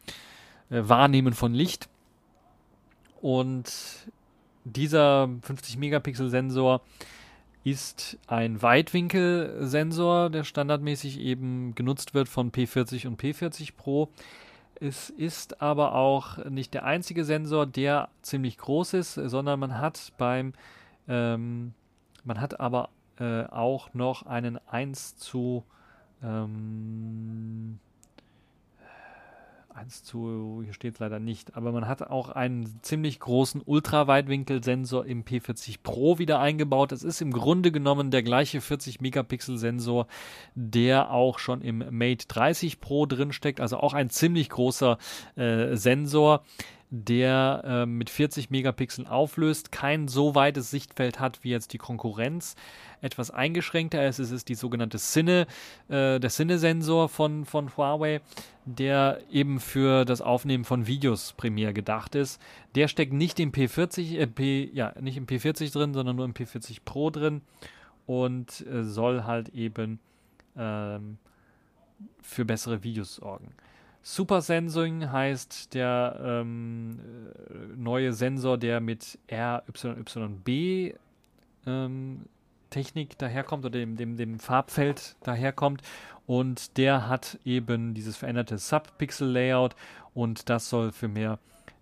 äh, 0.70 0.80
Wahrnehmen 0.88 1.34
von 1.34 1.52
Licht. 1.52 1.90
Und 3.20 3.70
dieser 4.64 5.28
50 5.42 5.76
Megapixel 5.76 6.30
Sensor 6.30 6.80
ist 7.62 8.16
ein 8.26 8.62
Weitwinkelsensor, 8.62 10.30
der 10.30 10.44
standardmäßig 10.44 11.20
eben 11.20 11.74
genutzt 11.74 12.14
wird 12.14 12.26
von 12.26 12.52
P40 12.52 13.06
und 13.06 13.20
P40 13.20 13.74
Pro. 13.76 14.08
Es 14.80 15.10
ist 15.10 15.60
aber 15.60 15.94
auch 15.94 16.44
nicht 16.44 16.74
der 16.74 16.84
einzige 16.84 17.24
Sensor, 17.24 17.66
der 17.66 18.08
ziemlich 18.22 18.58
groß 18.58 18.94
ist, 18.94 19.14
sondern 19.14 19.58
man 19.58 19.78
hat 19.78 20.12
beim, 20.18 20.52
ähm, 21.08 21.74
man 22.24 22.40
hat 22.40 22.60
aber 22.60 22.90
äh, 23.18 23.44
auch 23.44 23.92
noch 23.94 24.26
einen 24.26 24.58
1 24.68 25.16
zu 25.16 25.64
ähm, 26.22 27.80
1 29.78 30.02
zu, 30.02 30.62
hier 30.64 30.72
steht 30.72 30.94
es 30.94 31.00
leider 31.00 31.20
nicht, 31.20 31.56
aber 31.56 31.70
man 31.70 31.86
hat 31.86 32.02
auch 32.02 32.30
einen 32.30 32.80
ziemlich 32.82 33.20
großen 33.20 33.62
Ultraweitwinkelsensor 33.64 35.06
im 35.06 35.24
P40 35.24 35.76
Pro 35.82 36.18
wieder 36.18 36.40
eingebaut. 36.40 36.90
Es 36.90 37.04
ist 37.04 37.20
im 37.20 37.32
Grunde 37.32 37.70
genommen 37.70 38.10
der 38.10 38.24
gleiche 38.24 38.60
40 38.60 39.00
Megapixel 39.00 39.56
Sensor, 39.56 40.08
der 40.56 41.12
auch 41.12 41.38
schon 41.38 41.62
im 41.62 41.84
Mate 41.90 42.26
30 42.26 42.80
Pro 42.80 43.06
drin 43.06 43.32
steckt, 43.32 43.60
also 43.60 43.78
auch 43.78 43.94
ein 43.94 44.10
ziemlich 44.10 44.48
großer 44.50 44.98
äh, 45.36 45.76
Sensor 45.76 46.42
der 46.90 47.62
äh, 47.64 47.86
mit 47.86 48.08
40 48.08 48.50
Megapixeln 48.50 49.06
auflöst, 49.06 49.70
kein 49.72 50.08
so 50.08 50.34
weites 50.34 50.70
Sichtfeld 50.70 51.20
hat 51.20 51.44
wie 51.44 51.50
jetzt 51.50 51.72
die 51.72 51.78
Konkurrenz, 51.78 52.56
etwas 53.02 53.30
eingeschränkter 53.30 54.06
ist. 54.06 54.18
Es 54.18 54.30
ist 54.30 54.48
die 54.48 54.54
sogenannte 54.54 54.98
Cine, 54.98 55.46
äh, 55.88 56.18
der 56.18 56.30
Cine-Sensor 56.30 57.08
von, 57.08 57.44
von 57.44 57.76
Huawei, 57.76 58.20
der 58.64 59.20
eben 59.30 59.60
für 59.60 60.04
das 60.04 60.22
Aufnehmen 60.22 60.64
von 60.64 60.86
Videos 60.86 61.34
primär 61.34 61.72
gedacht 61.72 62.14
ist. 62.14 62.40
Der 62.74 62.88
steckt 62.88 63.12
nicht 63.12 63.38
im 63.38 63.52
P40, 63.52 64.18
äh, 64.18 64.26
P, 64.26 64.70
ja, 64.72 64.94
nicht 65.00 65.18
im 65.18 65.26
P40 65.26 65.72
drin, 65.72 65.92
sondern 65.92 66.16
nur 66.16 66.24
im 66.24 66.32
P40 66.32 66.78
Pro 66.84 67.10
drin 67.10 67.42
und 68.06 68.66
äh, 68.66 68.84
soll 68.84 69.24
halt 69.24 69.50
eben 69.50 70.00
ähm, 70.56 71.18
für 72.22 72.46
bessere 72.46 72.82
Videos 72.82 73.16
sorgen. 73.16 73.52
Super 74.02 74.40
Sensing 74.40 75.10
heißt 75.10 75.74
der 75.74 76.18
ähm, 76.22 76.98
äh, 77.48 77.76
neue 77.76 78.12
Sensor, 78.12 78.56
der 78.58 78.80
mit 78.80 79.18
RYYB 79.30 80.96
ähm, 81.66 82.24
Technik 82.70 83.18
daherkommt 83.18 83.64
oder 83.64 83.78
dem, 83.78 83.96
dem, 83.96 84.16
dem 84.16 84.38
Farbfeld 84.38 85.16
daherkommt. 85.22 85.82
Und 86.26 86.76
der 86.76 87.08
hat 87.08 87.38
eben 87.44 87.94
dieses 87.94 88.16
veränderte 88.16 88.58
Subpixel-Layout 88.58 89.74
und 90.14 90.50
das 90.50 90.68
soll 90.68 90.92
für 90.92 91.08
mehr 91.08 91.38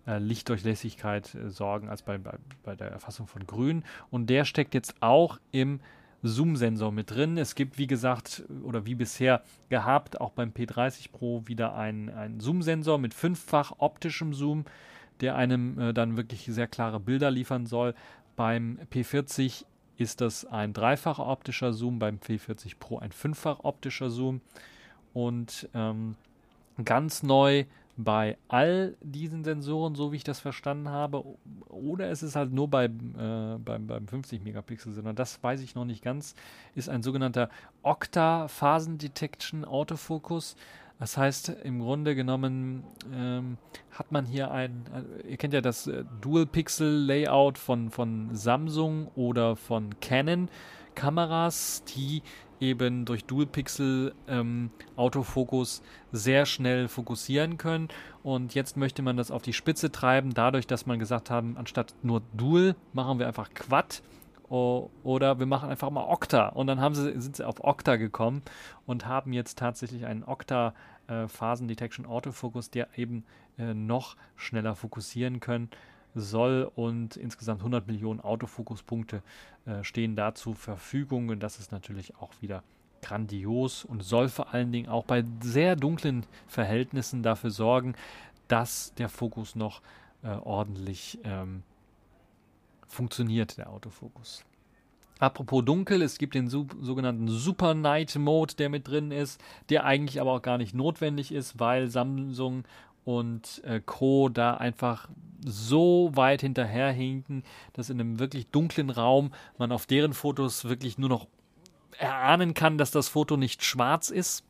äh, 0.07 0.19
Lichtdurchlässigkeit 0.19 1.35
äh, 1.35 1.49
sorgen 1.49 1.89
als 1.89 2.01
bei, 2.01 2.17
bei, 2.17 2.37
bei 2.63 2.75
der 2.75 2.89
Erfassung 2.89 3.27
von 3.27 3.45
Grün. 3.45 3.83
Und 4.09 4.29
der 4.29 4.45
steckt 4.45 4.73
jetzt 4.73 4.95
auch 5.01 5.39
im 5.51 5.81
Zoom-Sensor 6.23 6.91
mit 6.91 7.11
drin. 7.11 7.37
Es 7.37 7.55
gibt, 7.55 7.77
wie 7.77 7.87
gesagt, 7.87 8.43
oder 8.63 8.85
wie 8.85 8.95
bisher 8.95 9.43
gehabt, 9.69 10.19
auch 10.19 10.31
beim 10.31 10.49
P30 10.49 11.11
Pro 11.11 11.43
wieder 11.45 11.75
einen 11.75 12.39
Zoom-Sensor 12.39 12.97
mit 12.97 13.13
fünffach 13.13 13.73
optischem 13.77 14.33
Zoom, 14.33 14.65
der 15.21 15.35
einem 15.35 15.79
äh, 15.79 15.93
dann 15.93 16.17
wirklich 16.17 16.45
sehr 16.45 16.67
klare 16.67 16.99
Bilder 16.99 17.31
liefern 17.31 17.65
soll. 17.65 17.93
Beim 18.35 18.79
P40 18.91 19.65
ist 19.97 20.21
das 20.21 20.45
ein 20.45 20.73
dreifacher 20.73 21.25
optischer 21.25 21.73
Zoom, 21.73 21.99
beim 21.99 22.17
P40 22.17 22.77
Pro 22.79 22.99
ein 22.99 23.11
fünffach 23.11 23.59
optischer 23.63 24.09
Zoom. 24.09 24.41
Und 25.13 25.67
ähm, 25.73 26.15
ganz 26.83 27.23
neu 27.23 27.65
bei 27.97 28.37
all 28.47 28.95
diesen 29.01 29.43
Sensoren, 29.43 29.95
so 29.95 30.11
wie 30.11 30.17
ich 30.17 30.23
das 30.23 30.39
verstanden 30.39 30.89
habe, 30.89 31.23
oder 31.67 32.09
es 32.11 32.21
ist 32.21 32.35
halt 32.35 32.53
nur 32.53 32.69
bei, 32.69 32.85
äh, 32.85 33.57
beim, 33.57 33.87
beim 33.87 34.07
50 34.07 34.43
Megapixel, 34.43 34.93
sondern 34.93 35.15
das 35.15 35.41
weiß 35.43 35.61
ich 35.61 35.73
noch 35.73 35.85
nicht 35.85 36.03
ganz, 36.03 36.35
ist 36.75 36.89
ein 36.89 37.01
sogenannter 37.01 37.49
Octa-Phasen-Detection 37.81 39.65
Autofokus. 39.65 40.55
Das 40.99 41.17
heißt, 41.17 41.49
im 41.63 41.79
Grunde 41.79 42.15
genommen 42.15 42.83
ähm, 43.11 43.57
hat 43.91 44.11
man 44.11 44.25
hier 44.25 44.51
ein, 44.51 44.85
äh, 45.23 45.31
ihr 45.31 45.37
kennt 45.37 45.53
ja 45.53 45.61
das 45.61 45.87
äh, 45.87 46.03
Dual-Pixel-Layout 46.21 47.57
von, 47.57 47.89
von 47.89 48.35
Samsung 48.35 49.07
oder 49.15 49.55
von 49.55 49.99
Canon 49.99 50.49
Kameras, 50.95 51.83
die 51.95 52.23
eben 52.59 53.05
durch 53.05 53.25
Dual-Pixel 53.25 54.13
ähm, 54.27 54.71
Autofokus 54.95 55.81
sehr 56.11 56.45
schnell 56.45 56.87
fokussieren 56.87 57.57
können. 57.57 57.89
Und 58.23 58.55
jetzt 58.55 58.77
möchte 58.77 59.01
man 59.01 59.17
das 59.17 59.31
auf 59.31 59.41
die 59.41 59.53
Spitze 59.53 59.91
treiben, 59.91 60.33
dadurch, 60.33 60.67
dass 60.67 60.85
man 60.85 60.99
gesagt 60.99 61.29
haben, 61.29 61.57
anstatt 61.57 61.93
nur 62.03 62.21
Dual 62.33 62.75
machen 62.93 63.19
wir 63.19 63.27
einfach 63.27 63.53
Quad 63.53 64.01
oder 64.49 65.39
wir 65.39 65.45
machen 65.45 65.69
einfach 65.69 65.89
mal 65.89 66.05
Okta. 66.05 66.47
Und 66.49 66.67
dann 66.67 66.79
haben 66.79 66.95
sie, 66.95 67.19
sind 67.19 67.35
sie 67.35 67.45
auf 67.45 67.63
Okta 67.63 67.97
gekommen 67.97 68.41
und 68.85 69.05
haben 69.05 69.33
jetzt 69.33 69.57
tatsächlich 69.57 70.05
einen 70.05 70.23
Okta 70.23 70.73
äh, 71.07 71.27
Phasen 71.27 71.67
Detection 71.67 72.05
Autofocus, 72.05 72.69
der 72.69 72.87
eben 72.97 73.25
äh, 73.57 73.73
noch 73.73 74.15
schneller 74.35 74.75
fokussieren 74.75 75.41
können 75.41 75.69
soll 76.21 76.69
und 76.75 77.17
insgesamt 77.17 77.61
100 77.61 77.87
Millionen 77.87 78.19
Autofokuspunkte 78.19 79.21
äh, 79.65 79.83
stehen 79.83 80.15
da 80.15 80.35
zur 80.35 80.55
Verfügung 80.55 81.29
und 81.29 81.41
das 81.41 81.59
ist 81.59 81.71
natürlich 81.71 82.15
auch 82.17 82.31
wieder 82.41 82.63
grandios 83.01 83.85
und 83.85 84.03
soll 84.03 84.29
vor 84.29 84.53
allen 84.53 84.71
Dingen 84.71 84.89
auch 84.89 85.05
bei 85.05 85.23
sehr 85.41 85.75
dunklen 85.75 86.25
Verhältnissen 86.47 87.23
dafür 87.23 87.51
sorgen, 87.51 87.95
dass 88.47 88.93
der 88.95 89.09
Fokus 89.09 89.55
noch 89.55 89.81
äh, 90.23 90.29
ordentlich 90.29 91.19
ähm, 91.23 91.63
funktioniert, 92.87 93.57
der 93.57 93.69
Autofokus. 93.69 94.43
Apropos 95.19 95.65
dunkel, 95.65 96.01
es 96.03 96.19
gibt 96.19 96.35
den 96.35 96.47
so, 96.47 96.67
sogenannten 96.79 97.27
Super 97.27 97.73
Night 97.73 98.15
Mode, 98.15 98.53
der 98.55 98.69
mit 98.69 98.87
drin 98.87 99.11
ist, 99.11 99.41
der 99.69 99.83
eigentlich 99.85 100.21
aber 100.21 100.33
auch 100.33 100.41
gar 100.41 100.59
nicht 100.59 100.75
notwendig 100.75 101.31
ist, 101.31 101.59
weil 101.59 101.87
Samsung 101.87 102.65
und 103.07 103.63
äh, 103.63 103.79
Co. 103.79 104.27
da 104.27 104.55
einfach 104.55 105.07
so 105.45 106.11
weit 106.15 106.41
hinterherhinken, 106.41 107.43
dass 107.71 107.89
in 107.89 108.01
einem 108.01 108.19
wirklich 108.19 108.47
dunklen 108.47 108.89
Raum 108.89 109.31
man 109.57 109.71
auf 109.71 109.85
deren 109.85 110.11
Fotos 110.11 110.65
wirklich 110.65 110.97
nur 110.97 111.07
noch 111.07 111.27
erahnen 111.97 112.53
kann, 112.53 112.77
dass 112.77 112.91
das 112.91 113.07
Foto 113.07 113.37
nicht 113.37 113.63
schwarz 113.63 114.09
ist. 114.09 114.43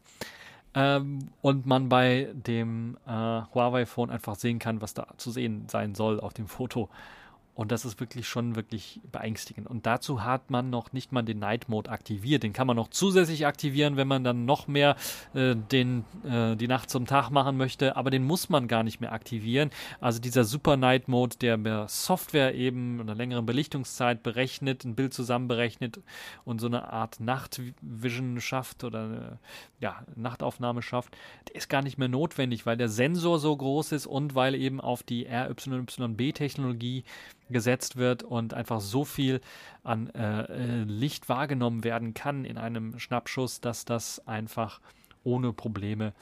Ähm, 0.74 1.30
und 1.43 1.68
man 1.68 1.88
bei 1.88 2.30
dem 2.34 2.97
äh, 3.05 3.12
Huawei 3.12 3.86
Phone 3.86 4.10
einfach 4.10 4.34
sehen 4.34 4.58
kann, 4.58 4.82
was 4.82 4.95
da 4.95 5.05
zu 5.18 5.30
sehen 5.30 5.70
sein 5.70 5.93
soll 5.93 6.20
auf 6.20 6.34
dem 6.34 6.47
Foto. 6.47 6.89
Und 7.58 7.72
das 7.72 7.86
ist 7.86 7.99
wirklich 7.99 8.28
schon 8.28 8.55
wirklich 8.55 9.01
beängstigend. 9.12 9.66
Und 9.66 9.88
dazu 9.88 10.24
hat 10.24 10.51
man 10.51 10.70
noch 10.70 10.93
nicht 10.93 11.12
mal 11.12 11.24
den 11.24 11.39
Night 11.39 11.70
Mode 11.70 11.89
aktiviert. 11.89 12.43
Den 12.43 12.53
kann 12.53 12.68
man 12.68 12.76
noch 12.76 12.89
zusätzlich 12.89 13.47
aktivieren, 13.47 13.97
wenn 13.97 14.08
man 14.08 14.24
dann 14.24 14.45
noch 14.45 14.68
mehr 14.68 14.95
äh, 15.34 15.55
den, 15.55 16.05
äh, 16.24 16.55
die 16.55 16.68
Nacht 16.68 16.91
zum 16.91 17.08
Tag 17.08 17.32
machen 17.32 17.58
möchte. 17.58 17.95
Aber 17.95 18.12
den 18.12 18.24
muss 18.24 18.49
man 18.49 18.68
gar 18.68 18.84
nicht 18.84 19.01
mehr 19.01 19.12
aktivieren. 19.12 19.72
Also 19.99 20.22
dieser 20.22 20.43
Super 20.43 20.78
Night 20.78 21.08
Mode, 21.08 21.36
der 21.41 21.58
mehr 21.58 21.88
Software 21.88 22.53
eben 22.53 22.99
in 22.99 23.01
einer 23.01 23.16
längeren 23.16 23.47
Belichtungszeit 23.47 24.22
berechnet, 24.22 24.86
ein 24.86 24.93
Bild 24.93 25.16
zusammen 25.16 25.47
berechnet 25.47 25.99
und 26.45 26.62
so 26.62 26.68
eine 26.68 26.93
Art 26.93 27.20
Nachtvision 27.20 28.39
schafft 28.39 28.84
oder 28.84 29.03
eine 29.05 29.39
ja, 29.80 30.05
Nachtaufnahme 30.16 30.84
schafft, 30.84 31.18
der 31.47 31.55
ist 31.55 31.70
gar 31.70 31.82
nicht 31.82 31.97
mehr 31.97 32.08
notwendig, 32.08 32.68
weil 32.68 32.78
der 32.78 32.89
Sensor 32.89 33.39
so 33.39 33.58
groß 33.58 33.93
ist 33.93 34.05
und 34.05 34.36
weil 34.36 34.53
eben 34.53 34.80
auf 34.80 35.01
die 35.01 35.26
RYYB-Technologie 35.26 37.03
gesetzt 37.49 37.95
wird 37.97 38.23
und 38.23 38.53
einfach 38.53 38.81
so 38.81 39.05
viel 39.05 39.41
an 39.83 40.09
äh, 40.09 40.41
äh, 40.41 40.83
Licht 40.83 41.29
wahrgenommen 41.29 41.83
werden 41.83 42.13
kann 42.13 42.45
in 42.45 42.57
einem 42.57 42.99
Schnappschuss, 42.99 43.61
dass 43.61 43.85
das 43.85 44.25
einfach 44.27 44.81
ohne 45.23 45.53
Probleme 45.53 46.13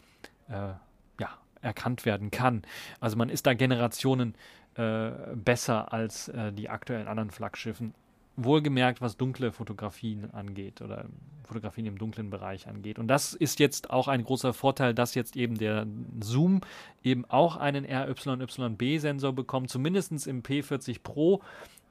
äh, 0.49 0.73
ja, 1.19 1.29
erkannt 1.61 2.05
werden 2.05 2.31
kann. 2.31 2.63
Also 2.99 3.17
man 3.17 3.29
ist 3.29 3.45
da 3.45 3.53
Generationen 3.53 4.35
äh, 4.75 5.11
besser 5.35 5.93
als 5.93 6.27
äh, 6.29 6.51
die 6.51 6.69
aktuellen 6.69 7.07
anderen 7.07 7.31
Flaggschiffen 7.31 7.93
Wohlgemerkt, 8.37 9.01
was 9.01 9.17
dunkle 9.17 9.51
Fotografien 9.51 10.31
angeht 10.31 10.81
oder 10.81 11.05
Fotografien 11.45 11.85
im 11.85 11.97
dunklen 11.97 12.29
Bereich 12.29 12.67
angeht. 12.67 12.99
Und 12.99 13.07
das 13.07 13.33
ist 13.33 13.59
jetzt 13.59 13.89
auch 13.89 14.07
ein 14.07 14.23
großer 14.23 14.53
Vorteil, 14.53 14.93
dass 14.93 15.15
jetzt 15.15 15.35
eben 15.35 15.57
der 15.57 15.85
Zoom 16.19 16.61
eben 17.03 17.25
auch 17.25 17.55
einen 17.55 17.85
RYYB-Sensor 17.85 19.33
bekommt, 19.33 19.69
zumindest 19.69 20.27
im 20.27 20.43
P40 20.43 21.01
Pro, 21.03 21.41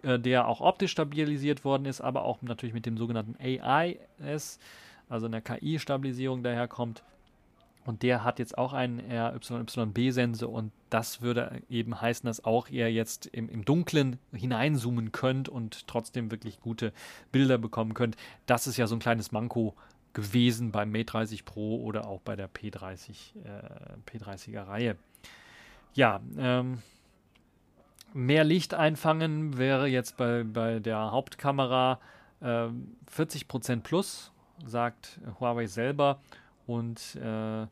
äh, 0.03 0.19
der 0.19 0.49
auch 0.49 0.61
optisch 0.61 0.93
stabilisiert 0.93 1.65
worden 1.65 1.87
ist, 1.87 2.01
aber 2.01 2.25
auch 2.25 2.43
natürlich 2.43 2.75
mit 2.75 2.87
dem 2.87 2.97
sogenannten 2.97 3.37
AIS, 3.41 4.59
also 5.09 5.27
einer 5.27 5.41
KI-Stabilisierung 5.41 6.43
daherkommt. 6.43 7.03
Und 7.85 8.03
der 8.03 8.25
hat 8.25 8.39
jetzt 8.39 8.57
auch 8.57 8.73
einen 8.73 9.01
RYYB-Sensor 9.01 10.51
und 10.51 10.73
das 10.89 11.21
würde 11.21 11.61
eben 11.69 12.01
heißen, 12.01 12.27
dass 12.27 12.45
auch 12.45 12.69
ihr 12.69 12.91
jetzt 12.91 13.27
im, 13.27 13.49
im 13.49 13.65
Dunklen 13.65 14.19
hineinzoomen 14.33 15.13
könnt 15.13 15.51
und 15.51 15.87
trotzdem 15.87 16.31
wirklich 16.31 16.61
gute 16.61 16.93
Bilder 17.31 17.59
bekommen 17.59 17.93
könnt. 17.93 18.17
Das 18.47 18.67
ist 18.67 18.79
ja 18.79 18.87
so 18.87 18.97
ein 18.97 19.01
kleines 19.01 19.33
Manko 19.33 19.75
gewesen 20.15 20.73
beim 20.73 20.91
Mate 20.93 21.07
30 21.07 21.45
Pro 21.45 21.83
oder 21.83 22.07
auch 22.07 22.21
bei 22.21 22.37
der 22.37 22.49
P30, 22.49 23.11
äh, 23.45 24.11
P30er 24.11 24.67
Reihe. 24.67 24.97
Ja, 25.93 26.21
ähm, 26.39 26.83
mehr 28.15 28.45
Licht 28.45 28.73
einfangen 28.73 29.59
wäre 29.59 29.89
jetzt 29.89 30.17
bei, 30.17 30.45
bei 30.45 30.79
der 30.79 31.11
Hauptkamera 31.11 32.01
äh, 32.41 32.69
40% 33.15 33.81
plus, 33.83 34.33
sagt 34.65 35.21
Huawei 35.39 35.67
selber. 35.67 36.21
Und 36.67 37.17
äh, 37.17 37.67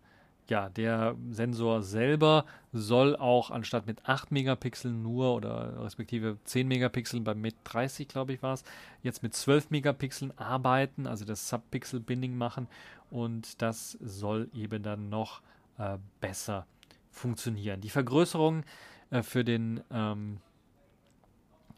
ja, 0.49 0.69
der 0.69 1.17
Sensor 1.31 1.83
selber 1.83 2.45
soll 2.73 3.17
auch 3.17 3.51
anstatt 3.51 3.87
mit 3.87 4.07
8 4.07 4.33
Megapixeln 4.33 5.03
nur 5.03 5.35
oder 5.35 5.83
respektive 5.83 6.39
10 6.45 6.69
Megapixel 6.69 7.21
beim 7.21 7.41
Mate 7.41 7.57
30, 7.65 8.09
glaube 8.09 8.35
ich, 8.35 8.43
war 8.43 8.55
es, 8.55 8.65
jetzt 9.03 9.23
mit 9.23 9.35
12 9.35 9.71
Megapixeln 9.71 10.37
arbeiten, 10.39 11.07
also 11.07 11.25
das 11.25 11.49
Subpixel-Binding 11.49 12.37
machen 12.37 12.69
und 13.11 13.63
das 13.63 13.93
soll 14.03 14.51
eben 14.53 14.83
dann 14.83 15.09
noch 15.09 15.43
äh, 15.79 15.99
besser 16.21 16.67
funktionieren. 17.11 17.81
Die 17.81 17.91
Vergrößerung 17.91 18.65
äh, 19.11 19.23
für, 19.23 19.45
den, 19.45 19.81
ähm, 19.91 20.39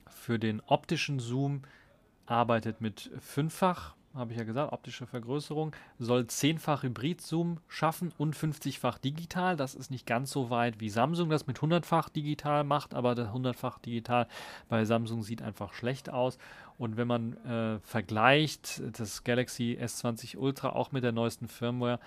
für 0.09 0.39
den 0.39 0.61
optischen 0.67 1.21
Zoom 1.21 1.63
arbeitet 2.27 2.81
mit 2.81 3.11
fünffach 3.21 3.95
habe 4.15 4.33
ich 4.33 4.39
ja 4.39 4.45
gesagt, 4.45 4.73
optische 4.73 5.07
Vergrößerung, 5.07 5.75
soll 5.99 6.27
zehnfach 6.27 6.83
Hybrid-Zoom 6.83 7.59
schaffen 7.69 8.13
und 8.17 8.37
50-fach 8.37 8.99
digital. 8.99 9.57
Das 9.57 9.75
ist 9.75 9.91
nicht 9.91 10.07
ganz 10.07 10.31
so 10.31 10.51
weit, 10.51 10.81
wie 10.81 10.89
Samsung 10.89 11.31
das 11.31 11.47
mit 11.47 11.59
100-fach 11.59 12.09
digital 12.09 12.65
macht, 12.65 12.95
aber 12.95 13.15
das 13.15 13.29
100-fach 13.29 13.79
digital 13.81 14.29
bei 14.69 14.85
Samsung 14.85 15.23
sieht 15.23 15.43
einfach 15.43 15.73
schlecht 15.73 16.11
aus. 16.11 16.39
Und 16.79 16.97
wenn 16.97 17.09
man 17.09 17.37
äh, 17.45 17.79
vergleicht 17.81 18.83
das 18.99 19.25
Galaxy 19.25 19.79
S20 19.81 20.37
Ultra 20.37 20.71
auch 20.71 20.93
mit 20.93 21.05
der 21.05 21.13
neuesten 21.13 21.49
Firmware 21.49 21.99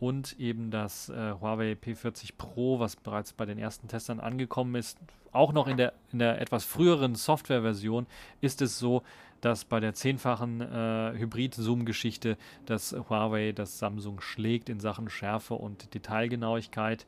und 0.00 0.38
eben 0.38 0.70
das 0.70 1.08
äh, 1.08 1.34
Huawei 1.40 1.72
P40 1.72 2.32
Pro, 2.36 2.78
was 2.78 2.96
bereits 2.96 3.32
bei 3.32 3.46
den 3.46 3.58
ersten 3.58 3.88
Testern 3.88 4.20
angekommen 4.20 4.74
ist, 4.74 4.98
auch 5.32 5.52
noch 5.52 5.66
in 5.66 5.76
der, 5.76 5.92
in 6.12 6.20
der 6.20 6.40
etwas 6.40 6.64
früheren 6.64 7.14
Softwareversion, 7.14 8.06
ist 8.40 8.62
es 8.62 8.78
so, 8.78 9.02
dass 9.44 9.66
bei 9.66 9.78
der 9.78 9.92
zehnfachen 9.92 10.62
äh, 10.62 11.12
Hybrid-Zoom-Geschichte 11.18 12.38
das 12.64 12.92
Huawei 12.92 13.52
das 13.52 13.78
Samsung 13.78 14.22
schlägt 14.22 14.70
in 14.70 14.80
Sachen 14.80 15.10
Schärfe 15.10 15.54
und 15.54 15.92
Detailgenauigkeit 15.92 17.06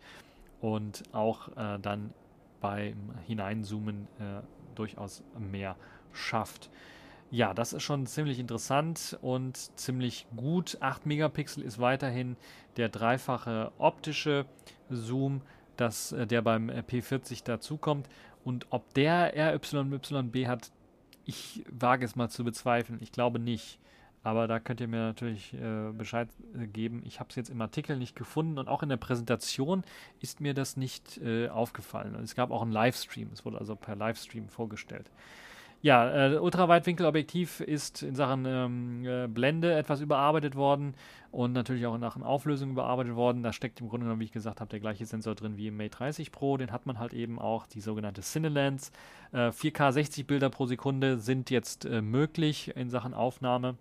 und 0.61 1.03
auch 1.12 1.49
äh, 1.57 1.78
dann 1.80 2.12
beim 2.61 2.97
Hineinzoomen 3.26 4.07
äh, 4.18 4.43
durchaus 4.74 5.22
mehr 5.39 5.76
schafft. 6.12 6.68
Ja, 7.30 7.55
das 7.55 7.72
ist 7.72 7.82
schon 7.82 8.07
ziemlich 8.07 8.39
interessant 8.39 9.18
und 9.22 9.57
ziemlich 9.78 10.26
gut. 10.37 10.76
8 10.80 11.07
Megapixel 11.07 11.62
ist 11.62 11.80
weiterhin 11.80 12.37
der 12.76 12.91
dreifache 12.91 13.72
optische 13.78 14.45
Zoom, 14.91 15.41
das, 15.78 16.12
äh, 16.12 16.26
der 16.26 16.43
beim 16.43 16.68
P40 16.68 17.45
dazukommt. 17.45 18.09
Und 18.45 18.66
ob 18.70 18.93
der 18.93 19.32
RYYB 19.34 20.47
hat, 20.47 20.70
ich 21.26 21.64
wage 21.70 22.04
es 22.04 22.16
mal 22.16 22.30
zu 22.30 22.44
bezweifeln. 22.44 22.98
Ich 23.02 23.12
glaube 23.12 23.38
nicht. 23.38 23.78
Aber 24.22 24.48
da 24.48 24.58
könnt 24.58 24.80
ihr 24.80 24.88
mir 24.88 24.98
natürlich 24.98 25.54
äh, 25.54 25.92
Bescheid 25.92 26.28
äh, 26.58 26.66
geben. 26.66 27.02
Ich 27.06 27.20
habe 27.20 27.30
es 27.30 27.36
jetzt 27.36 27.48
im 27.48 27.60
Artikel 27.60 27.96
nicht 27.96 28.16
gefunden 28.16 28.58
und 28.58 28.66
auch 28.66 28.82
in 28.82 28.88
der 28.88 28.96
Präsentation 28.96 29.84
ist 30.20 30.40
mir 30.40 30.52
das 30.52 30.76
nicht 30.76 31.18
äh, 31.18 31.48
aufgefallen. 31.48 32.16
Und 32.16 32.24
es 32.24 32.34
gab 32.34 32.50
auch 32.50 32.62
einen 32.62 32.72
Livestream. 32.72 33.30
Es 33.32 33.44
wurde 33.44 33.58
also 33.58 33.76
per 33.76 33.94
Livestream 33.94 34.48
vorgestellt. 34.48 35.10
Ja, 35.82 36.32
äh, 36.32 36.38
Ultraweitwinkelobjektiv 36.38 37.60
ist 37.60 38.02
in 38.02 38.14
Sachen 38.14 38.44
ähm, 38.46 39.04
äh, 39.04 39.28
Blende 39.28 39.74
etwas 39.74 40.00
überarbeitet 40.00 40.56
worden 40.56 40.94
und 41.30 41.52
natürlich 41.52 41.86
auch 41.86 41.94
in 41.94 42.00
Sachen 42.00 42.22
Auflösung 42.22 42.70
überarbeitet 42.70 43.14
worden. 43.14 43.42
Da 43.42 43.52
steckt 43.52 43.80
im 43.80 43.88
Grunde 43.88 44.04
genommen, 44.04 44.20
wie 44.20 44.24
ich 44.24 44.32
gesagt 44.32 44.60
habe, 44.60 44.70
der 44.70 44.80
gleiche 44.80 45.04
Sensor 45.04 45.34
drin 45.34 45.56
wie 45.56 45.68
im 45.68 45.76
Mate 45.76 45.90
30 45.90 46.32
Pro. 46.32 46.56
Den 46.56 46.72
hat 46.72 46.86
man 46.86 46.98
halt 46.98 47.12
eben 47.12 47.38
auch, 47.38 47.66
die 47.66 47.80
sogenannte 47.80 48.22
CineLens. 48.22 48.90
Äh, 49.32 49.50
4K 49.50 49.92
60 49.92 50.26
Bilder 50.26 50.50
pro 50.50 50.66
Sekunde 50.66 51.18
sind 51.18 51.50
jetzt 51.50 51.84
äh, 51.84 52.00
möglich 52.00 52.74
in 52.74 52.90
Sachen 52.90 53.14
Aufnahme 53.14 53.76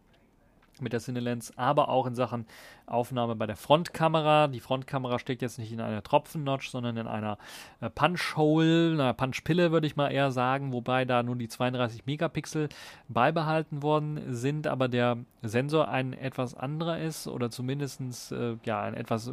mit 0.82 0.94
der 0.94 1.00
CineLens, 1.00 1.58
aber 1.58 1.90
auch 1.90 2.06
in 2.08 2.16
Sachen 2.16 2.46
Aufnahme 2.86 3.36
bei 3.36 3.46
der 3.48 3.56
Frontkamera. 3.56 4.48
Die 4.48 4.60
Frontkamera 4.60 5.20
steckt 5.20 5.42
jetzt 5.42 5.58
nicht 5.58 5.72
in 5.72 5.82
einer 5.82 6.04
Tropfennotch, 6.04 6.70
sondern 6.70 6.98
in 6.98 7.08
einer 7.08 7.38
äh, 7.82 7.90
Punch-Hole, 7.90 8.94
einer 8.94 9.14
Punch-Pille 9.14 9.72
würde 9.72 9.88
ich 9.88 9.96
mal 9.96 10.10
eher 10.10 10.32
sagen, 10.32 10.74
wobei 10.74 11.06
da 11.06 11.24
nur 11.24 11.36
die 11.36 11.48
32 11.48 12.06
Megapixel 12.06 12.70
beibehalten 13.08 13.82
worden 13.82 14.22
sind, 14.34 14.68
aber 14.68 14.88
der 14.88 15.18
Sensor 15.42 15.88
ein 15.88 16.14
etwas 16.14 16.56
anderer 16.56 17.00
ist 17.00 17.28
oder 17.28 17.50
zumindest 17.50 18.32
äh, 18.32 18.58
ja, 18.64 18.82
ein 18.82 18.94
etwas 18.94 19.32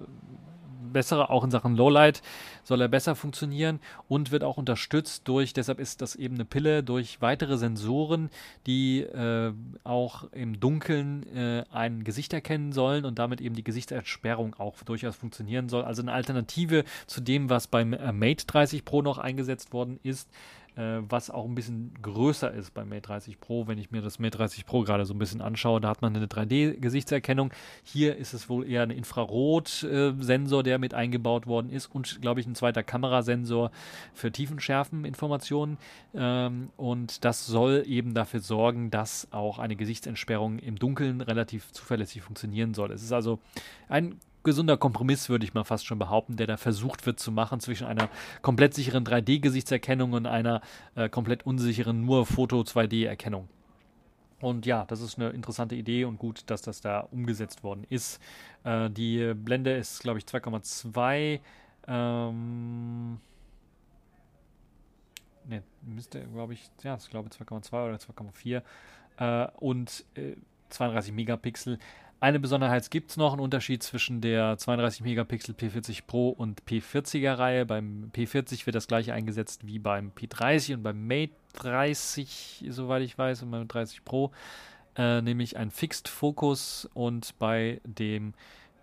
bessere, 0.92 1.30
auch 1.30 1.44
in 1.44 1.50
Sachen 1.50 1.76
Lowlight 1.76 2.22
soll 2.64 2.80
er 2.80 2.88
besser 2.88 3.14
funktionieren 3.14 3.80
und 4.08 4.30
wird 4.30 4.44
auch 4.44 4.56
unterstützt 4.56 5.26
durch, 5.26 5.52
deshalb 5.52 5.80
ist 5.80 6.02
das 6.02 6.14
eben 6.14 6.34
eine 6.34 6.44
Pille, 6.44 6.82
durch 6.82 7.20
weitere 7.20 7.56
Sensoren, 7.58 8.30
die 8.66 9.00
äh, 9.00 9.52
auch 9.84 10.24
im 10.32 10.60
Dunkeln 10.60 11.26
äh, 11.34 11.64
ein 11.72 12.04
Gesicht 12.04 12.32
erkennen 12.32 12.72
sollen 12.72 13.04
und 13.04 13.18
damit 13.18 13.40
eben 13.40 13.54
die 13.54 13.64
Gesichtsersperrung 13.64 14.54
auch 14.54 14.82
durchaus 14.82 15.16
funktionieren 15.16 15.68
soll. 15.68 15.84
Also 15.84 16.02
eine 16.02 16.12
Alternative 16.12 16.84
zu 17.06 17.20
dem, 17.20 17.50
was 17.50 17.66
beim 17.66 17.92
äh, 17.92 18.12
Mate 18.12 18.46
30 18.46 18.84
Pro 18.84 19.02
noch 19.02 19.18
eingesetzt 19.18 19.72
worden 19.72 19.98
ist 20.02 20.28
äh, 20.76 21.00
was 21.08 21.30
auch 21.30 21.44
ein 21.44 21.54
bisschen 21.54 21.92
größer 22.00 22.50
ist 22.52 22.72
beim 22.74 22.88
Mate 22.88 23.02
30 23.02 23.40
Pro. 23.40 23.66
Wenn 23.66 23.78
ich 23.78 23.90
mir 23.90 24.02
das 24.02 24.18
Mate 24.18 24.38
30 24.38 24.66
Pro 24.66 24.82
gerade 24.82 25.04
so 25.04 25.14
ein 25.14 25.18
bisschen 25.18 25.40
anschaue, 25.40 25.80
da 25.80 25.88
hat 25.88 26.02
man 26.02 26.16
eine 26.16 26.26
3D-Gesichtserkennung. 26.26 27.52
Hier 27.82 28.16
ist 28.16 28.32
es 28.32 28.48
wohl 28.48 28.68
eher 28.68 28.82
ein 28.82 28.90
Infrarot-Sensor, 28.90 30.62
der 30.62 30.78
mit 30.78 30.94
eingebaut 30.94 31.46
worden 31.46 31.70
ist 31.70 31.86
und, 31.86 32.20
glaube 32.20 32.40
ich, 32.40 32.46
ein 32.46 32.54
zweiter 32.54 32.82
Kamerasensor 32.82 33.70
für 34.14 34.32
Tiefenschärfeninformationen. 34.32 35.78
Ähm, 36.14 36.70
und 36.76 37.24
das 37.24 37.46
soll 37.46 37.84
eben 37.86 38.14
dafür 38.14 38.40
sorgen, 38.40 38.90
dass 38.90 39.28
auch 39.32 39.58
eine 39.58 39.76
Gesichtsentsperrung 39.76 40.58
im 40.58 40.78
Dunkeln 40.78 41.20
relativ 41.20 41.70
zuverlässig 41.72 42.22
funktionieren 42.22 42.74
soll. 42.74 42.92
Es 42.92 43.02
ist 43.02 43.12
also 43.12 43.38
ein 43.88 44.18
gesunder 44.44 44.76
Kompromiss, 44.76 45.28
würde 45.28 45.44
ich 45.44 45.54
mal 45.54 45.64
fast 45.64 45.86
schon 45.86 45.98
behaupten, 45.98 46.36
der 46.36 46.46
da 46.46 46.56
versucht 46.56 47.06
wird 47.06 47.18
zu 47.20 47.32
machen 47.32 47.60
zwischen 47.60 47.86
einer 47.86 48.08
komplett 48.42 48.74
sicheren 48.74 49.04
3D-Gesichtserkennung 49.04 50.12
und 50.12 50.26
einer 50.26 50.60
äh, 50.94 51.08
komplett 51.08 51.44
unsicheren 51.46 52.04
nur 52.04 52.26
Foto-2D-Erkennung. 52.26 53.48
Und 54.40 54.66
ja, 54.66 54.84
das 54.86 55.00
ist 55.00 55.18
eine 55.18 55.30
interessante 55.30 55.76
Idee 55.76 56.04
und 56.04 56.18
gut, 56.18 56.42
dass 56.50 56.62
das 56.62 56.80
da 56.80 57.00
umgesetzt 57.00 57.62
worden 57.62 57.86
ist. 57.88 58.20
Äh, 58.64 58.90
die 58.90 59.34
Blende 59.34 59.72
ist, 59.76 60.00
glaube 60.00 60.18
ich, 60.18 60.24
2,2. 60.24 61.38
Ähm, 61.86 63.20
ne, 65.46 65.62
müsste, 65.82 66.24
glaube 66.26 66.54
ich, 66.54 66.68
ja, 66.82 66.96
ich 66.96 67.08
glaube 67.08 67.28
2,2 67.28 67.88
oder 67.88 67.96
2,4 67.96 68.62
äh, 69.18 69.50
und 69.58 70.04
äh, 70.14 70.34
32 70.70 71.12
Megapixel. 71.12 71.78
Eine 72.22 72.38
Besonderheit 72.38 72.88
gibt 72.92 73.10
es 73.10 73.16
noch, 73.16 73.32
einen 73.32 73.42
Unterschied 73.42 73.82
zwischen 73.82 74.20
der 74.20 74.56
32 74.56 75.02
Megapixel 75.02 75.56
P40 75.56 76.02
Pro 76.06 76.28
und 76.28 76.62
P40er 76.62 77.36
Reihe. 77.36 77.66
Beim 77.66 78.12
P40 78.14 78.64
wird 78.64 78.76
das 78.76 78.86
gleiche 78.86 79.12
eingesetzt 79.12 79.66
wie 79.66 79.80
beim 79.80 80.12
P30 80.12 80.74
und 80.74 80.84
beim 80.84 81.04
Mate 81.04 81.32
30, 81.54 82.66
soweit 82.68 83.02
ich 83.02 83.18
weiß, 83.18 83.42
und 83.42 83.50
beim 83.50 83.66
30 83.66 84.04
Pro, 84.04 84.30
äh, 84.94 85.20
nämlich 85.20 85.56
ein 85.56 85.72
Fixed 85.72 86.06
Focus 86.06 86.88
und 86.94 87.36
bei 87.40 87.80
dem 87.82 88.34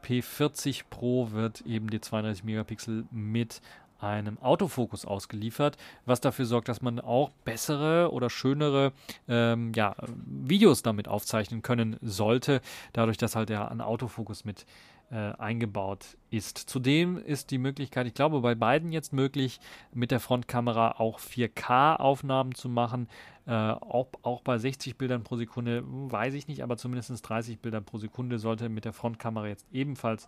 P40 0.04 0.84
Pro 0.90 1.32
wird 1.32 1.62
eben 1.62 1.90
die 1.90 2.02
32 2.02 2.44
Megapixel 2.44 3.06
mit 3.10 3.62
einem 4.00 4.38
Autofokus 4.40 5.06
ausgeliefert, 5.06 5.78
was 6.06 6.22
dafür 6.22 6.46
sorgt, 6.46 6.70
dass 6.70 6.82
man 6.82 7.00
auch 7.00 7.32
bessere 7.44 8.12
oder 8.12 8.30
schönere 8.30 8.94
ähm, 9.28 9.72
ja, 9.76 9.96
Videos 10.26 10.82
damit 10.84 11.08
aufzeichnen 11.08 11.62
können 11.62 11.98
sollte, 12.02 12.62
dadurch, 12.94 13.18
dass 13.18 13.36
halt 13.36 13.50
ja 13.50 13.68
ein 13.68 13.82
Autofokus 13.82 14.46
mit 14.46 14.66
äh, 15.12 15.34
eingebaut 15.38 16.18
ist. 16.30 16.58
Zudem 16.58 17.18
ist 17.18 17.52
die 17.52 17.58
Möglichkeit, 17.58 18.06
ich 18.08 18.14
glaube, 18.14 18.42
bei 18.42 18.56
beiden 18.56 18.92
jetzt 18.92 19.12
möglich, 19.12 19.60
mit 19.92 20.12
der 20.12 20.20
Frontkamera 20.20 21.00
auch 21.00 21.20
4K-Aufnahmen 21.20 22.54
zu 22.54 22.70
machen. 22.70 23.08
Äh, 23.48 23.72
ob 23.82 24.20
auch 24.24 24.42
bei 24.42 24.60
60 24.60 24.98
Bildern 24.98 25.24
pro 25.24 25.36
Sekunde, 25.36 25.84
weiß 25.84 26.36
ich 26.36 26.48
nicht, 26.48 26.62
aber 26.62 26.78
zumindest 26.78 27.28
30 27.28 27.60
Bilder 27.60 27.82
pro 27.82 27.98
Sekunde 27.98 28.38
sollte 28.38 28.70
mit 28.70 28.86
der 28.86 28.94
Frontkamera 28.94 29.48
jetzt 29.48 29.66
ebenfalls 29.72 30.28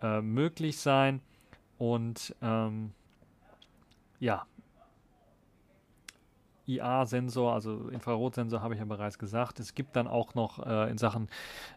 äh, 0.00 0.22
möglich 0.22 0.78
sein. 0.78 1.20
Und 1.76 2.34
ähm, 2.40 2.92
ja, 4.22 4.46
IA-Sensor, 6.66 7.52
also 7.52 7.88
Infrarotsensor, 7.88 8.62
habe 8.62 8.74
ich 8.74 8.80
ja 8.80 8.86
bereits 8.86 9.18
gesagt. 9.18 9.58
Es 9.58 9.74
gibt 9.74 9.96
dann 9.96 10.06
auch 10.06 10.34
noch 10.34 10.64
äh, 10.64 10.90
in 10.90 10.98
Sachen 10.98 11.28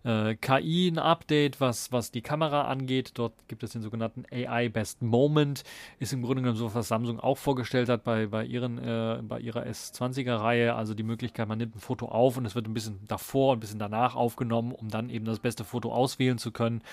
äh, 0.04 0.36
KI 0.36 0.90
ein 0.90 1.00
Update, 1.00 1.60
was, 1.60 1.92
was 1.92 2.12
die 2.12 2.22
Kamera 2.22 2.66
angeht. 2.66 3.12
Dort 3.16 3.34
gibt 3.48 3.64
es 3.64 3.72
den 3.72 3.82
sogenannten 3.82 4.26
AI 4.32 4.70
Best 4.70 5.02
Moment. 5.02 5.64
Ist 6.00 6.14
im 6.14 6.22
Grunde 6.22 6.44
genommen 6.44 6.58
so, 6.58 6.74
was 6.74 6.88
Samsung 6.88 7.20
auch 7.20 7.38
vorgestellt 7.38 7.90
hat 7.90 8.04
bei, 8.04 8.28
bei, 8.28 8.46
ihren, 8.46 8.78
äh, 8.78 9.22
bei 9.24 9.40
ihrer 9.40 9.66
S20er-Reihe. 9.66 10.76
Also 10.76 10.94
die 10.94 11.04
Möglichkeit, 11.04 11.48
man 11.48 11.58
nimmt 11.58 11.76
ein 11.76 11.80
Foto 11.80 12.08
auf 12.08 12.38
und 12.38 12.46
es 12.46 12.54
wird 12.54 12.68
ein 12.68 12.74
bisschen 12.74 13.00
davor 13.08 13.54
und 13.54 13.58
ein 13.58 13.62
bisschen 13.62 13.80
danach 13.80 14.16
aufgenommen, 14.16 14.72
um 14.72 14.90
dann 14.90 15.10
eben 15.10 15.26
das 15.26 15.40
beste 15.40 15.64
Foto 15.64 15.92
auswählen 15.92 16.38
zu 16.38 16.52
können. 16.52 16.84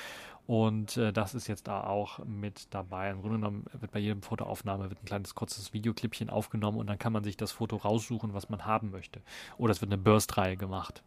Und 0.46 0.96
äh, 0.96 1.12
das 1.12 1.34
ist 1.34 1.46
jetzt 1.46 1.68
da 1.68 1.84
auch 1.84 2.18
mit 2.24 2.66
dabei. 2.74 3.10
Im 3.10 3.20
Grunde 3.20 3.38
genommen 3.38 3.64
wird 3.72 3.92
bei 3.92 4.00
jedem 4.00 4.22
Fotoaufnahme 4.22 4.90
wird 4.90 5.02
ein 5.02 5.06
kleines 5.06 5.34
kurzes 5.34 5.72
Videoclipchen 5.72 6.30
aufgenommen 6.30 6.78
und 6.78 6.88
dann 6.88 6.98
kann 6.98 7.12
man 7.12 7.24
sich 7.24 7.36
das 7.36 7.52
Foto 7.52 7.76
raussuchen, 7.76 8.34
was 8.34 8.48
man 8.48 8.66
haben 8.66 8.90
möchte. 8.90 9.20
Oder 9.56 9.72
es 9.72 9.80
wird 9.80 9.92
eine 9.92 10.02
Burst-Reihe 10.02 10.56
gemacht. 10.56 11.02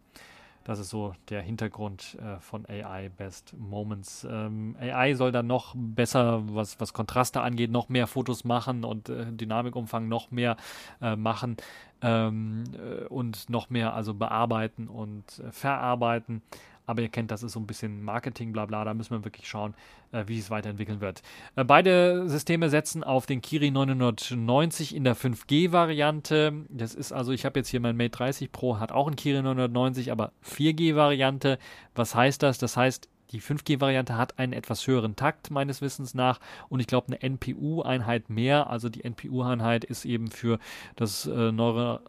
Das 0.65 0.79
ist 0.79 0.89
so 0.89 1.13
der 1.29 1.43
Hintergrund 1.43 2.17
äh, 2.19 2.39
von 2.39 2.65
AI 2.65 3.09
Best 3.09 3.53
Moments. 3.55 4.27
Ähm, 4.27 4.75
AI 4.79 5.13
soll 5.13 5.31
dann 5.31 5.45
noch 5.45 5.75
besser, 5.77 6.41
was, 6.55 6.79
was 6.79 6.91
Kontraste 6.91 7.41
angeht, 7.41 7.69
noch 7.69 7.87
mehr 7.87 8.07
Fotos 8.07 8.45
machen 8.45 8.83
und 8.83 9.07
äh, 9.09 9.31
Dynamikumfang 9.31 10.07
noch 10.07 10.31
mehr 10.31 10.57
äh, 11.01 11.15
machen 11.15 11.57
ähm, 12.01 12.63
äh, 12.73 13.05
und 13.05 13.47
noch 13.47 13.69
mehr 13.69 13.93
also 13.93 14.15
bearbeiten 14.15 14.87
und 14.87 15.37
äh, 15.37 15.51
verarbeiten. 15.51 16.41
Aber 16.85 17.01
ihr 17.01 17.09
kennt, 17.09 17.31
das 17.31 17.43
ist 17.43 17.53
so 17.53 17.59
ein 17.59 17.67
bisschen 17.67 18.03
Marketing, 18.03 18.51
bla 18.51 18.65
bla. 18.65 18.83
Da 18.83 18.93
müssen 18.93 19.11
wir 19.11 19.23
wirklich 19.23 19.47
schauen, 19.47 19.73
äh, 20.11 20.23
wie 20.27 20.39
es 20.39 20.49
weiterentwickeln 20.49 21.01
wird. 21.01 21.21
Äh, 21.55 21.63
beide 21.63 22.29
Systeme 22.29 22.69
setzen 22.69 23.03
auf 23.03 23.25
den 23.25 23.41
Kiri 23.41 23.71
990 23.71 24.95
in 24.95 25.03
der 25.03 25.15
5G-Variante. 25.15 26.53
Das 26.69 26.95
ist 26.95 27.11
also, 27.11 27.31
ich 27.31 27.45
habe 27.45 27.59
jetzt 27.59 27.69
hier 27.69 27.79
mein 27.79 27.97
Mate 27.97 28.11
30 28.11 28.51
Pro, 28.51 28.79
hat 28.79 28.91
auch 28.91 29.07
einen 29.07 29.15
Kiri 29.15 29.41
990, 29.41 30.11
aber 30.11 30.31
4G-Variante. 30.43 31.57
Was 31.95 32.15
heißt 32.15 32.43
das? 32.43 32.57
Das 32.57 32.77
heißt, 32.77 33.09
die 33.31 33.41
5G-Variante 33.41 34.17
hat 34.17 34.37
einen 34.37 34.53
etwas 34.53 34.85
höheren 34.87 35.15
Takt 35.15 35.51
meines 35.51 35.81
Wissens 35.81 36.13
nach 36.13 36.39
und 36.69 36.79
ich 36.79 36.87
glaube 36.87 37.07
eine 37.07 37.21
NPU-Einheit 37.21 38.29
mehr. 38.29 38.69
Also 38.69 38.89
die 38.89 39.03
NPU-Einheit 39.03 39.83
ist 39.83 40.05
eben 40.05 40.29
für 40.29 40.59
das 40.95 41.25
äh, 41.25 41.51
Neuro 41.51 41.99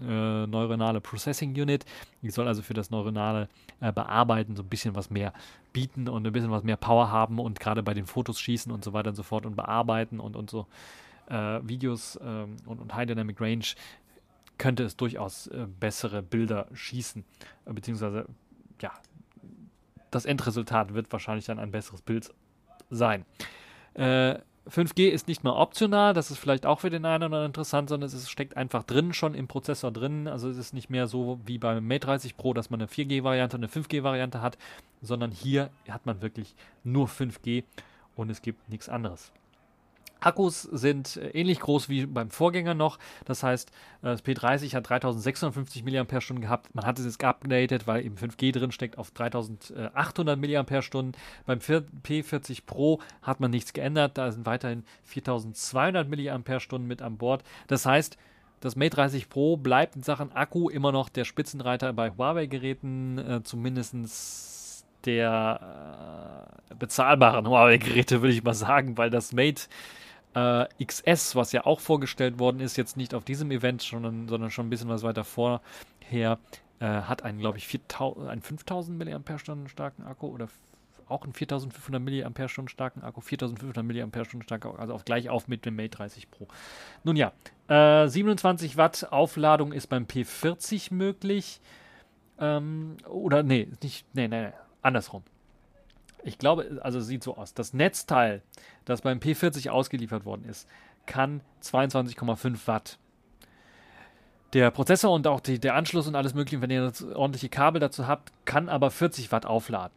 äh, 0.00 0.46
neuronale 0.46 1.00
Processing 1.00 1.50
Unit. 1.50 1.84
Die 2.22 2.30
soll 2.30 2.46
also 2.46 2.62
für 2.62 2.74
das 2.74 2.90
neuronale 2.90 3.48
äh, 3.80 3.92
Bearbeiten 3.92 4.56
so 4.56 4.62
ein 4.62 4.68
bisschen 4.68 4.94
was 4.94 5.10
mehr 5.10 5.32
bieten 5.72 6.08
und 6.08 6.26
ein 6.26 6.32
bisschen 6.32 6.50
was 6.50 6.62
mehr 6.62 6.76
Power 6.76 7.10
haben 7.10 7.38
und 7.38 7.58
gerade 7.58 7.82
bei 7.82 7.94
den 7.94 8.06
Fotos 8.06 8.40
schießen 8.40 8.70
und 8.70 8.84
so 8.84 8.92
weiter 8.92 9.10
und 9.10 9.16
so 9.16 9.22
fort 9.24 9.46
und 9.46 9.56
bearbeiten 9.56 10.20
und, 10.20 10.36
und 10.36 10.48
so 10.48 10.66
äh, 11.28 11.60
Videos 11.62 12.18
ähm, 12.22 12.56
und, 12.66 12.80
und 12.80 12.94
High 12.94 13.06
Dynamic 13.06 13.40
Range 13.40 13.64
könnte 14.58 14.84
es 14.84 14.96
durchaus 14.96 15.48
äh, 15.48 15.66
bessere 15.80 16.22
Bilder 16.22 16.68
schießen, 16.72 17.24
beziehungsweise 17.64 18.26
ja, 18.80 18.92
das 20.14 20.24
Endresultat 20.24 20.94
wird 20.94 21.12
wahrscheinlich 21.12 21.46
dann 21.46 21.58
ein 21.58 21.70
besseres 21.70 22.02
Bild 22.02 22.32
sein. 22.90 23.24
Äh, 23.94 24.38
5G 24.68 25.08
ist 25.08 25.28
nicht 25.28 25.44
mehr 25.44 25.54
optional, 25.54 26.14
das 26.14 26.30
ist 26.30 26.38
vielleicht 26.38 26.64
auch 26.64 26.80
für 26.80 26.88
den 26.88 27.04
einen 27.04 27.16
oder 27.16 27.26
anderen 27.26 27.46
interessant, 27.46 27.90
sondern 27.90 28.08
es 28.08 28.30
steckt 28.30 28.56
einfach 28.56 28.82
drin, 28.82 29.12
schon 29.12 29.34
im 29.34 29.46
Prozessor 29.46 29.92
drin. 29.92 30.26
Also 30.26 30.48
es 30.48 30.56
ist 30.56 30.72
nicht 30.72 30.88
mehr 30.88 31.06
so 31.06 31.38
wie 31.44 31.58
beim 31.58 31.86
Mate 31.86 32.06
30 32.06 32.36
Pro, 32.36 32.54
dass 32.54 32.70
man 32.70 32.80
eine 32.80 32.88
4G-Variante 32.88 33.56
und 33.56 33.64
eine 33.64 33.70
5G-Variante 33.70 34.40
hat, 34.40 34.56
sondern 35.02 35.32
hier 35.32 35.68
hat 35.88 36.06
man 36.06 36.22
wirklich 36.22 36.54
nur 36.82 37.08
5G 37.08 37.64
und 38.16 38.30
es 38.30 38.40
gibt 38.40 38.68
nichts 38.70 38.88
anderes. 38.88 39.32
Akkus 40.24 40.62
sind 40.62 41.16
äh, 41.16 41.28
ähnlich 41.30 41.60
groß 41.60 41.88
wie 41.88 42.06
beim 42.06 42.30
Vorgänger 42.30 42.74
noch. 42.74 42.98
Das 43.24 43.42
heißt, 43.42 43.70
äh, 43.70 44.06
das 44.06 44.24
P30 44.24 44.74
hat 44.74 44.88
3650 44.88 45.84
mAh 45.84 46.04
gehabt. 46.40 46.74
Man 46.74 46.86
hat 46.86 46.98
es 46.98 47.04
jetzt 47.04 47.18
geupdatet, 47.18 47.86
weil 47.86 48.04
eben 48.04 48.16
5G 48.16 48.52
drin 48.52 48.72
steckt 48.72 48.98
auf 48.98 49.10
3800 49.10 50.38
mAh. 50.38 50.62
Beim 51.46 51.58
P40 51.58 52.62
Pro 52.66 53.00
hat 53.22 53.40
man 53.40 53.50
nichts 53.50 53.72
geändert. 53.72 54.18
Da 54.18 54.30
sind 54.32 54.46
weiterhin 54.46 54.84
4200 55.04 56.08
mAh 56.08 56.78
mit 56.78 57.02
an 57.02 57.16
Bord. 57.16 57.42
Das 57.66 57.86
heißt, 57.86 58.16
das 58.60 58.76
Mate 58.76 58.96
30 58.96 59.28
Pro 59.28 59.58
bleibt 59.58 59.94
in 59.94 60.02
Sachen 60.02 60.32
Akku 60.32 60.70
immer 60.70 60.90
noch 60.90 61.10
der 61.10 61.24
Spitzenreiter 61.26 61.92
bei 61.92 62.10
Huawei-Geräten, 62.10 63.18
äh, 63.18 63.42
zumindest 63.42 64.86
der 65.04 66.48
äh, 66.70 66.74
bezahlbaren 66.74 67.46
Huawei-Geräte, 67.46 68.22
würde 68.22 68.32
ich 68.32 68.42
mal 68.42 68.54
sagen, 68.54 68.96
weil 68.96 69.10
das 69.10 69.32
Mate 69.32 69.64
äh, 70.34 70.66
XS, 70.84 71.36
was 71.36 71.52
ja 71.52 71.64
auch 71.64 71.80
vorgestellt 71.80 72.38
worden 72.38 72.60
ist, 72.60 72.76
jetzt 72.76 72.96
nicht 72.96 73.14
auf 73.14 73.24
diesem 73.24 73.50
Event, 73.50 73.82
sondern, 73.82 74.28
sondern 74.28 74.50
schon 74.50 74.66
ein 74.66 74.70
bisschen 74.70 74.88
was 74.88 75.02
weiter 75.02 75.24
vorher, 75.24 75.60
äh, 76.80 76.86
hat 76.86 77.22
einen, 77.22 77.38
glaube 77.38 77.58
ich, 77.58 77.66
4000, 77.66 78.28
einen 78.28 78.42
5000 78.42 78.98
mAh 78.98 79.68
starken 79.68 80.04
Akku 80.04 80.26
oder 80.26 80.48
auch 81.08 81.22
einen 81.22 81.32
4500 81.32 82.02
mAh 82.36 82.68
starken 82.68 83.02
Akku, 83.02 83.20
4500 83.20 83.84
mAh 83.84 84.42
starken 84.42 84.68
Akku, 84.68 84.80
also 84.80 84.94
auf 84.94 85.04
gleich 85.04 85.28
auf 85.28 85.48
mit 85.48 85.64
dem 85.64 85.76
Mate 85.76 85.90
30 85.90 86.30
Pro. 86.30 86.48
Nun 87.04 87.16
ja, 87.16 87.32
äh, 87.68 88.08
27 88.08 88.76
Watt 88.76 89.08
Aufladung 89.10 89.72
ist 89.72 89.88
beim 89.88 90.04
P40 90.04 90.92
möglich. 90.92 91.60
Ähm, 92.38 92.96
oder 93.08 93.42
nee, 93.42 93.68
nicht, 93.82 94.06
nee, 94.14 94.28
nee, 94.28 94.46
nee, 94.46 94.52
andersrum. 94.82 95.22
Ich 96.24 96.38
glaube, 96.38 96.80
also 96.82 97.00
sieht 97.00 97.22
so 97.22 97.36
aus. 97.36 97.52
Das 97.54 97.74
Netzteil, 97.74 98.42
das 98.86 99.02
beim 99.02 99.18
P40 99.18 99.68
ausgeliefert 99.68 100.24
worden 100.24 100.44
ist, 100.44 100.66
kann 101.06 101.42
22,5 101.62 102.66
Watt. 102.66 102.98
Der 104.54 104.70
Prozessor 104.70 105.12
und 105.12 105.26
auch 105.26 105.40
die, 105.40 105.58
der 105.58 105.74
Anschluss 105.74 106.06
und 106.06 106.14
alles 106.14 106.32
mögliche, 106.32 106.62
wenn 106.62 106.70
ihr 106.70 106.92
ordentliche 107.14 107.50
Kabel 107.50 107.80
dazu 107.80 108.06
habt, 108.06 108.32
kann 108.46 108.68
aber 108.68 108.90
40 108.90 109.32
Watt 109.32 109.44
aufladen. 109.44 109.96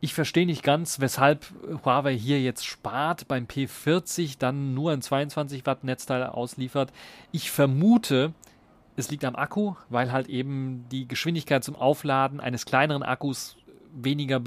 Ich 0.00 0.14
verstehe 0.14 0.46
nicht 0.46 0.62
ganz, 0.62 1.00
weshalb 1.00 1.46
Huawei 1.84 2.16
hier 2.16 2.40
jetzt 2.40 2.66
spart, 2.66 3.28
beim 3.28 3.46
P40 3.46 4.38
dann 4.38 4.74
nur 4.74 4.92
ein 4.92 5.02
22 5.02 5.66
Watt 5.66 5.84
Netzteil 5.84 6.24
ausliefert. 6.24 6.92
Ich 7.30 7.50
vermute, 7.50 8.32
es 8.96 9.10
liegt 9.10 9.24
am 9.24 9.36
Akku, 9.36 9.74
weil 9.88 10.10
halt 10.10 10.28
eben 10.28 10.86
die 10.90 11.06
Geschwindigkeit 11.06 11.62
zum 11.62 11.76
Aufladen 11.76 12.40
eines 12.40 12.64
kleineren 12.64 13.02
Akkus 13.02 13.56
weniger 13.92 14.40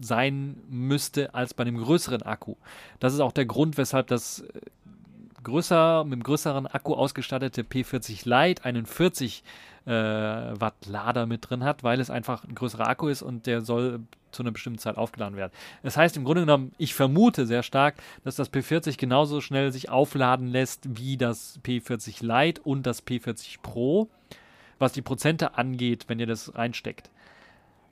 sein 0.00 0.56
müsste 0.68 1.34
als 1.34 1.54
bei 1.54 1.62
einem 1.62 1.78
größeren 1.78 2.22
Akku. 2.22 2.56
Das 2.98 3.14
ist 3.14 3.20
auch 3.20 3.32
der 3.32 3.46
Grund, 3.46 3.76
weshalb 3.76 4.08
das 4.08 4.40
äh, 4.40 4.60
größer, 5.42 6.04
mit 6.04 6.14
einem 6.14 6.22
größeren 6.22 6.66
Akku 6.66 6.94
ausgestattete 6.94 7.62
P40 7.62 8.28
Lite 8.28 8.64
einen 8.64 8.86
40 8.86 9.42
äh, 9.86 9.90
Watt 9.90 10.86
Lader 10.86 11.26
mit 11.26 11.48
drin 11.48 11.64
hat, 11.64 11.82
weil 11.82 12.00
es 12.00 12.10
einfach 12.10 12.44
ein 12.44 12.54
größerer 12.54 12.86
Akku 12.86 13.08
ist 13.08 13.22
und 13.22 13.46
der 13.46 13.62
soll 13.62 14.00
zu 14.30 14.42
einer 14.42 14.52
bestimmten 14.52 14.78
Zeit 14.78 14.96
aufgeladen 14.96 15.36
werden. 15.36 15.52
Das 15.82 15.96
heißt 15.96 16.16
im 16.16 16.24
Grunde 16.24 16.42
genommen, 16.42 16.72
ich 16.78 16.94
vermute 16.94 17.46
sehr 17.46 17.62
stark, 17.62 17.96
dass 18.22 18.36
das 18.36 18.52
P40 18.52 18.96
genauso 18.96 19.40
schnell 19.40 19.72
sich 19.72 19.88
aufladen 19.88 20.46
lässt 20.46 20.96
wie 20.96 21.16
das 21.16 21.58
P40 21.64 22.24
Lite 22.24 22.60
und 22.62 22.86
das 22.86 23.06
P40 23.06 23.56
Pro, 23.62 24.08
was 24.78 24.92
die 24.92 25.02
Prozente 25.02 25.56
angeht, 25.56 26.04
wenn 26.08 26.20
ihr 26.20 26.26
das 26.26 26.54
reinsteckt. 26.54 27.10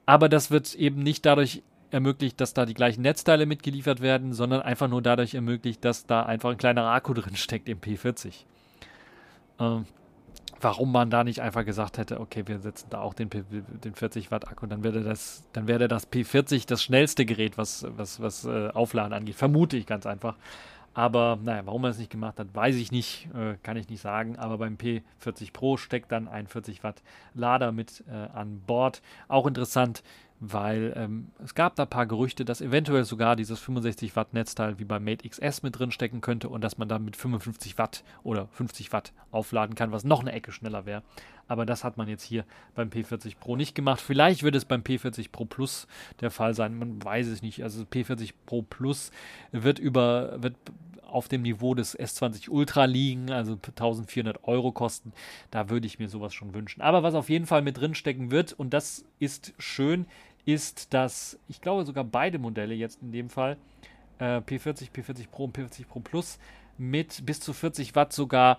Aber 0.06 0.28
das 0.28 0.50
wird 0.50 0.74
eben 0.74 1.02
nicht 1.02 1.26
dadurch 1.26 1.62
ermöglicht, 1.90 2.40
dass 2.40 2.54
da 2.54 2.66
die 2.66 2.74
gleichen 2.74 3.02
Netzteile 3.02 3.46
mitgeliefert 3.46 4.00
werden, 4.00 4.32
sondern 4.32 4.62
einfach 4.62 4.88
nur 4.88 5.02
dadurch 5.02 5.34
ermöglicht, 5.34 5.84
dass 5.84 6.06
da 6.06 6.22
einfach 6.22 6.50
ein 6.50 6.58
kleinerer 6.58 6.90
Akku 6.90 7.14
drin 7.14 7.36
steckt 7.36 7.68
im 7.68 7.80
P40. 7.80 8.44
Ähm, 9.60 9.86
warum 10.60 10.92
man 10.92 11.10
da 11.10 11.24
nicht 11.24 11.40
einfach 11.40 11.64
gesagt 11.64 11.98
hätte, 11.98 12.20
okay, 12.20 12.42
wir 12.46 12.58
setzen 12.58 12.88
da 12.90 13.00
auch 13.00 13.14
den, 13.14 13.30
den 13.30 13.94
40 13.94 14.30
Watt 14.30 14.48
Akku, 14.48 14.66
dann 14.66 14.82
wäre 14.82 15.02
das, 15.02 15.42
dann 15.52 15.68
wäre 15.68 15.88
das 15.88 16.10
P40 16.10 16.66
das 16.66 16.82
schnellste 16.82 17.24
Gerät, 17.24 17.58
was, 17.58 17.86
was, 17.96 18.20
was 18.20 18.44
äh, 18.44 18.68
Aufladen 18.68 19.12
angeht. 19.12 19.36
Vermute 19.36 19.76
ich 19.76 19.86
ganz 19.86 20.06
einfach. 20.06 20.36
Aber 20.98 21.38
naja, 21.40 21.64
warum 21.64 21.84
er 21.84 21.90
es 21.90 21.98
nicht 21.98 22.10
gemacht 22.10 22.40
hat, 22.40 22.52
weiß 22.56 22.74
ich 22.74 22.90
nicht, 22.90 23.28
äh, 23.32 23.54
kann 23.62 23.76
ich 23.76 23.88
nicht 23.88 24.00
sagen. 24.00 24.36
Aber 24.36 24.58
beim 24.58 24.74
P40 24.74 25.52
Pro 25.52 25.76
steckt 25.76 26.10
dann 26.10 26.26
ein 26.26 26.48
40 26.48 26.82
Watt 26.82 27.04
Lader 27.34 27.70
mit 27.70 28.02
äh, 28.10 28.36
an 28.36 28.60
Bord. 28.66 29.00
Auch 29.28 29.46
interessant, 29.46 30.02
weil 30.40 30.92
ähm, 30.96 31.28
es 31.42 31.54
gab 31.54 31.76
da 31.76 31.84
ein 31.84 31.88
paar 31.88 32.06
Gerüchte, 32.06 32.44
dass 32.44 32.60
eventuell 32.60 33.04
sogar 33.04 33.36
dieses 33.36 33.60
65 33.60 34.16
Watt 34.16 34.34
Netzteil 34.34 34.80
wie 34.80 34.84
beim 34.84 35.04
Mate 35.04 35.28
XS 35.28 35.62
mit 35.62 35.78
drin 35.78 35.92
stecken 35.92 36.20
könnte 36.20 36.48
und 36.48 36.62
dass 36.62 36.78
man 36.78 36.88
dann 36.88 37.04
mit 37.04 37.14
55 37.14 37.78
Watt 37.78 38.02
oder 38.24 38.48
50 38.48 38.92
Watt 38.92 39.12
aufladen 39.30 39.76
kann, 39.76 39.92
was 39.92 40.02
noch 40.02 40.20
eine 40.20 40.32
Ecke 40.32 40.50
schneller 40.50 40.84
wäre. 40.84 41.04
Aber 41.46 41.64
das 41.64 41.84
hat 41.84 41.96
man 41.96 42.08
jetzt 42.08 42.24
hier 42.24 42.44
beim 42.74 42.88
P40 42.88 43.36
Pro 43.38 43.54
nicht 43.54 43.74
gemacht. 43.74 44.00
Vielleicht 44.00 44.42
wird 44.42 44.56
es 44.56 44.64
beim 44.64 44.82
P40 44.82 45.30
Pro 45.30 45.44
Plus 45.44 45.86
der 46.20 46.32
Fall 46.32 46.54
sein. 46.54 46.76
Man 46.76 47.02
weiß 47.02 47.28
es 47.28 47.40
nicht. 47.40 47.62
Also 47.62 47.84
P40 47.84 48.32
Pro 48.46 48.62
Plus 48.62 49.12
wird 49.52 49.78
über 49.78 50.42
wird 50.42 50.56
auf 51.08 51.28
dem 51.28 51.42
Niveau 51.42 51.74
des 51.74 51.98
S20 51.98 52.50
Ultra 52.50 52.84
liegen, 52.84 53.30
also 53.30 53.52
1400 53.52 54.44
Euro 54.44 54.72
kosten. 54.72 55.12
Da 55.50 55.70
würde 55.70 55.86
ich 55.86 55.98
mir 55.98 56.08
sowas 56.08 56.34
schon 56.34 56.54
wünschen. 56.54 56.80
Aber 56.80 57.02
was 57.02 57.14
auf 57.14 57.28
jeden 57.28 57.46
Fall 57.46 57.62
mit 57.62 57.78
drin 57.78 57.94
stecken 57.94 58.30
wird, 58.30 58.52
und 58.52 58.70
das 58.74 59.04
ist 59.18 59.54
schön, 59.58 60.06
ist, 60.44 60.94
dass 60.94 61.38
ich 61.48 61.60
glaube 61.60 61.84
sogar 61.84 62.04
beide 62.04 62.38
Modelle 62.38 62.74
jetzt 62.74 63.02
in 63.02 63.12
dem 63.12 63.28
Fall, 63.28 63.56
äh, 64.18 64.38
P40, 64.38 64.90
P40 64.92 65.28
Pro 65.30 65.44
und 65.44 65.56
P40 65.56 65.86
Pro 65.86 66.00
Plus, 66.00 66.38
mit 66.78 67.26
bis 67.26 67.40
zu 67.40 67.52
40 67.52 67.94
Watt 67.96 68.12
sogar 68.12 68.58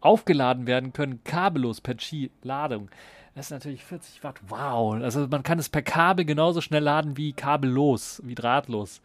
aufgeladen 0.00 0.66
werden 0.66 0.92
können, 0.92 1.24
kabellos 1.24 1.80
per 1.80 1.94
Qi-Ladung. 1.94 2.90
Das 3.34 3.46
ist 3.46 3.50
natürlich 3.50 3.84
40 3.84 4.22
Watt. 4.22 4.40
Wow. 4.48 5.02
Also 5.02 5.26
man 5.26 5.42
kann 5.42 5.58
es 5.58 5.68
per 5.68 5.82
Kabel 5.82 6.24
genauso 6.24 6.60
schnell 6.60 6.82
laden 6.82 7.16
wie 7.16 7.32
kabellos, 7.32 8.22
wie 8.24 8.36
drahtlos. 8.36 9.00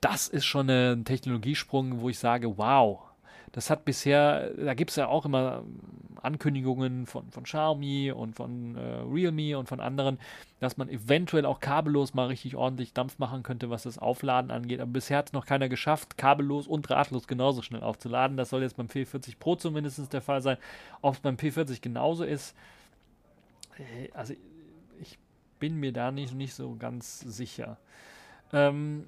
Das 0.00 0.28
ist 0.28 0.46
schon 0.46 0.70
ein 0.70 1.04
Technologiesprung, 1.04 2.00
wo 2.00 2.08
ich 2.08 2.18
sage, 2.18 2.56
wow, 2.56 3.00
das 3.52 3.68
hat 3.68 3.84
bisher, 3.84 4.50
da 4.54 4.74
gibt 4.74 4.90
es 4.90 4.96
ja 4.96 5.08
auch 5.08 5.24
immer 5.24 5.64
Ankündigungen 6.22 7.06
von, 7.06 7.30
von 7.30 7.44
Xiaomi 7.44 8.12
und 8.12 8.36
von 8.36 8.76
äh, 8.76 8.80
Realme 9.10 9.58
und 9.58 9.68
von 9.68 9.80
anderen, 9.80 10.18
dass 10.60 10.76
man 10.76 10.88
eventuell 10.88 11.46
auch 11.46 11.60
kabellos 11.60 12.14
mal 12.14 12.26
richtig 12.26 12.56
ordentlich 12.56 12.92
Dampf 12.92 13.18
machen 13.18 13.42
könnte, 13.42 13.70
was 13.70 13.84
das 13.84 13.98
Aufladen 13.98 14.50
angeht. 14.50 14.80
Aber 14.80 14.92
bisher 14.92 15.18
hat 15.18 15.28
es 15.28 15.32
noch 15.32 15.46
keiner 15.46 15.68
geschafft, 15.68 16.18
kabellos 16.18 16.66
und 16.66 16.82
drahtlos 16.82 17.26
genauso 17.26 17.62
schnell 17.62 17.82
aufzuladen. 17.82 18.36
Das 18.36 18.50
soll 18.50 18.62
jetzt 18.62 18.76
beim 18.76 18.86
P40 18.86 19.38
Pro 19.38 19.56
zumindest 19.56 20.12
der 20.12 20.20
Fall 20.22 20.42
sein. 20.42 20.58
Ob 21.00 21.14
es 21.14 21.20
beim 21.20 21.36
P40 21.36 21.80
genauso 21.80 22.24
ist, 22.24 22.54
äh, 23.78 24.10
also 24.12 24.34
ich 25.00 25.18
bin 25.58 25.76
mir 25.76 25.92
da 25.92 26.10
nicht, 26.12 26.34
nicht 26.34 26.54
so 26.54 26.76
ganz 26.78 27.20
sicher. 27.20 27.78
Ähm, 28.52 29.06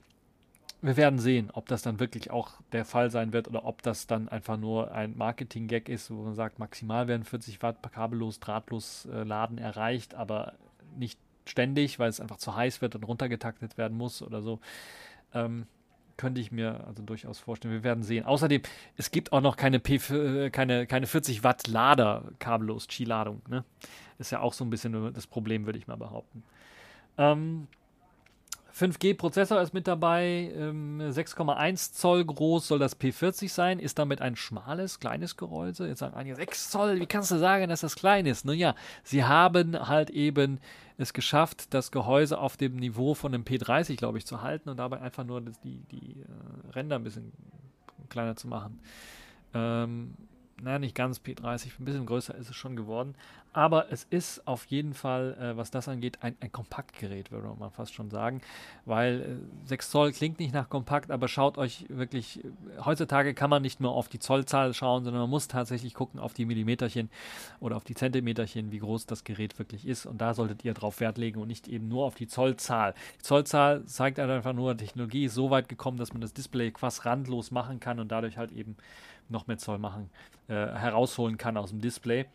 wir 0.82 0.96
werden 0.96 1.20
sehen, 1.20 1.50
ob 1.52 1.68
das 1.68 1.82
dann 1.82 2.00
wirklich 2.00 2.30
auch 2.32 2.60
der 2.72 2.84
Fall 2.84 3.10
sein 3.10 3.32
wird 3.32 3.46
oder 3.46 3.64
ob 3.64 3.82
das 3.82 4.08
dann 4.08 4.28
einfach 4.28 4.56
nur 4.56 4.92
ein 4.92 5.16
Marketing-Gag 5.16 5.88
ist, 5.88 6.10
wo 6.10 6.22
man 6.24 6.34
sagt, 6.34 6.58
maximal 6.58 7.06
werden 7.06 7.22
40 7.22 7.62
Watt 7.62 7.78
kabellos, 7.92 8.40
drahtlos 8.40 9.06
äh, 9.06 9.22
Laden 9.22 9.58
erreicht, 9.58 10.14
aber 10.14 10.54
nicht 10.98 11.20
ständig, 11.46 12.00
weil 12.00 12.08
es 12.08 12.20
einfach 12.20 12.36
zu 12.36 12.56
heiß 12.56 12.82
wird 12.82 12.96
und 12.96 13.04
runtergetaktet 13.04 13.78
werden 13.78 13.96
muss 13.96 14.22
oder 14.22 14.42
so. 14.42 14.60
Ähm, 15.32 15.66
könnte 16.16 16.40
ich 16.40 16.52
mir 16.52 16.84
also 16.86 17.02
durchaus 17.02 17.38
vorstellen. 17.38 17.74
Wir 17.74 17.84
werden 17.84 18.02
sehen. 18.02 18.24
Außerdem, 18.24 18.62
es 18.96 19.10
gibt 19.12 19.32
auch 19.32 19.40
noch 19.40 19.56
keine, 19.56 19.78
P 19.78 19.96
äh, 19.96 20.50
keine, 20.50 20.86
keine 20.86 21.06
40 21.06 21.44
Watt 21.44 21.68
Lader 21.68 22.24
kabellos, 22.40 22.88
Qi-Ladung. 22.88 23.40
Ne? 23.48 23.64
Ist 24.18 24.30
ja 24.32 24.40
auch 24.40 24.52
so 24.52 24.64
ein 24.64 24.70
bisschen 24.70 25.14
das 25.14 25.26
Problem, 25.26 25.64
würde 25.64 25.78
ich 25.78 25.86
mal 25.86 25.96
behaupten. 25.96 26.42
Ähm, 27.18 27.68
5G-Prozessor 28.78 29.60
ist 29.60 29.74
mit 29.74 29.86
dabei, 29.86 30.52
ähm, 30.56 31.00
6,1 31.00 31.92
Zoll 31.92 32.24
groß 32.24 32.68
soll 32.68 32.78
das 32.78 32.98
P40 32.98 33.50
sein, 33.50 33.78
ist 33.78 33.98
damit 33.98 34.22
ein 34.22 34.36
schmales, 34.36 34.98
kleines 34.98 35.36
Gehäuse. 35.36 35.86
Jetzt 35.86 35.98
sagen 35.98 36.14
einige, 36.14 36.36
6 36.36 36.70
Zoll, 36.70 37.00
wie 37.00 37.06
kannst 37.06 37.30
du 37.30 37.38
sagen, 37.38 37.68
dass 37.68 37.82
das 37.82 37.96
klein 37.96 38.26
ist? 38.26 38.44
Nun 38.44 38.56
ja, 38.56 38.74
sie 39.04 39.24
haben 39.24 39.88
halt 39.88 40.10
eben 40.10 40.58
es 40.96 41.12
geschafft, 41.12 41.74
das 41.74 41.90
Gehäuse 41.90 42.38
auf 42.38 42.56
dem 42.56 42.76
Niveau 42.76 43.14
von 43.14 43.34
einem 43.34 43.44
P30, 43.44 43.96
glaube 43.96 44.18
ich, 44.18 44.26
zu 44.26 44.42
halten 44.42 44.68
und 44.68 44.78
dabei 44.78 45.00
einfach 45.00 45.24
nur 45.24 45.40
die, 45.40 45.82
die 45.90 46.20
äh, 46.20 46.70
Ränder 46.70 46.96
ein 46.96 47.04
bisschen 47.04 47.32
kleiner 48.08 48.36
zu 48.36 48.48
machen. 48.48 48.80
Ähm, 49.54 50.14
naja, 50.62 50.78
nicht 50.78 50.94
ganz 50.94 51.18
P30, 51.18 51.68
ein 51.78 51.84
bisschen 51.84 52.06
größer 52.06 52.34
ist 52.34 52.50
es 52.50 52.56
schon 52.56 52.76
geworden. 52.76 53.14
Aber 53.54 53.92
es 53.92 54.06
ist 54.08 54.46
auf 54.46 54.64
jeden 54.66 54.94
Fall, 54.94 55.36
äh, 55.38 55.56
was 55.58 55.70
das 55.70 55.86
angeht, 55.86 56.18
ein, 56.22 56.34
ein 56.40 56.50
Kompaktgerät, 56.50 57.30
würde 57.30 57.52
man 57.58 57.70
fast 57.70 57.92
schon 57.92 58.08
sagen. 58.08 58.40
Weil 58.86 59.40
äh, 59.64 59.68
6 59.68 59.90
Zoll 59.90 60.12
klingt 60.12 60.38
nicht 60.38 60.54
nach 60.54 60.70
kompakt, 60.70 61.10
aber 61.10 61.28
schaut 61.28 61.58
euch 61.58 61.84
wirklich, 61.90 62.42
äh, 62.42 62.48
heutzutage 62.82 63.34
kann 63.34 63.50
man 63.50 63.60
nicht 63.60 63.78
nur 63.78 63.92
auf 63.92 64.08
die 64.08 64.18
Zollzahl 64.18 64.72
schauen, 64.72 65.04
sondern 65.04 65.22
man 65.22 65.30
muss 65.30 65.48
tatsächlich 65.48 65.92
gucken 65.92 66.18
auf 66.18 66.32
die 66.32 66.46
Millimeterchen 66.46 67.10
oder 67.60 67.76
auf 67.76 67.84
die 67.84 67.94
Zentimeterchen, 67.94 68.72
wie 68.72 68.78
groß 68.78 69.04
das 69.04 69.22
Gerät 69.24 69.58
wirklich 69.58 69.86
ist. 69.86 70.06
Und 70.06 70.22
da 70.22 70.32
solltet 70.32 70.64
ihr 70.64 70.72
drauf 70.72 71.00
Wert 71.00 71.18
legen 71.18 71.38
und 71.38 71.48
nicht 71.48 71.68
eben 71.68 71.88
nur 71.88 72.06
auf 72.06 72.14
die 72.14 72.28
Zollzahl. 72.28 72.94
Die 73.18 73.22
Zollzahl 73.22 73.84
zeigt 73.84 74.18
einfach 74.18 74.54
nur, 74.54 74.76
Technologie 74.78 75.26
ist 75.26 75.34
so 75.34 75.50
weit 75.50 75.68
gekommen, 75.68 75.98
dass 75.98 76.14
man 76.14 76.22
das 76.22 76.32
Display 76.32 76.72
fast 76.74 77.04
randlos 77.04 77.50
machen 77.50 77.80
kann 77.80 78.00
und 78.00 78.10
dadurch 78.10 78.38
halt 78.38 78.52
eben 78.52 78.76
noch 79.28 79.46
mehr 79.46 79.58
Zoll 79.58 79.78
machen, 79.78 80.10
äh, 80.48 80.54
herausholen 80.54 81.38
kann 81.38 81.56
aus 81.56 81.70
dem 81.70 81.80
Display. 81.80 82.26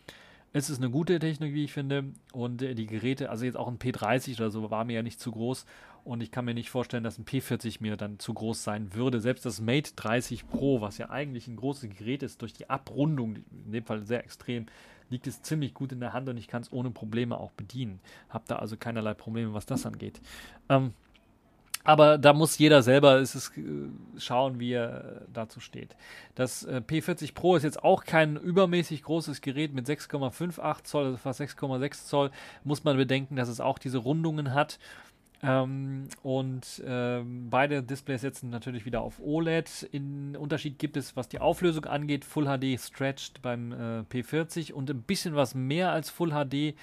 Es 0.53 0.69
ist 0.69 0.77
eine 0.77 0.89
gute 0.89 1.19
Technik, 1.19 1.53
wie 1.53 1.65
ich 1.65 1.73
finde. 1.73 2.05
Und 2.31 2.61
äh, 2.61 2.73
die 2.73 2.87
Geräte, 2.87 3.29
also 3.29 3.45
jetzt 3.45 3.57
auch 3.57 3.67
ein 3.67 3.79
P30 3.79 4.37
oder 4.37 4.49
so, 4.49 4.69
war 4.71 4.85
mir 4.85 4.93
ja 4.93 5.03
nicht 5.03 5.19
zu 5.19 5.31
groß. 5.31 5.65
Und 6.03 6.21
ich 6.21 6.31
kann 6.31 6.45
mir 6.45 6.53
nicht 6.53 6.69
vorstellen, 6.69 7.03
dass 7.03 7.17
ein 7.17 7.25
P40 7.25 7.77
mir 7.81 7.97
dann 7.97 8.17
zu 8.17 8.33
groß 8.33 8.63
sein 8.63 8.93
würde. 8.93 9.19
Selbst 9.19 9.45
das 9.45 9.59
Mate 9.59 9.91
30 9.97 10.47
Pro, 10.47 10.79
was 10.79 10.97
ja 10.97 11.09
eigentlich 11.09 11.47
ein 11.47 11.57
großes 11.57 11.89
Gerät 11.97 12.23
ist, 12.23 12.41
durch 12.41 12.53
die 12.53 12.69
Abrundung, 12.69 13.35
in 13.65 13.71
dem 13.73 13.83
Fall 13.83 14.03
sehr 14.03 14.23
extrem, 14.23 14.67
liegt 15.09 15.27
es 15.27 15.41
ziemlich 15.41 15.73
gut 15.73 15.91
in 15.91 15.99
der 15.99 16.13
Hand 16.13 16.29
und 16.29 16.37
ich 16.37 16.47
kann 16.47 16.61
es 16.61 16.71
ohne 16.71 16.91
Probleme 16.91 17.37
auch 17.37 17.51
bedienen. 17.51 17.99
Hab 18.29 18.45
da 18.47 18.57
also 18.57 18.77
keinerlei 18.77 19.13
Probleme, 19.13 19.53
was 19.53 19.65
das 19.65 19.85
angeht. 19.85 20.21
Ähm, 20.69 20.93
aber 21.87 22.17
da 22.17 22.33
muss 22.33 22.57
jeder 22.57 22.83
selber 22.83 23.15
es 23.21 23.33
ist, 23.33 23.57
äh, 23.57 23.61
schauen, 24.19 24.59
wie 24.59 24.73
er 24.73 25.21
dazu 25.31 25.61
steht. 25.61 25.95
Das 26.35 26.65
äh, 26.65 26.81
P40 26.85 27.33
Pro 27.33 27.55
ist 27.55 27.63
jetzt 27.63 27.81
auch 27.81 28.03
kein 28.03 28.35
übermäßig 28.35 29.03
großes 29.03 29.39
Gerät 29.39 29.73
mit 29.73 29.87
6,58 29.87 30.83
Zoll, 30.83 31.05
also 31.05 31.17
fast 31.17 31.39
6,6 31.39 32.05
Zoll. 32.05 32.31
Muss 32.65 32.83
man 32.83 32.97
bedenken, 32.97 33.37
dass 33.37 33.47
es 33.47 33.61
auch 33.61 33.79
diese 33.79 33.99
Rundungen 33.99 34.53
hat. 34.53 34.79
Ähm, 35.41 36.09
und 36.23 36.83
ähm, 36.85 37.49
beide 37.49 37.81
Displays 37.83 38.19
setzen 38.19 38.49
natürlich 38.49 38.85
wieder 38.85 38.99
auf 38.99 39.21
OLED. 39.21 39.87
In 39.93 40.35
Unterschied 40.35 40.79
gibt 40.79 40.97
es, 40.97 41.15
was 41.15 41.29
die 41.29 41.39
Auflösung 41.39 41.85
angeht. 41.85 42.25
Full 42.25 42.47
HD 42.47 42.77
stretched 42.77 43.41
beim 43.41 43.71
äh, 43.71 43.99
P40 44.11 44.73
und 44.73 44.89
ein 44.89 45.03
bisschen 45.03 45.35
was 45.35 45.55
mehr 45.55 45.93
als 45.93 46.09
Full 46.09 46.31
HD 46.31 46.75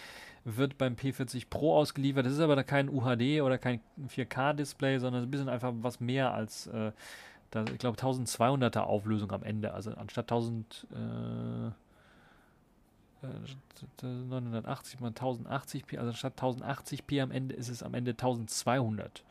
wird 0.45 0.79
beim 0.79 0.95
P40 0.95 1.49
Pro 1.49 1.77
ausgeliefert. 1.77 2.27
Das 2.27 2.35
ist 2.35 2.41
aber 2.41 2.63
kein 2.65 2.89
UHD 2.89 3.43
oder 3.43 3.59
kein 3.59 3.81
4K-Display, 4.09 4.99
sondern 4.99 5.23
ein 5.23 5.31
bisschen 5.31 5.49
einfach 5.49 5.73
was 5.77 6.01
mehr 6.01 6.33
als, 6.35 6.67
äh, 6.67 6.93
da, 7.51 7.65
ich 7.65 7.79
glaube, 7.79 7.99
1200er 7.99 8.81
Auflösung 8.81 9.33
am 9.33 9.43
Ende. 9.43 9.73
Also 9.73 9.93
anstatt 9.93 10.27
1000. 10.31 10.87
Äh, 10.93 11.71
980 14.03 15.01
mal 15.01 15.11
1080p, 15.11 15.99
also 15.99 16.13
statt 16.13 16.35
1080p 16.39 17.23
am 17.23 17.31
Ende 17.31 17.55
ist 17.55 17.71
es 17.71 17.83
am 17.83 17.95
Ende 17.95 18.11
1200. 18.13 19.25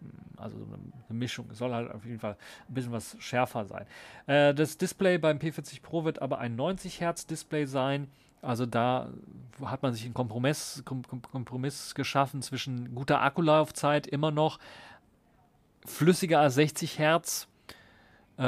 Hm, 0.00 0.10
also 0.36 0.56
eine 0.56 1.18
Mischung. 1.18 1.48
Es 1.50 1.58
soll 1.58 1.72
halt 1.72 1.90
auf 1.90 2.04
jeden 2.04 2.18
Fall 2.18 2.36
ein 2.68 2.74
bisschen 2.74 2.92
was 2.92 3.16
schärfer 3.20 3.64
sein. 3.64 3.86
Äh, 4.26 4.54
das 4.54 4.78
Display 4.78 5.18
beim 5.18 5.38
P40 5.38 5.82
Pro 5.82 6.04
wird 6.04 6.20
aber 6.20 6.38
ein 6.38 6.56
90 6.56 7.00
Hertz 7.00 7.26
Display 7.26 7.66
sein. 7.66 8.08
Also 8.42 8.66
da 8.66 9.08
hat 9.64 9.82
man 9.82 9.92
sich 9.92 10.04
einen 10.04 10.14
Kompromiss, 10.14 10.82
Kom 10.84 11.02
Kompromiss 11.02 11.94
geschaffen 11.94 12.42
zwischen 12.42 12.94
guter 12.94 13.20
Akkulaufzeit 13.20 14.06
immer 14.06 14.30
noch, 14.30 14.58
flüssiger 15.84 16.40
als 16.40 16.54
60 16.54 16.98
Hertz. 16.98 17.48
Äh, 18.36 18.42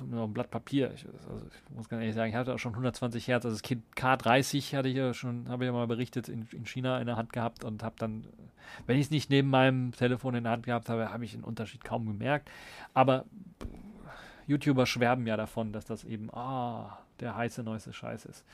ein 0.00 0.32
Blatt 0.32 0.50
Papier. 0.50 0.92
Ich, 0.92 1.06
also 1.06 1.46
ich, 1.46 1.76
muss 1.76 1.88
ganz 1.88 2.00
ehrlich 2.00 2.16
sagen, 2.16 2.30
ich 2.30 2.34
hatte 2.34 2.52
auch 2.52 2.58
schon 2.58 2.72
120 2.72 3.28
Hertz. 3.28 3.44
Also 3.44 3.54
das 3.54 3.62
Kind 3.62 3.84
K30 3.96 4.76
hatte 4.76 4.88
ich 4.88 4.96
ja 4.96 5.14
schon, 5.14 5.48
habe 5.48 5.64
ich 5.64 5.68
ja 5.68 5.72
mal 5.72 5.86
berichtet, 5.86 6.28
in, 6.28 6.48
in 6.52 6.66
China 6.66 7.00
in 7.00 7.06
der 7.06 7.16
Hand 7.16 7.32
gehabt 7.32 7.62
und 7.62 7.84
habe 7.84 7.94
dann, 7.98 8.26
wenn 8.86 8.96
ich 8.96 9.06
es 9.06 9.10
nicht 9.10 9.30
neben 9.30 9.48
meinem 9.48 9.92
Telefon 9.92 10.34
in 10.34 10.42
der 10.42 10.52
Hand 10.52 10.66
gehabt 10.66 10.88
habe, 10.88 11.12
habe 11.12 11.24
ich 11.24 11.32
den 11.32 11.44
Unterschied 11.44 11.84
kaum 11.84 12.06
gemerkt. 12.06 12.50
Aber 12.92 13.24
YouTuber 14.48 14.84
schwärmen 14.84 15.28
ja 15.28 15.36
davon, 15.36 15.72
dass 15.72 15.84
das 15.84 16.02
eben, 16.02 16.28
ah, 16.34 16.98
der 17.20 17.36
heiße 17.36 17.62
neueste 17.62 17.92
Scheiß 17.92 18.24
ist. 18.24 18.44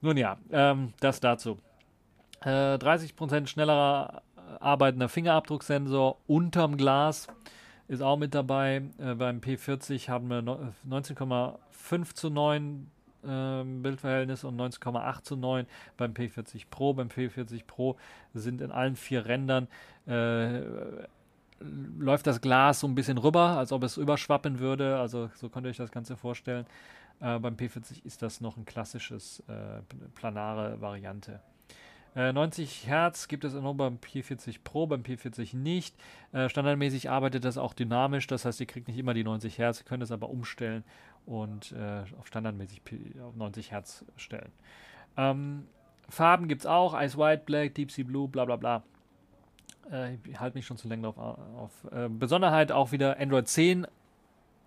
Nun 0.00 0.16
ja, 0.16 0.38
ähm, 0.50 0.92
das 1.00 1.20
dazu. 1.20 1.58
Äh, 2.40 2.76
30% 2.76 3.46
schnellerer 3.46 4.22
arbeitender 4.60 5.08
Fingerabdrucksensor 5.08 6.18
unterm 6.26 6.76
Glas 6.76 7.26
ist 7.88 8.02
auch 8.02 8.16
mit 8.16 8.34
dabei. 8.34 8.82
Äh, 8.98 9.14
beim 9.14 9.40
P40 9.40 10.08
haben 10.08 10.28
wir 10.28 10.42
19,5 10.88 12.14
zu 12.14 12.30
9 12.30 12.90
äh, 13.24 13.60
äh, 13.60 13.64
Bildverhältnis 13.64 14.44
und 14.44 14.56
19,8 14.56 15.22
zu 15.22 15.36
9 15.36 15.66
beim 15.96 16.12
P40 16.12 16.66
Pro. 16.70 16.94
Beim 16.94 17.08
P40 17.08 17.64
Pro 17.66 17.96
sind 18.34 18.60
in 18.60 18.70
allen 18.70 18.96
vier 18.96 19.26
Rändern 19.26 19.68
äh, 20.06 20.60
läuft 21.98 22.28
das 22.28 22.40
Glas 22.40 22.80
so 22.80 22.86
ein 22.86 22.94
bisschen 22.94 23.18
rüber, 23.18 23.58
als 23.58 23.72
ob 23.72 23.82
es 23.82 23.96
überschwappen 23.96 24.60
würde. 24.60 24.98
Also 24.98 25.30
so 25.34 25.48
könnt 25.48 25.66
ihr 25.66 25.70
euch 25.70 25.76
das 25.76 25.90
Ganze 25.90 26.16
vorstellen. 26.16 26.66
Äh, 27.20 27.38
beim 27.38 27.54
P40 27.54 28.04
ist 28.04 28.22
das 28.22 28.40
noch 28.40 28.56
ein 28.56 28.64
klassisches 28.64 29.42
äh, 29.48 29.82
planare 30.14 30.80
Variante. 30.80 31.40
90 32.14 32.84
äh, 32.84 32.88
Hertz 32.88 33.28
gibt 33.28 33.44
es 33.44 33.54
nur 33.54 33.76
beim 33.76 33.96
P40 33.96 34.60
Pro, 34.64 34.86
beim 34.86 35.02
P40 35.02 35.56
nicht. 35.56 35.94
Äh, 36.32 36.48
standardmäßig 36.48 37.10
arbeitet 37.10 37.44
das 37.44 37.58
auch 37.58 37.74
dynamisch, 37.74 38.26
das 38.26 38.44
heißt, 38.44 38.60
ihr 38.60 38.66
kriegt 38.66 38.88
nicht 38.88 38.98
immer 38.98 39.14
die 39.14 39.24
90 39.24 39.58
Hertz, 39.58 39.84
könnt 39.84 40.02
es 40.02 40.10
aber 40.10 40.30
umstellen 40.30 40.84
und 41.26 41.72
äh, 41.72 42.04
auf 42.18 42.26
standardmäßig 42.26 42.82
auf 43.22 43.36
90 43.36 43.70
Hertz 43.70 44.04
stellen. 44.16 44.50
Ähm, 45.16 45.66
Farben 46.08 46.48
gibt 46.48 46.62
es 46.62 46.66
auch, 46.66 46.98
Ice 47.00 47.18
White, 47.18 47.42
Black, 47.44 47.74
Deep 47.74 47.90
Sea 47.90 48.04
Blue, 48.04 48.28
bla 48.28 48.44
bla 48.44 48.56
bla. 48.56 48.82
Ich 50.24 50.38
halte 50.38 50.56
mich 50.56 50.66
schon 50.66 50.76
zu 50.76 50.86
lange 50.86 51.02
drauf 51.02 51.16
auf. 51.16 51.72
Besonderheit 52.10 52.72
auch 52.72 52.92
wieder 52.92 53.18
Android 53.18 53.48
10 53.48 53.86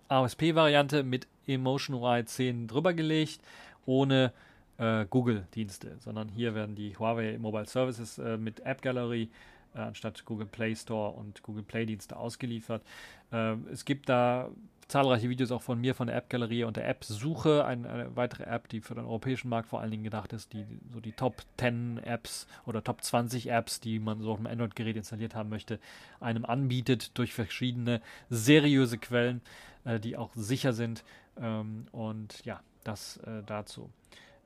AOSP-Variante 0.08 1.04
mit 1.04 1.28
Emotion 1.46 1.96
UI 1.96 2.24
10 2.24 2.68
drüber 2.68 2.94
gelegt, 2.94 3.40
ohne 3.86 4.32
äh, 4.78 5.04
Google-Dienste, 5.08 5.96
sondern 6.00 6.28
hier 6.28 6.54
werden 6.54 6.74
die 6.74 6.96
Huawei 6.98 7.38
Mobile 7.38 7.66
Services 7.66 8.18
äh, 8.18 8.36
mit 8.36 8.60
App 8.60 8.82
Gallery 8.82 9.28
äh, 9.74 9.78
anstatt 9.78 10.24
Google 10.24 10.46
Play 10.46 10.74
Store 10.74 11.12
und 11.12 11.42
Google 11.42 11.62
Play 11.62 11.86
Dienste 11.86 12.16
ausgeliefert. 12.16 12.82
Äh, 13.30 13.54
es 13.70 13.84
gibt 13.84 14.08
da 14.08 14.50
zahlreiche 14.88 15.30
Videos 15.30 15.50
auch 15.50 15.62
von 15.62 15.80
mir 15.80 15.94
von 15.94 16.08
der 16.08 16.16
App 16.16 16.28
Galerie 16.28 16.64
und 16.64 16.76
der 16.76 16.86
App 16.86 17.02
Suche, 17.04 17.64
eine, 17.64 17.88
eine, 17.88 18.16
weitere 18.16 18.44
App, 18.44 18.68
die 18.68 18.82
für 18.82 18.94
den 18.94 19.04
europäischen 19.04 19.48
Markt 19.48 19.68
vor 19.68 19.80
allen 19.80 19.90
Dingen 19.90 20.04
gedacht 20.04 20.34
ist, 20.34 20.52
die 20.52 20.66
so 20.92 21.00
die 21.00 21.12
Top 21.12 21.42
10 21.58 21.98
Apps 22.04 22.46
oder 22.66 22.84
Top 22.84 23.02
20 23.02 23.50
Apps, 23.50 23.80
die 23.80 23.98
man 23.98 24.20
so 24.20 24.32
auf 24.32 24.38
einem 24.38 24.48
Android-Gerät 24.48 24.96
installiert 24.96 25.34
haben 25.34 25.48
möchte, 25.48 25.78
einem 26.20 26.44
anbietet 26.44 27.16
durch 27.16 27.32
verschiedene 27.32 28.02
seriöse 28.28 28.98
Quellen, 28.98 29.40
äh, 29.84 29.98
die 29.98 30.16
auch 30.16 30.30
sicher 30.34 30.74
sind. 30.74 31.04
Ähm, 31.40 31.86
und 31.92 32.44
ja, 32.44 32.60
das 32.84 33.18
äh, 33.18 33.42
dazu. 33.44 33.90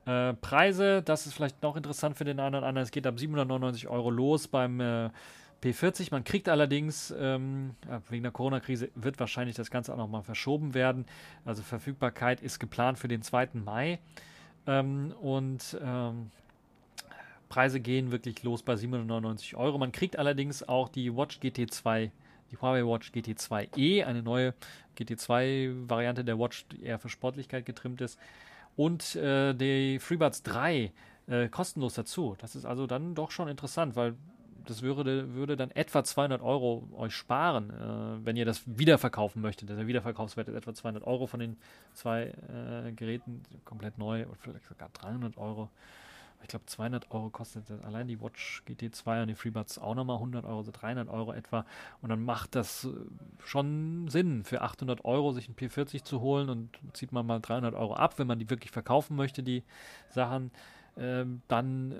Äh, 0.05 0.33
Preise, 0.35 1.01
das 1.01 1.27
ist 1.27 1.33
vielleicht 1.33 1.61
noch 1.63 1.75
interessant 1.75 2.17
für 2.17 2.23
den 2.23 2.39
einen 2.39 2.55
oder 2.55 2.67
anderen. 2.67 2.83
Es 2.83 2.91
geht 2.91 3.05
ab 3.05 3.19
799 3.19 3.87
Euro 3.87 4.09
los 4.09 4.47
beim 4.47 4.79
äh, 4.79 5.09
P40. 5.61 6.09
Man 6.11 6.23
kriegt 6.23 6.49
allerdings, 6.49 7.13
ähm, 7.17 7.75
wegen 8.09 8.23
der 8.23 8.31
Corona-Krise 8.31 8.89
wird 8.95 9.19
wahrscheinlich 9.19 9.55
das 9.55 9.71
Ganze 9.71 9.93
auch 9.93 9.97
nochmal 9.97 10.23
verschoben 10.23 10.73
werden. 10.73 11.05
Also 11.45 11.63
Verfügbarkeit 11.63 12.41
ist 12.41 12.59
geplant 12.59 12.99
für 12.99 13.07
den 13.07 13.21
2. 13.21 13.49
Mai. 13.53 13.99
Ähm, 14.65 15.13
und 15.21 15.77
ähm, 15.81 16.31
Preise 17.49 17.79
gehen 17.79 18.11
wirklich 18.11 18.43
los 18.43 18.63
bei 18.63 18.75
799 18.75 19.55
Euro. 19.55 19.77
Man 19.77 19.91
kriegt 19.91 20.17
allerdings 20.19 20.67
auch 20.67 20.89
die 20.89 21.15
Watch 21.15 21.39
GT2, 21.39 22.11
die 22.51 22.57
Huawei 22.57 22.85
Watch 22.85 23.11
GT2e, 23.11 24.03
eine 24.03 24.23
neue 24.23 24.53
GT2-Variante 24.97 26.23
der 26.23 26.39
Watch, 26.39 26.67
die 26.67 26.83
eher 26.83 26.99
für 26.99 27.09
Sportlichkeit 27.09 27.65
getrimmt 27.65 28.01
ist 28.01 28.19
und 28.75 29.15
äh, 29.15 29.53
die 29.53 29.99
FreeBuds 29.99 30.43
3 30.43 30.91
äh, 31.27 31.49
kostenlos 31.49 31.95
dazu. 31.95 32.35
Das 32.39 32.55
ist 32.55 32.65
also 32.65 32.87
dann 32.87 33.15
doch 33.15 33.31
schon 33.31 33.47
interessant, 33.47 33.95
weil 33.95 34.15
das 34.65 34.81
würde, 34.81 35.33
würde 35.33 35.55
dann 35.55 35.71
etwa 35.71 36.03
200 36.03 36.41
Euro 36.41 36.87
euch 36.95 37.13
sparen, 37.13 37.69
äh, 37.69 38.25
wenn 38.25 38.35
ihr 38.35 38.45
das 38.45 38.63
wiederverkaufen 38.65 39.41
möchtet. 39.41 39.69
Der 39.69 39.87
Wiederverkaufswert 39.87 40.47
ist 40.47 40.55
etwa 40.55 40.73
200 40.73 41.05
Euro 41.05 41.27
von 41.27 41.39
den 41.39 41.57
zwei 41.93 42.33
äh, 42.85 42.91
Geräten, 42.91 43.43
komplett 43.65 43.97
neu, 43.97 44.25
oder 44.25 44.35
vielleicht 44.39 44.67
sogar 44.67 44.89
300 44.93 45.37
Euro. 45.37 45.69
Ich 46.41 46.49
glaube, 46.49 46.65
200 46.65 47.11
Euro 47.11 47.29
kostet 47.29 47.69
allein 47.83 48.07
die 48.07 48.21
Watch 48.21 48.63
GT2 48.67 49.23
und 49.23 49.27
die 49.27 49.35
FreeBuds 49.35 49.79
auch 49.79 49.95
nochmal 49.95 50.17
100 50.17 50.45
Euro, 50.45 50.59
also 50.59 50.71
300 50.71 51.09
Euro 51.09 51.33
etwa. 51.33 51.65
Und 52.01 52.09
dann 52.09 52.23
macht 52.23 52.55
das 52.55 52.85
äh, 52.85 52.89
schon 53.45 54.07
Sinn, 54.07 54.43
für 54.43 54.61
800 54.61 55.03
Euro 55.03 55.31
sich 55.33 55.47
einen 55.47 55.55
P40 55.55 56.03
zu 56.03 56.21
holen 56.21 56.49
und 56.49 56.69
zieht 56.93 57.11
man 57.11 57.25
mal 57.25 57.39
300 57.39 57.75
Euro 57.75 57.95
ab, 57.95 58.17
wenn 58.19 58.27
man 58.27 58.39
die 58.39 58.49
wirklich 58.49 58.71
verkaufen 58.71 59.15
möchte, 59.15 59.43
die 59.43 59.63
Sachen. 60.09 60.51
Ähm, 60.97 61.41
dann 61.47 61.91
äh, 61.91 61.95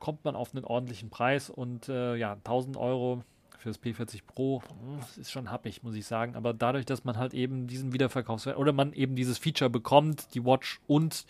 kommt 0.00 0.24
man 0.24 0.36
auf 0.36 0.54
einen 0.54 0.64
ordentlichen 0.64 1.08
Preis 1.08 1.48
und 1.48 1.88
äh, 1.88 2.16
ja, 2.16 2.32
1000 2.32 2.76
Euro 2.76 3.22
fürs 3.62 3.80
P40 3.80 4.22
Pro 4.26 4.62
das 4.98 5.16
ist 5.16 5.30
schon 5.30 5.50
happig, 5.50 5.82
muss 5.82 5.94
ich 5.94 6.06
sagen. 6.06 6.34
Aber 6.34 6.52
dadurch, 6.52 6.84
dass 6.84 7.04
man 7.04 7.16
halt 7.16 7.32
eben 7.32 7.68
diesen 7.68 7.92
Wiederverkaufswert 7.92 8.58
oder 8.58 8.72
man 8.72 8.92
eben 8.92 9.14
dieses 9.14 9.38
Feature 9.38 9.70
bekommt, 9.70 10.34
die 10.34 10.44
Watch 10.44 10.80
und 10.86 11.24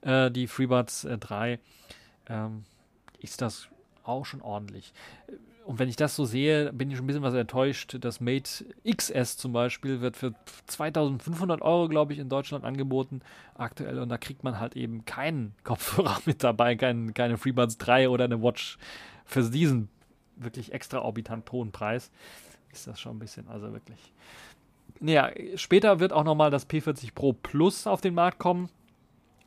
äh, 0.00 0.30
die 0.30 0.46
FreeBuds 0.46 1.04
äh, 1.04 1.18
3, 1.18 1.60
ähm, 2.28 2.64
ist 3.20 3.42
das 3.42 3.68
auch 4.04 4.24
schon 4.24 4.42
ordentlich. 4.42 4.92
Und 5.64 5.78
wenn 5.78 5.88
ich 5.88 5.96
das 5.96 6.14
so 6.14 6.26
sehe, 6.26 6.72
bin 6.74 6.90
ich 6.90 6.96
schon 6.96 7.04
ein 7.04 7.06
bisschen 7.06 7.22
was 7.22 7.32
enttäuscht. 7.34 7.96
Das 8.00 8.20
Mate 8.20 8.66
XS 8.86 9.38
zum 9.38 9.52
Beispiel 9.52 10.02
wird 10.02 10.16
für 10.16 10.34
2500 10.66 11.62
Euro, 11.62 11.88
glaube 11.88 12.12
ich, 12.12 12.18
in 12.18 12.28
Deutschland 12.28 12.64
angeboten 12.64 13.22
aktuell. 13.54 13.98
Und 13.98 14.10
da 14.10 14.18
kriegt 14.18 14.44
man 14.44 14.60
halt 14.60 14.76
eben 14.76 15.06
keinen 15.06 15.54
Kopfhörer 15.64 16.20
mit 16.26 16.44
dabei, 16.44 16.76
kein, 16.76 17.14
keine 17.14 17.38
FreeBuds 17.38 17.78
3 17.78 18.10
oder 18.10 18.24
eine 18.24 18.42
Watch 18.42 18.76
für 19.24 19.42
diesen 19.42 19.88
wirklich 20.36 20.72
extraorbitant 20.72 21.50
hohen 21.50 21.72
Preis. 21.72 22.10
Ist 22.70 22.86
das 22.86 23.00
schon 23.00 23.16
ein 23.16 23.20
bisschen, 23.20 23.48
also 23.48 23.72
wirklich. 23.72 24.12
Naja, 25.00 25.30
später 25.56 25.98
wird 25.98 26.12
auch 26.12 26.24
nochmal 26.24 26.50
das 26.50 26.68
P40 26.68 27.14
Pro 27.14 27.32
Plus 27.32 27.86
auf 27.86 28.02
den 28.02 28.14
Markt 28.14 28.38
kommen. 28.38 28.68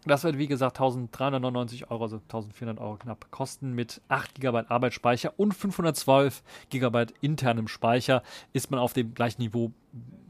Das 0.08 0.24
wird 0.24 0.38
wie 0.38 0.48
gesagt 0.48 0.78
1399 0.78 1.92
Euro, 1.92 2.04
also 2.04 2.18
1400 2.18 2.80
Euro 2.80 2.96
knapp 2.98 3.30
kosten 3.32 3.74
mit 3.74 4.02
8 4.08 4.40
GB 4.40 4.64
Arbeitsspeicher 4.68 5.34
und 5.38 5.54
512 5.54 6.44
GB 6.70 7.08
internem 7.22 7.68
Speicher. 7.68 8.24
Ist 8.54 8.72
man 8.72 8.80
auf 8.80 8.94
dem 8.94 9.14
gleichen 9.14 9.42
Niveau 9.42 9.72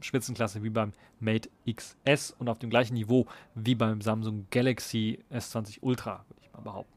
Spitzenklasse 0.00 0.62
wie 0.62 0.70
beim 0.70 0.92
Mate 1.20 1.48
XS 1.70 2.34
und 2.38 2.48
auf 2.48 2.58
dem 2.58 2.70
gleichen 2.70 2.94
Niveau 2.94 3.26
wie 3.54 3.74
beim 3.74 4.00
Samsung 4.00 4.46
Galaxy 4.50 5.24
S20 5.32 5.78
Ultra, 5.80 6.24
würde 6.28 6.40
ich 6.42 6.52
mal 6.52 6.62
behaupten. 6.62 6.92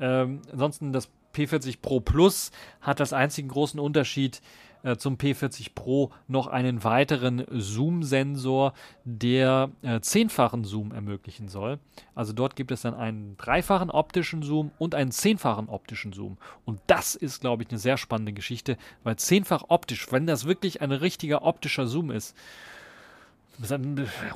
Ähm, 0.00 0.42
ansonsten 0.50 0.92
das 0.92 1.08
P40 1.34 1.80
Pro 1.80 2.00
Plus 2.00 2.50
hat 2.80 3.00
das 3.00 3.12
einzigen 3.12 3.48
großen 3.48 3.80
Unterschied 3.80 4.40
äh, 4.84 4.96
zum 4.96 5.16
P40 5.16 5.74
Pro 5.74 6.12
noch 6.28 6.46
einen 6.46 6.84
weiteren 6.84 7.44
Zoom-Sensor, 7.50 8.74
der 9.04 9.70
äh, 9.82 10.00
zehnfachen 10.00 10.64
Zoom 10.64 10.92
ermöglichen 10.92 11.48
soll. 11.48 11.78
Also 12.14 12.32
dort 12.32 12.54
gibt 12.54 12.70
es 12.70 12.82
dann 12.82 12.94
einen 12.94 13.36
dreifachen 13.36 13.90
optischen 13.90 14.42
Zoom 14.42 14.70
und 14.78 14.94
einen 14.94 15.10
zehnfachen 15.10 15.68
optischen 15.68 16.12
Zoom. 16.12 16.36
Und 16.64 16.80
das 16.86 17.14
ist, 17.14 17.40
glaube 17.40 17.62
ich, 17.62 17.70
eine 17.70 17.78
sehr 17.78 17.96
spannende 17.96 18.32
Geschichte, 18.32 18.76
weil 19.02 19.16
zehnfach 19.16 19.64
optisch, 19.68 20.12
wenn 20.12 20.26
das 20.26 20.44
wirklich 20.44 20.82
ein 20.82 20.92
richtiger 20.92 21.42
optischer 21.42 21.86
Zoom 21.86 22.10
ist, 22.10 22.36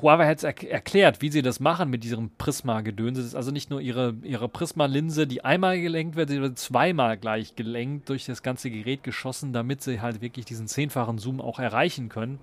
Huawei 0.01 0.27
hat 0.27 0.39
es 0.39 0.45
er 0.45 0.71
erklärt, 0.71 1.23
wie 1.23 1.31
sie 1.31 1.43
das 1.43 1.59
machen 1.59 1.91
mit 1.91 2.05
diesem 2.05 2.31
Prisma-Gedöns. 2.39 3.19
Es 3.19 3.27
ist 3.27 3.35
also 3.35 3.51
nicht 3.51 3.69
nur 3.69 3.81
ihre, 3.81 4.15
ihre 4.23 4.49
Prisma-Linse, 4.49 5.27
die 5.27 5.45
einmal 5.45 5.81
gelenkt 5.81 6.17
wird, 6.17 6.31
sie 6.31 6.41
wird 6.41 6.59
zweimal 6.59 7.17
gleich 7.17 7.57
gelenkt, 7.57 8.09
durch 8.09 8.27
das 8.27 8.43
ganze 8.43 8.71
Gerät 8.71 9.03
geschossen, 9.03 9.53
damit 9.53 9.83
sie 9.83 10.01
halt 10.01 10.21
wirklich 10.21 10.45
diesen 10.45 10.69
zehnfachen 10.69 11.19
Zoom 11.19 11.41
auch 11.41 11.59
erreichen 11.59 12.09
können. 12.09 12.39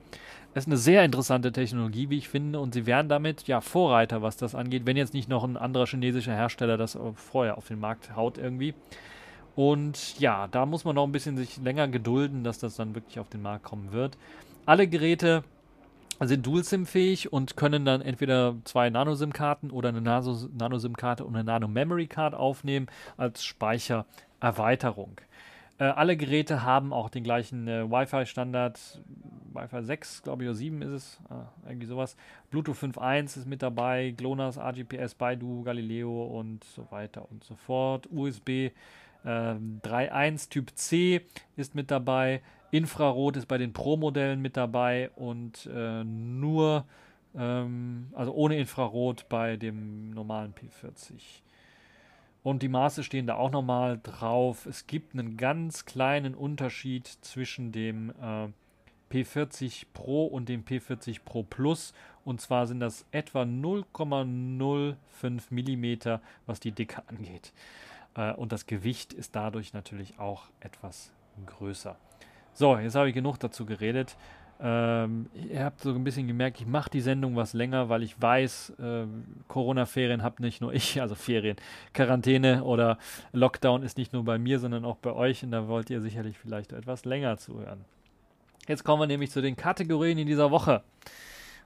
Das 0.53 0.65
ist 0.65 0.67
eine 0.67 0.77
sehr 0.77 1.03
interessante 1.03 1.51
Technologie, 1.51 2.09
wie 2.09 2.17
ich 2.17 2.29
finde, 2.29 2.59
und 2.59 2.73
sie 2.73 2.85
wären 2.85 3.09
damit 3.09 3.47
ja 3.47 3.61
Vorreiter, 3.61 4.21
was 4.21 4.37
das 4.37 4.55
angeht, 4.55 4.85
wenn 4.85 4.97
jetzt 4.97 5.13
nicht 5.13 5.29
noch 5.29 5.43
ein 5.43 5.57
anderer 5.57 5.85
chinesischer 5.85 6.33
Hersteller 6.33 6.77
das 6.77 6.97
vorher 7.15 7.57
auf 7.57 7.67
den 7.67 7.79
Markt 7.79 8.15
haut 8.15 8.37
irgendwie. 8.37 8.73
Und 9.55 10.19
ja, 10.19 10.47
da 10.47 10.65
muss 10.65 10.83
man 10.83 10.95
noch 10.95 11.05
ein 11.05 11.11
bisschen 11.11 11.37
sich 11.37 11.57
länger 11.57 11.87
gedulden, 11.87 12.43
dass 12.43 12.59
das 12.59 12.75
dann 12.75 12.95
wirklich 12.95 13.19
auf 13.19 13.29
den 13.29 13.41
Markt 13.41 13.63
kommen 13.63 13.93
wird. 13.93 14.17
Alle 14.65 14.87
Geräte 14.87 15.43
sind 16.21 16.45
Dual-SIM-fähig 16.45 17.31
und 17.33 17.57
können 17.57 17.85
dann 17.85 18.01
entweder 18.01 18.55
zwei 18.63 18.89
Nano-SIM-Karten 18.89 19.71
oder 19.71 19.89
eine 19.89 20.01
Nano-SIM-Karte 20.01 21.25
und 21.25 21.35
eine 21.35 21.43
Nano-Memory-Card 21.43 22.33
aufnehmen 22.33 22.87
als 23.17 23.43
Speichererweiterung. 23.43 25.19
Äh, 25.77 25.85
alle 25.85 26.15
Geräte 26.15 26.63
haben 26.63 26.93
auch 26.93 27.09
den 27.09 27.23
gleichen 27.23 27.67
äh, 27.67 27.89
Wi-Fi-Standard. 27.89 29.01
Wi-Fi 29.53 29.83
6, 29.83 30.23
glaube 30.23 30.43
ich, 30.43 30.49
oder 30.49 30.55
7 30.55 30.81
ist 30.81 30.91
es. 30.91 31.19
Ah, 31.29 31.47
irgendwie 31.65 31.87
sowas. 31.87 32.15
Bluetooth 32.49 32.77
5.1 32.77 33.37
ist 33.37 33.45
mit 33.45 33.61
dabei. 33.61 34.13
GLONASS, 34.15 34.57
RGPS, 34.57 35.15
Baidu, 35.15 35.63
Galileo 35.63 36.25
und 36.25 36.63
so 36.63 36.89
weiter 36.91 37.29
und 37.29 37.43
so 37.43 37.55
fort. 37.55 38.07
USB 38.11 38.49
äh, 38.49 38.69
3.1 39.25 40.49
Typ 40.49 40.71
C 40.75 41.21
ist 41.55 41.75
mit 41.75 41.91
dabei. 41.91 42.41
Infrarot 42.71 43.37
ist 43.37 43.47
bei 43.47 43.57
den 43.57 43.73
Pro-Modellen 43.73 44.41
mit 44.41 44.57
dabei 44.57 45.09
und 45.15 45.69
äh, 45.73 46.03
nur, 46.03 46.85
ähm, 47.35 48.07
also 48.13 48.33
ohne 48.33 48.57
Infrarot 48.57 49.27
bei 49.29 49.57
dem 49.57 50.11
normalen 50.11 50.53
P40. 50.53 51.41
Und 52.43 52.61
die 52.61 52.69
Maße 52.69 53.03
stehen 53.03 53.25
da 53.25 53.35
auch 53.35 53.51
nochmal 53.51 53.99
drauf. 54.03 54.67
Es 54.67 54.85
gibt 54.85 55.13
einen 55.13 55.35
ganz 55.35 55.85
kleinen 55.85 56.35
Unterschied 56.35 57.07
zwischen 57.07 57.71
dem 57.71 58.11
äh, 58.21 58.49
P40 59.11 59.87
Pro 59.93 60.27
und 60.27 60.49
dem 60.49 60.63
P40 60.63 61.21
Pro 61.25 61.41
Plus. 61.41 61.93
Und 62.23 62.41
zwar 62.41 62.67
sind 62.67 62.81
das 62.81 63.05
etwa 63.11 63.41
0,05 63.41 64.95
Millimeter, 65.49 66.21
was 66.45 66.59
die 66.59 66.71
Dicke 66.71 67.01
angeht. 67.07 67.51
Äh, 68.15 68.33
und 68.33 68.51
das 68.51 68.67
Gewicht 68.67 69.13
ist 69.13 69.35
dadurch 69.35 69.73
natürlich 69.73 70.19
auch 70.19 70.43
etwas 70.59 71.11
größer. 71.45 71.97
So, 72.55 72.77
jetzt 72.77 72.95
habe 72.95 73.09
ich 73.09 73.13
genug 73.13 73.37
dazu 73.37 73.65
geredet. 73.65 74.15
Ähm, 74.61 75.29
ihr 75.51 75.65
habt 75.65 75.81
so 75.81 75.89
ein 75.89 76.05
bisschen 76.05 76.25
gemerkt, 76.27 76.61
ich 76.61 76.65
mache 76.65 76.89
die 76.89 77.01
Sendung 77.01 77.35
was 77.35 77.51
länger, 77.51 77.89
weil 77.89 78.01
ich 78.01 78.21
weiß, 78.21 78.73
äh, 78.79 79.05
Corona-Ferien 79.49 80.23
habt 80.23 80.39
nicht 80.39 80.61
nur 80.61 80.73
ich, 80.73 81.01
also 81.01 81.15
Ferien, 81.15 81.57
Quarantäne 81.93 82.63
oder 82.63 82.97
Lockdown 83.33 83.83
ist 83.83 83.97
nicht 83.97 84.13
nur 84.13 84.23
bei 84.23 84.37
mir, 84.37 84.59
sondern 84.59 84.85
auch 84.85 84.95
bei 84.95 85.11
euch 85.11 85.43
und 85.43 85.51
da 85.51 85.67
wollt 85.67 85.89
ihr 85.89 85.99
sicherlich 85.99 86.37
vielleicht 86.37 86.71
etwas 86.71 87.03
länger 87.03 87.37
zuhören. 87.37 87.83
Jetzt 88.69 88.85
kommen 88.85 89.01
wir 89.01 89.07
nämlich 89.07 89.31
zu 89.31 89.41
den 89.41 89.57
Kategorien 89.57 90.17
in 90.17 90.27
dieser 90.27 90.49
Woche. 90.49 90.81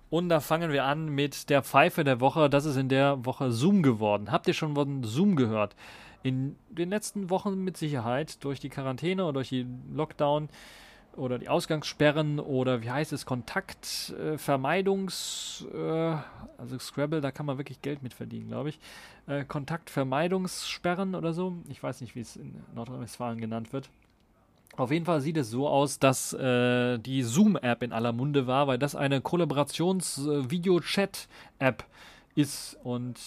Und 0.10 0.30
da 0.30 0.40
fangen 0.40 0.72
wir 0.72 0.86
an 0.86 1.10
mit 1.10 1.52
der 1.52 1.62
Pfeife 1.62 2.04
der 2.04 2.20
Woche. 2.20 2.50
Das 2.50 2.66
ist 2.66 2.78
in 2.78 2.90
der 2.90 3.24
Woche 3.24 3.52
Zoom 3.52 3.84
geworden. 3.84 4.32
Habt 4.32 4.48
ihr 4.48 4.56
schon 4.56 4.74
von 4.74 5.04
Zoom 5.04 5.36
gehört? 5.36 5.76
In 6.24 6.55
den 6.70 6.89
letzten 6.89 7.30
Wochen 7.30 7.63
mit 7.63 7.78
Sicherheit 7.78 8.43
durch 8.43 8.59
die 8.59 8.70
Quarantäne 8.70 9.24
oder 9.24 9.34
durch 9.34 9.49
die 9.49 9.67
Lockdown 9.93 10.49
oder 11.15 11.38
die 11.39 11.49
Ausgangssperren 11.49 12.39
oder 12.39 12.82
wie 12.82 12.91
heißt 12.91 13.11
es, 13.13 13.26
Kontaktvermeidungs, 13.26 15.65
äh, 15.74 16.15
also 16.57 16.78
Scrabble, 16.80 17.22
da 17.22 17.32
kann 17.32 17.45
man 17.45 17.57
wirklich 17.57 17.82
Geld 17.82 18.03
mit 18.03 18.13
verdienen, 18.13 18.49
glaube 18.49 18.67
ich. 18.70 18.80
Äh, 19.28 19.45
Kontaktvermeidungssperren 19.45 21.15
oder 21.15 21.32
so. 21.34 21.55
Ich 21.70 21.84
weiß 21.84 22.01
nicht, 22.01 22.15
wie 22.15 22.22
es 22.22 22.36
in 22.36 22.55
Nordrhein-Westfalen 22.76 23.39
genannt 23.39 23.72
wird. 23.74 23.89
Auf 24.78 24.91
jeden 24.91 25.05
Fall 25.05 25.22
sieht 25.22 25.38
es 25.38 25.49
so 25.49 25.67
aus, 25.67 25.97
dass 25.99 26.34
äh, 26.34 26.99
die 26.99 27.24
Zoom-App 27.24 27.82
in 27.84 27.91
aller 27.91 28.13
Munde 28.13 28.47
war, 28.47 28.67
weil 28.67 28.80
das 28.80 28.95
eine 28.95 29.20
Kollaborations-Video-Chat-App 29.20 31.84
ist 32.36 32.78
und 32.84 33.20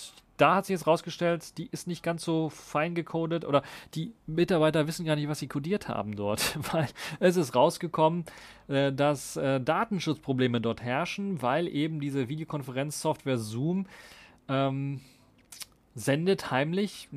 da 0.42 0.56
hat 0.56 0.66
sich 0.66 0.74
jetzt 0.74 0.88
rausgestellt, 0.88 1.56
die 1.56 1.68
ist 1.68 1.86
nicht 1.86 2.02
ganz 2.02 2.24
so 2.24 2.48
fein 2.48 2.96
gecodet 2.96 3.44
oder 3.44 3.62
die 3.94 4.12
Mitarbeiter 4.26 4.88
wissen 4.88 5.06
gar 5.06 5.14
nicht, 5.14 5.28
was 5.28 5.38
sie 5.38 5.46
codiert 5.46 5.86
haben 5.86 6.16
dort, 6.16 6.58
weil 6.72 6.88
es 7.20 7.36
ist 7.36 7.54
rausgekommen, 7.54 8.24
äh, 8.66 8.92
dass 8.92 9.36
äh, 9.36 9.60
Datenschutzprobleme 9.60 10.60
dort 10.60 10.82
herrschen, 10.82 11.40
weil 11.42 11.68
eben 11.68 12.00
diese 12.00 12.28
Videokonferenzsoftware 12.28 13.38
Zoom 13.38 13.86
ähm, 14.48 15.00
sendet 15.94 16.50
heimlich, 16.50 17.08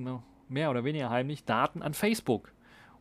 mehr 0.48 0.70
oder 0.70 0.84
weniger 0.84 1.10
heimlich, 1.10 1.46
Daten 1.46 1.82
an 1.82 1.96
Facebook. 1.96 2.52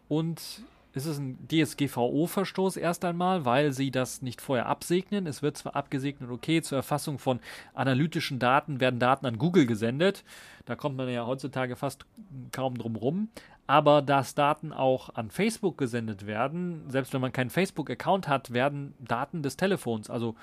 Und 0.09 0.65
es 0.95 1.07
ist 1.07 1.19
ein 1.19 1.39
DSGVO-Verstoß 1.49 2.77
erst 2.77 3.05
einmal, 3.05 3.45
weil 3.45 3.73
sie 3.73 3.91
das 3.91 4.23
nicht 4.23 4.41
vorher 4.41 4.67
absegnen. 4.67 5.27
Es 5.27 5.43
wird 5.43 5.57
zwar 5.57 5.75
abgesegnet, 5.75 6.31
okay, 6.31 6.63
zur 6.63 6.77
Erfassung 6.77 7.19
von 7.19 7.41
analytischen 7.75 8.39
Daten 8.39 8.79
werden 8.79 9.01
Daten 9.01 9.27
an 9.27 9.39
Google 9.39 9.67
gesendet. 9.67 10.25
Da 10.67 10.77
kommt 10.77 10.97
man 10.97 11.09
ja 11.09 11.27
heutzutage 11.27 11.75
fast 11.75 12.07
kaum 12.53 12.79
drum 12.79 12.97
rum. 12.97 13.29
Aber 13.67 14.03
dass 14.03 14.35
Daten 14.35 14.73
auch 14.73 15.09
an 15.15 15.31
Facebook 15.31 15.79
gesendet 15.79 16.27
werden, 16.27 16.83
selbst 16.89 17.15
wenn 17.15 17.23
man 17.23 17.33
keinen 17.33 17.49
Facebook-Account 17.49 18.29
hat, 18.29 18.53
werden 18.53 18.93
Daten 18.99 19.43
des 19.43 19.57
Telefons, 19.57 20.11
also 20.11 20.37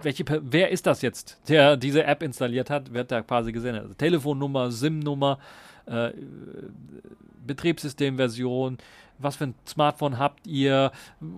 welche, 0.00 0.24
wer 0.28 0.70
ist 0.70 0.86
das 0.86 1.02
jetzt, 1.02 1.40
der 1.48 1.76
diese 1.76 2.04
App 2.04 2.22
installiert 2.22 2.70
hat, 2.70 2.94
wird 2.94 3.10
da 3.10 3.22
quasi 3.22 3.52
gesendet. 3.52 3.82
Also 3.82 3.94
Telefonnummer, 3.94 4.70
SIM-Nummer, 4.70 5.38
äh, 5.86 6.12
Betriebssystemversion, 7.44 8.78
was 9.22 9.36
für 9.36 9.44
ein 9.44 9.54
Smartphone 9.66 10.18
habt 10.18 10.46
ihr 10.46 10.92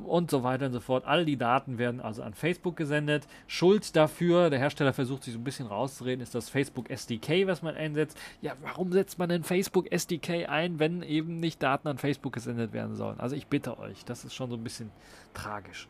und 0.04 0.30
so 0.30 0.42
weiter 0.42 0.66
und 0.66 0.72
so 0.72 0.80
fort. 0.80 1.04
All 1.06 1.24
die 1.24 1.36
Daten 1.36 1.78
werden 1.78 2.00
also 2.00 2.22
an 2.22 2.34
Facebook 2.34 2.76
gesendet. 2.76 3.26
Schuld 3.46 3.96
dafür, 3.96 4.50
der 4.50 4.58
Hersteller 4.58 4.92
versucht 4.92 5.24
sich 5.24 5.34
so 5.34 5.40
ein 5.40 5.44
bisschen 5.44 5.66
rauszureden, 5.66 6.22
ist 6.22 6.34
das 6.34 6.48
Facebook 6.48 6.90
SDK, 6.90 7.46
was 7.46 7.62
man 7.62 7.74
einsetzt. 7.74 8.18
Ja, 8.42 8.54
warum 8.62 8.92
setzt 8.92 9.18
man 9.18 9.28
denn 9.28 9.42
Facebook 9.42 9.90
SDK 9.90 10.48
ein, 10.48 10.78
wenn 10.78 11.02
eben 11.02 11.40
nicht 11.40 11.62
Daten 11.62 11.88
an 11.88 11.98
Facebook 11.98 12.32
gesendet 12.32 12.72
werden 12.72 12.96
sollen? 12.96 13.20
Also 13.20 13.36
ich 13.36 13.46
bitte 13.46 13.78
euch, 13.78 14.04
das 14.04 14.24
ist 14.24 14.34
schon 14.34 14.50
so 14.50 14.56
ein 14.56 14.64
bisschen 14.64 14.90
tragisch. 15.34 15.88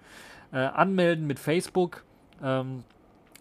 Äh, 0.53 0.59
anmelden 0.59 1.26
mit 1.26 1.38
Facebook 1.38 2.05
ähm, 2.42 2.84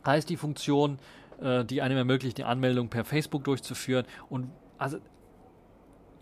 heißt 0.06 0.30
die 0.30 0.38
Funktion, 0.38 1.00
äh, 1.42 1.64
die 1.66 1.82
einem 1.82 1.98
ermöglicht, 1.98 2.38
die 2.38 2.44
Anmeldung 2.44 2.90
per 2.90 3.06
Facebook 3.06 3.44
durchzuführen. 3.44 4.06
Und 4.30 4.50
also 4.78 4.98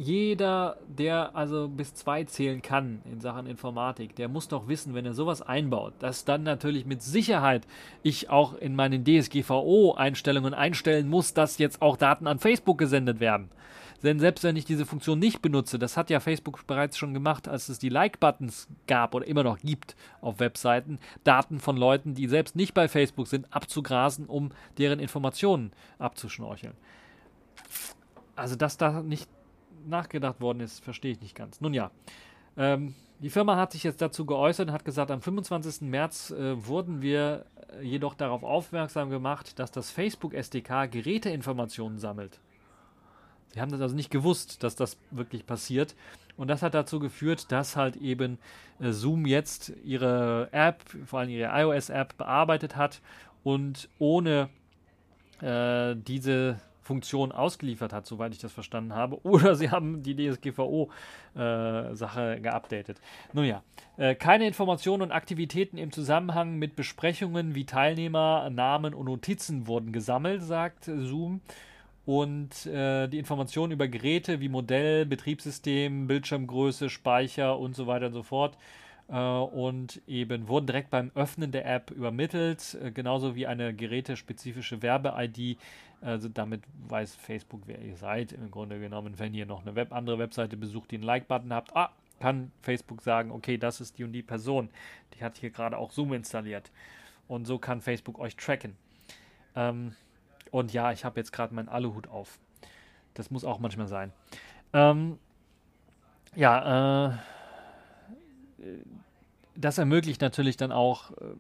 jeder, 0.02 0.78
der 0.88 1.36
also 1.36 1.68
bis 1.68 1.94
zwei 1.94 2.24
zählen 2.24 2.64
kann 2.64 3.04
in 3.06 3.22
Sachen 3.22 3.46
Informatik, 3.46 4.16
der 4.16 4.30
muss 4.30 4.48
doch 4.48 4.68
wissen, 4.68 4.96
wenn 4.96 5.06
er 5.06 5.14
sowas 5.14 5.44
einbaut, 5.44 5.94
dass 6.00 6.26
dann 6.26 6.42
natürlich 6.42 6.88
mit 6.88 7.04
Sicherheit 7.04 7.68
ich 8.02 8.32
auch 8.32 8.56
in 8.56 8.76
meinen 8.76 9.06
DSGVO-Einstellungen 9.06 10.56
einstellen 10.56 11.08
muss, 11.08 11.36
dass 11.36 11.60
jetzt 11.60 11.84
auch 11.84 11.98
Daten 11.98 12.26
an 12.26 12.40
Facebook 12.40 12.80
gesendet 12.80 13.20
werden. 13.20 13.50
Denn 14.02 14.18
selbst 14.18 14.44
wenn 14.44 14.56
ich 14.56 14.66
diese 14.66 14.88
Funktion 14.88 15.20
nicht 15.20 15.44
benutze, 15.44 15.78
das 15.78 15.98
hat 15.98 16.10
ja 16.10 16.20
Facebook 16.20 16.66
bereits 16.66 16.98
schon 16.98 17.14
gemacht, 17.14 17.48
als 17.48 17.70
es 17.70 17.78
die 17.78 17.90
Like-Buttons 17.90 18.68
gab 18.88 19.14
oder 19.14 19.28
immer 19.28 19.44
noch 19.44 19.60
gibt 19.60 19.96
auf 20.20 20.40
Webseiten, 20.40 20.98
Daten 21.24 21.60
von 21.60 21.78
Leuten, 21.78 22.16
die 22.16 22.28
selbst 22.28 22.56
nicht 22.56 22.74
bei 22.74 22.88
Facebook 22.88 23.28
sind, 23.28 23.54
abzugrasen, 23.54 24.26
um 24.26 24.50
deren 24.80 25.00
Informationen 25.00 25.72
abzuschnorcheln. 26.00 26.74
Also, 28.36 28.56
dass 28.56 28.78
da 28.78 29.04
nicht 29.04 29.30
nachgedacht 29.88 30.42
worden 30.42 30.60
ist, 30.60 30.84
verstehe 30.84 31.12
ich 31.12 31.22
nicht 31.22 31.36
ganz. 31.36 31.62
Nun 31.62 31.74
ja, 31.74 31.92
ähm, 32.58 32.96
die 33.20 33.30
Firma 33.30 33.56
hat 33.56 33.72
sich 33.72 33.84
jetzt 33.84 34.02
dazu 34.02 34.26
geäußert 34.26 34.70
und 34.70 34.74
hat 34.74 34.84
gesagt, 34.84 35.12
am 35.12 35.22
25. 35.22 35.82
März 35.82 36.32
äh, 36.32 36.66
wurden 36.66 37.02
wir 37.02 37.46
äh, 37.80 37.84
jedoch 37.84 38.16
darauf 38.16 38.44
aufmerksam 38.44 39.10
gemacht, 39.10 39.60
dass 39.60 39.72
das 39.72 39.92
Facebook 39.92 40.34
SDK 40.34 40.88
Geräteinformationen 40.90 42.00
sammelt. 42.00 42.40
Sie 43.54 43.62
haben 43.62 43.72
das 43.72 43.82
also 43.82 43.96
nicht 43.96 44.10
gewusst, 44.10 44.64
dass 44.64 44.76
das 44.76 44.98
wirklich 45.12 45.46
passiert. 45.46 45.96
Und 46.38 46.48
das 46.48 46.62
hat 46.64 46.74
dazu 46.74 47.00
geführt, 47.00 47.52
dass 47.52 47.76
halt 47.76 47.98
eben 47.98 48.40
äh, 48.80 48.92
Zoom 48.92 49.26
jetzt 49.26 49.74
ihre 49.84 50.50
App, 50.52 50.84
vor 51.06 51.20
allem 51.20 51.30
ihre 51.30 51.52
iOS-App, 51.62 52.18
bearbeitet 52.18 52.76
hat 52.76 53.02
und 53.44 53.90
ohne 54.00 54.50
äh, 55.42 55.96
diese 55.96 56.60
Funktion 56.92 57.32
ausgeliefert 57.32 57.94
hat, 57.94 58.06
soweit 58.06 58.34
ich 58.34 58.40
das 58.40 58.52
verstanden 58.52 58.94
habe. 58.94 59.18
Oder 59.26 59.56
sie 59.56 59.72
haben 59.72 60.04
die 60.04 60.14
DSGVO-Sache 60.14 62.36
äh, 62.36 62.40
geupdatet. 62.42 63.00
Nun 63.32 63.46
ja, 63.46 63.64
äh, 63.96 64.14
keine 64.14 64.46
Informationen 64.46 65.04
und 65.04 65.14
Aktivitäten 65.14 65.78
im 65.78 65.94
Zusammenhang 65.94 66.58
mit 66.58 66.76
Besprechungen 66.76 67.56
wie 67.56 67.66
Teilnehmer, 67.66 68.50
Namen 68.50 68.94
und 68.94 69.06
Notizen 69.06 69.68
wurden 69.68 69.94
gesammelt, 69.94 70.44
sagt 70.44 70.84
Zoom. 70.84 71.40
Und 72.06 72.66
äh, 72.66 73.08
die 73.08 73.20
Informationen 73.20 73.72
über 73.72 73.88
Geräte 73.88 74.42
wie 74.42 74.50
Modell, 74.50 75.06
Betriebssystem, 75.06 76.08
Bildschirmgröße, 76.08 76.90
Speicher 76.90 77.58
und 77.58 77.74
so 77.74 77.88
weiter 77.88 78.08
und 78.08 78.14
so 78.14 78.24
fort 78.24 78.58
äh, 79.12 79.16
und 79.16 80.02
eben 80.08 80.48
wurden 80.48 80.66
direkt 80.66 80.90
beim 80.90 81.12
Öffnen 81.16 81.52
der 81.52 81.66
App 81.66 81.92
übermittelt, 81.92 82.78
äh, 82.82 82.92
genauso 82.92 83.36
wie 83.36 83.46
eine 83.46 83.74
gerätespezifische 83.74 84.82
Werbe-ID. 84.82 85.60
Also 86.02 86.30
damit 86.30 86.64
weiß 86.88 87.16
Facebook, 87.16 87.62
wer 87.68 87.80
ihr 87.80 87.96
seid. 87.96 88.32
Im 88.32 88.50
Grunde 88.50 88.80
genommen, 88.80 89.20
wenn 89.20 89.34
ihr 89.34 89.46
noch 89.46 89.62
eine 89.62 89.76
Web 89.76 89.94
andere 89.94 90.18
Webseite 90.18 90.58
besucht, 90.58 90.92
die 90.92 90.96
einen 90.96 91.04
Like-Button 91.04 91.54
habt, 91.54 91.76
ah, 91.76 91.92
kann 92.20 92.52
Facebook 92.62 93.02
sagen, 93.02 93.32
okay, 93.32 93.58
das 93.58 93.82
ist 93.82 93.98
die 93.98 94.04
und 94.04 94.12
die 94.12 94.24
Person. 94.24 94.70
Die 95.14 95.24
hat 95.24 95.38
hier 95.38 95.52
gerade 95.52 95.78
auch 95.78 95.92
Zoom 95.92 96.14
installiert. 96.14 96.72
Und 97.28 97.46
so 97.46 97.60
kann 97.60 97.82
Facebook 97.82 98.20
euch 98.20 98.36
tracken. 98.36 98.76
Ähm, 99.56 99.96
und 100.52 100.74
ja, 100.74 100.92
ich 100.92 101.06
habe 101.06 101.20
jetzt 101.20 101.32
gerade 101.32 101.54
meinen 101.54 101.70
Aluhut 101.70 102.08
auf. 102.08 102.40
Das 103.14 103.30
muss 103.30 103.46
auch 103.46 103.60
manchmal 103.60 103.88
sein. 103.88 104.12
Ähm, 104.74 105.20
ja, 106.36 107.10
äh, 107.10 107.18
das 109.56 109.78
ermöglicht 109.78 110.22
natürlich 110.22 110.58
dann 110.58 110.72
auch 110.72 111.12
äh, 111.12 111.36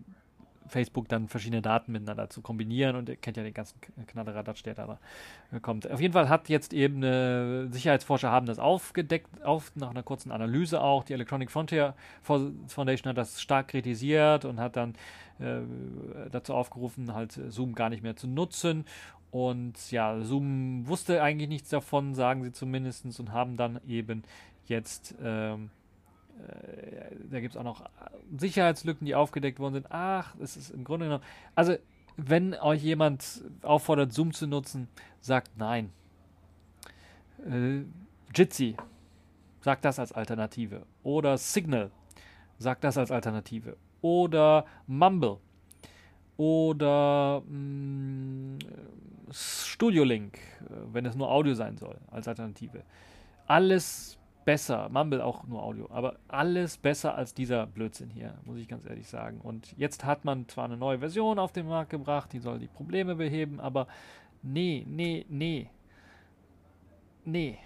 Facebook 0.71 1.09
dann 1.09 1.27
verschiedene 1.27 1.61
Daten 1.61 1.91
miteinander 1.91 2.29
zu 2.29 2.41
kombinieren 2.41 2.95
und 2.95 3.09
ihr 3.09 3.17
kennt 3.17 3.37
ja 3.37 3.43
den 3.43 3.53
ganzen 3.53 3.79
Knadderadatsch, 4.07 4.63
der 4.63 4.73
da 4.73 4.99
kommt. 5.61 5.89
Auf 5.89 5.99
jeden 5.99 6.13
Fall 6.13 6.29
hat 6.29 6.49
jetzt 6.49 6.73
eben 6.73 7.03
äh, 7.03 7.67
Sicherheitsforscher 7.67 8.31
haben 8.31 8.45
das 8.45 8.57
aufgedeckt, 8.57 9.43
auf, 9.43 9.75
nach 9.75 9.89
einer 9.89 10.03
kurzen 10.03 10.31
Analyse 10.31 10.81
auch. 10.81 11.03
Die 11.03 11.13
Electronic 11.13 11.51
Frontier 11.51 11.93
Foundation 12.21 13.09
hat 13.09 13.17
das 13.17 13.41
stark 13.41 13.67
kritisiert 13.67 14.45
und 14.45 14.59
hat 14.59 14.77
dann 14.77 14.95
äh, 15.39 15.59
dazu 16.31 16.53
aufgerufen, 16.53 17.13
halt 17.13 17.39
Zoom 17.49 17.75
gar 17.75 17.89
nicht 17.89 18.03
mehr 18.03 18.15
zu 18.15 18.27
nutzen. 18.27 18.85
Und 19.31 19.91
ja, 19.91 20.21
Zoom 20.21 20.87
wusste 20.87 21.21
eigentlich 21.21 21.49
nichts 21.49 21.69
davon, 21.69 22.15
sagen 22.15 22.43
sie 22.43 22.51
zumindest, 22.51 23.19
und 23.19 23.31
haben 23.31 23.55
dann 23.57 23.79
eben 23.87 24.23
jetzt 24.67 25.15
ähm, 25.23 25.65
äh, 25.65 25.80
da 27.29 27.39
gibt 27.39 27.53
es 27.53 27.57
auch 27.57 27.63
noch 27.63 27.89
Sicherheitslücken, 28.37 29.05
die 29.05 29.15
aufgedeckt 29.15 29.59
worden 29.59 29.73
sind. 29.73 29.87
Ach, 29.89 30.35
es 30.41 30.57
ist 30.57 30.71
im 30.71 30.83
Grunde 30.83 31.05
genommen. 31.05 31.23
Also, 31.55 31.75
wenn 32.17 32.53
euch 32.55 32.83
jemand 32.83 33.43
auffordert, 33.61 34.13
Zoom 34.13 34.33
zu 34.33 34.47
nutzen, 34.47 34.87
sagt 35.21 35.57
nein. 35.57 35.91
Äh, 37.45 37.83
Jitsi 38.35 38.75
sagt 39.61 39.85
das 39.85 39.99
als 39.99 40.11
Alternative. 40.11 40.85
Oder 41.03 41.37
Signal 41.37 41.91
sagt 42.57 42.83
das 42.83 42.97
als 42.97 43.11
Alternative. 43.11 43.77
oder 44.01 44.65
Mumble 44.87 45.37
oder 46.37 47.43
mh, 47.47 47.55
mm, 47.55 48.59
Studio 49.31 50.03
Link, 50.03 50.37
äh, 50.37 50.73
wenn 50.91 51.05
es 51.05 51.15
nur 51.15 51.29
Audio 51.29 51.53
sein 51.53 51.77
soll, 51.77 51.97
als 52.09 52.27
Alternative. 52.27 52.83
Alles 53.45 54.17
besser. 54.45 54.89
Mumble 54.89 55.23
auch 55.23 55.45
nur 55.45 55.61
Audio, 55.61 55.87
aber 55.91 56.15
alles 56.27 56.77
besser 56.77 57.15
als 57.15 57.33
dieser 57.33 57.65
Blödsinn 57.67 58.09
hier, 58.09 58.37
muss 58.45 58.57
ich 58.57 58.67
ganz 58.67 58.85
ehrlich 58.85 59.07
sagen. 59.07 59.39
Und 59.41 59.77
jetzt 59.77 60.05
hat 60.05 60.25
man 60.25 60.47
zwar 60.47 60.65
eine 60.65 60.77
neue 60.77 60.99
Version 60.99 61.39
auf 61.39 61.51
den 61.51 61.67
Markt 61.67 61.89
gebracht, 61.89 62.33
die 62.33 62.39
soll 62.39 62.59
die 62.59 62.67
Probleme 62.67 63.15
beheben, 63.15 63.59
aber 63.59 63.87
nee, 64.41 64.85
nee, 64.87 65.25
nee. 65.29 65.69
Nee. 67.23 67.57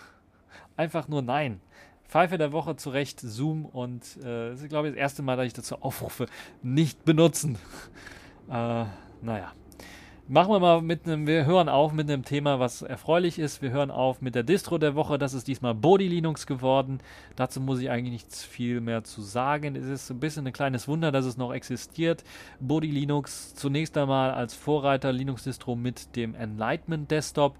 Einfach 0.76 1.08
nur 1.08 1.22
nein. 1.22 1.60
Pfeife 2.08 2.36
der 2.36 2.52
Woche 2.52 2.76
zurecht, 2.76 3.20
Zoom 3.20 3.64
und 3.64 4.18
äh, 4.18 4.50
das 4.50 4.60
ist, 4.60 4.68
glaube 4.68 4.88
ich, 4.88 4.94
das 4.94 5.00
erste 5.00 5.22
Mal, 5.22 5.36
dass 5.36 5.46
ich 5.46 5.54
dazu 5.54 5.76
aufrufe, 5.80 6.26
nicht 6.62 7.04
benutzen. 7.04 7.56
äh, 8.50 8.84
naja. 9.22 9.52
Machen 10.28 10.52
wir 10.52 10.60
mal 10.60 10.80
mit 10.82 11.04
einem, 11.04 11.26
wir 11.26 11.46
hören 11.46 11.68
auf 11.68 11.92
mit 11.92 12.08
einem 12.08 12.24
Thema, 12.24 12.60
was 12.60 12.82
erfreulich 12.82 13.40
ist. 13.40 13.60
Wir 13.60 13.70
hören 13.70 13.90
auf 13.90 14.22
mit 14.22 14.36
der 14.36 14.44
Distro 14.44 14.78
der 14.78 14.94
Woche. 14.94 15.18
Das 15.18 15.34
ist 15.34 15.48
diesmal 15.48 15.74
Body 15.74 16.06
Linux 16.06 16.46
geworden. 16.46 17.00
Dazu 17.34 17.60
muss 17.60 17.80
ich 17.80 17.90
eigentlich 17.90 18.12
nichts 18.12 18.44
viel 18.44 18.80
mehr 18.80 19.02
zu 19.02 19.20
sagen. 19.20 19.74
Es 19.74 19.84
ist 19.84 20.10
ein 20.10 20.20
bisschen 20.20 20.46
ein 20.46 20.52
kleines 20.52 20.86
Wunder, 20.86 21.10
dass 21.10 21.24
es 21.24 21.36
noch 21.36 21.52
existiert. 21.52 22.22
Body 22.60 22.88
Linux 22.92 23.56
zunächst 23.56 23.98
einmal 23.98 24.30
als 24.30 24.54
Vorreiter 24.54 25.12
Linux-Distro 25.12 25.74
mit 25.74 26.14
dem 26.14 26.36
Enlightenment 26.36 27.10
Desktop. 27.10 27.56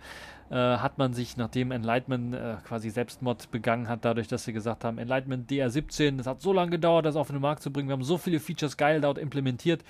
Äh, 0.48 0.54
hat 0.54 0.98
man 0.98 1.14
sich, 1.14 1.36
nachdem 1.36 1.72
Enlightenment 1.72 2.34
äh, 2.34 2.56
quasi 2.64 2.90
Selbstmord 2.90 3.50
begangen 3.50 3.88
hat, 3.88 4.04
dadurch, 4.04 4.28
dass 4.28 4.44
sie 4.44 4.52
gesagt 4.52 4.84
haben, 4.84 4.98
Enlightenment 4.98 5.50
DR17, 5.50 6.20
es 6.20 6.26
hat 6.28 6.40
so 6.40 6.52
lange 6.52 6.70
gedauert, 6.70 7.06
das 7.06 7.16
auf 7.16 7.26
den 7.26 7.40
Markt 7.40 7.62
zu 7.62 7.72
bringen. 7.72 7.88
Wir 7.88 7.94
haben 7.94 8.04
so 8.04 8.18
viele 8.18 8.38
Features 8.38 8.76
geil 8.76 9.00
dort 9.00 9.18
implementiert 9.18 9.82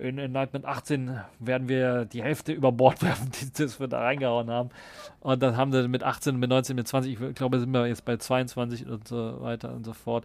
in 0.00 0.18
Enlightenment 0.18 0.64
18 0.64 1.20
werden 1.38 1.68
wir 1.68 2.06
die 2.06 2.22
Hälfte 2.22 2.52
über 2.52 2.72
Bord 2.72 3.02
werfen, 3.02 3.30
die 3.30 3.52
das 3.52 3.78
wir 3.78 3.88
da 3.88 4.00
reingehauen 4.00 4.50
haben. 4.50 4.70
Und 5.20 5.42
dann 5.42 5.56
haben 5.56 5.72
sie 5.72 5.86
mit 5.88 6.02
18, 6.02 6.36
mit 6.36 6.48
19, 6.48 6.74
mit 6.74 6.88
20, 6.88 7.20
ich 7.20 7.34
glaube, 7.34 7.60
sind 7.60 7.70
wir 7.70 7.86
jetzt 7.86 8.04
bei 8.04 8.16
22 8.16 8.86
und 8.86 9.06
so 9.06 9.40
weiter 9.40 9.72
und 9.72 9.84
so 9.84 9.92
fort. 9.92 10.24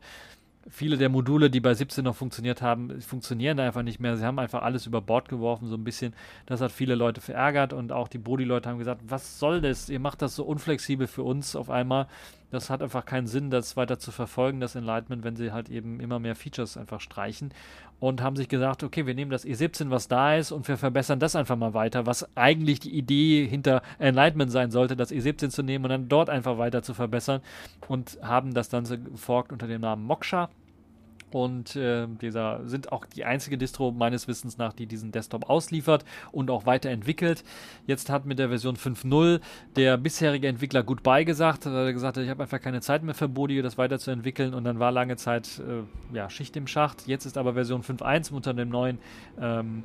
Viele 0.67 0.97
der 0.97 1.09
Module, 1.09 1.51
die 1.51 1.59
bei 1.59 1.75
17 1.75 2.03
noch 2.03 2.15
funktioniert 2.15 2.63
haben, 2.63 2.99
funktionieren 2.99 3.59
einfach 3.59 3.83
nicht 3.83 3.99
mehr. 3.99 4.17
Sie 4.17 4.25
haben 4.25 4.39
einfach 4.39 4.63
alles 4.63 4.87
über 4.87 4.99
Bord 4.99 5.29
geworfen, 5.29 5.67
so 5.67 5.75
ein 5.75 5.83
bisschen. 5.83 6.15
Das 6.47 6.59
hat 6.59 6.71
viele 6.71 6.95
Leute 6.95 7.21
verärgert 7.21 7.71
und 7.71 7.91
auch 7.91 8.07
die 8.07 8.17
Bodi-Leute 8.17 8.67
haben 8.67 8.79
gesagt, 8.79 9.01
was 9.07 9.37
soll 9.37 9.61
das? 9.61 9.89
Ihr 9.89 9.99
macht 9.99 10.23
das 10.23 10.35
so 10.35 10.43
unflexibel 10.43 11.05
für 11.05 11.21
uns 11.21 11.55
auf 11.55 11.69
einmal. 11.69 12.07
Das 12.49 12.71
hat 12.71 12.81
einfach 12.81 13.05
keinen 13.05 13.27
Sinn, 13.27 13.51
das 13.51 13.77
weiter 13.77 13.99
zu 13.99 14.11
verfolgen, 14.11 14.59
das 14.59 14.73
Enlightenment, 14.73 15.23
wenn 15.23 15.35
sie 15.35 15.51
halt 15.51 15.69
eben 15.69 15.99
immer 15.99 16.17
mehr 16.17 16.35
Features 16.35 16.77
einfach 16.77 17.01
streichen 17.01 17.51
und 17.99 18.21
haben 18.21 18.35
sich 18.35 18.49
gesagt, 18.49 18.83
okay, 18.83 19.05
wir 19.05 19.15
nehmen 19.15 19.31
das 19.31 19.45
E17, 19.45 19.89
was 19.89 20.07
da 20.07 20.35
ist, 20.35 20.51
und 20.51 20.67
wir 20.67 20.77
verbessern 20.77 21.19
das 21.19 21.35
einfach 21.35 21.55
mal 21.55 21.73
weiter, 21.73 22.05
was 22.05 22.27
eigentlich 22.35 22.79
die 22.79 22.95
Idee 22.95 23.47
hinter 23.47 23.81
Enlightenment 23.99 24.51
sein 24.51 24.71
sollte, 24.71 24.95
das 24.95 25.11
E17 25.11 25.49
zu 25.49 25.63
nehmen 25.63 25.85
und 25.85 25.89
dann 25.89 26.09
dort 26.09 26.29
einfach 26.29 26.57
weiter 26.57 26.83
zu 26.83 26.93
verbessern 26.93 27.41
und 27.87 28.17
haben 28.21 28.53
das 28.53 28.69
dann 28.69 28.85
so 28.85 28.97
geforkt 28.97 29.51
unter 29.51 29.67
dem 29.67 29.81
Namen 29.81 30.03
Moksha 30.03 30.49
und 31.35 31.75
äh, 31.75 32.07
dieser 32.21 32.61
sind 32.65 32.93
auch 32.93 33.05
die 33.05 33.25
einzige 33.25 33.57
Distro 33.57 33.91
meines 33.91 34.29
Wissens 34.29 34.57
nach, 34.57 34.71
die 34.71 34.85
diesen 34.85 35.11
Desktop 35.11 35.49
ausliefert 35.49 36.05
und 36.31 36.49
auch 36.49 36.65
weiterentwickelt. 36.65 37.43
Jetzt 37.87 38.09
hat 38.09 38.25
mit 38.25 38.39
der 38.39 38.47
Version 38.47 38.77
5.0 38.77 39.41
der 39.75 39.97
bisherige 39.97 40.47
Entwickler 40.47 40.81
Goodbye 40.81 41.25
gesagt, 41.25 41.65
weil 41.65 41.87
er 41.87 41.91
gesagt 41.91 42.15
hat, 42.15 42.23
ich 42.23 42.29
habe 42.29 42.43
einfach 42.43 42.61
keine 42.61 42.79
Zeit 42.79 43.03
mehr 43.03 43.15
für 43.15 43.27
Bodi, 43.27 43.61
das 43.61 43.77
weiterzuentwickeln 43.77 44.53
und 44.53 44.63
dann 44.63 44.79
war 44.79 44.93
lange 44.93 45.17
Zeit 45.17 45.59
äh, 45.59 46.15
ja, 46.15 46.29
Schicht 46.29 46.55
im 46.55 46.67
Schacht. 46.67 47.05
Jetzt 47.05 47.25
ist 47.25 47.37
aber 47.37 47.53
Version 47.55 47.81
5.1 47.81 48.31
unter 48.31 48.53
dem 48.53 48.69
neuen 48.69 48.99
ähm, 49.37 49.83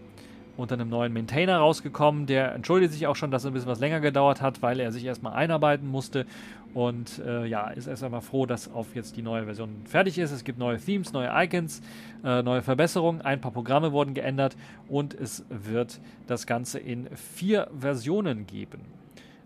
unter 0.56 0.74
einem 0.74 0.88
neuen 0.88 1.12
Maintainer 1.12 1.58
rausgekommen. 1.58 2.26
Der 2.26 2.54
entschuldigt 2.54 2.92
sich 2.92 3.06
auch 3.06 3.16
schon, 3.16 3.30
dass 3.30 3.42
es 3.42 3.46
ein 3.46 3.54
bisschen 3.54 3.68
was 3.68 3.80
länger 3.80 4.00
gedauert 4.00 4.40
hat, 4.40 4.62
weil 4.62 4.78
er 4.78 4.92
sich 4.92 5.04
erstmal 5.04 5.32
einarbeiten 5.32 5.88
musste. 5.88 6.26
Und 6.72 7.18
äh, 7.18 7.46
ja, 7.46 7.68
ist 7.70 7.88
erst 7.88 8.04
einmal 8.04 8.20
froh, 8.20 8.46
dass 8.46 8.72
auf 8.72 8.94
jetzt 8.94 9.16
die 9.16 9.22
neue 9.22 9.44
Version 9.44 9.82
fertig 9.86 10.18
ist. 10.18 10.30
Es 10.30 10.44
gibt 10.44 10.58
neue 10.58 10.78
Themes, 10.78 11.12
neue 11.12 11.30
Icons, 11.32 11.82
äh, 12.24 12.42
neue 12.42 12.62
Verbesserungen. 12.62 13.22
Ein 13.22 13.40
paar 13.40 13.50
Programme 13.50 13.92
wurden 13.92 14.14
geändert 14.14 14.56
und 14.88 15.14
es 15.14 15.44
wird 15.48 16.00
das 16.26 16.46
Ganze 16.46 16.78
in 16.78 17.08
vier 17.16 17.68
Versionen 17.76 18.46
geben. 18.46 18.82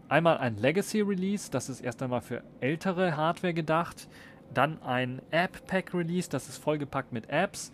Einmal 0.08 0.36
ein 0.36 0.58
Legacy 0.58 1.00
Release, 1.00 1.50
das 1.50 1.70
ist 1.70 1.80
erst 1.80 2.02
einmal 2.02 2.20
für 2.20 2.42
ältere 2.60 3.16
Hardware 3.16 3.54
gedacht. 3.54 4.06
Dann 4.52 4.82
ein 4.82 5.22
App 5.30 5.66
Pack 5.66 5.94
Release, 5.94 6.28
das 6.28 6.48
ist 6.48 6.58
vollgepackt 6.58 7.12
mit 7.12 7.30
Apps 7.30 7.72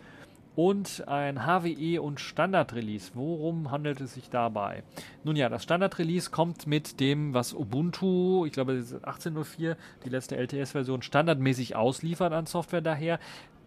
und 0.55 1.07
ein 1.07 1.45
HWE 1.45 2.01
und 2.01 2.19
Standard-Release. 2.19 3.11
Worum 3.13 3.71
handelt 3.71 4.01
es 4.01 4.13
sich 4.13 4.29
dabei? 4.29 4.83
Nun 5.23 5.35
ja, 5.35 5.49
das 5.49 5.63
Standard-Release 5.63 6.29
kommt 6.29 6.67
mit 6.67 6.99
dem, 6.99 7.33
was 7.33 7.53
Ubuntu, 7.53 8.45
ich 8.45 8.51
glaube 8.51 8.73
18.04, 8.73 9.75
die 10.03 10.09
letzte 10.09 10.37
LTS-Version, 10.37 11.01
standardmäßig 11.01 11.75
ausliefert 11.75 12.33
an 12.33 12.45
Software 12.45 12.81
daher. 12.81 13.19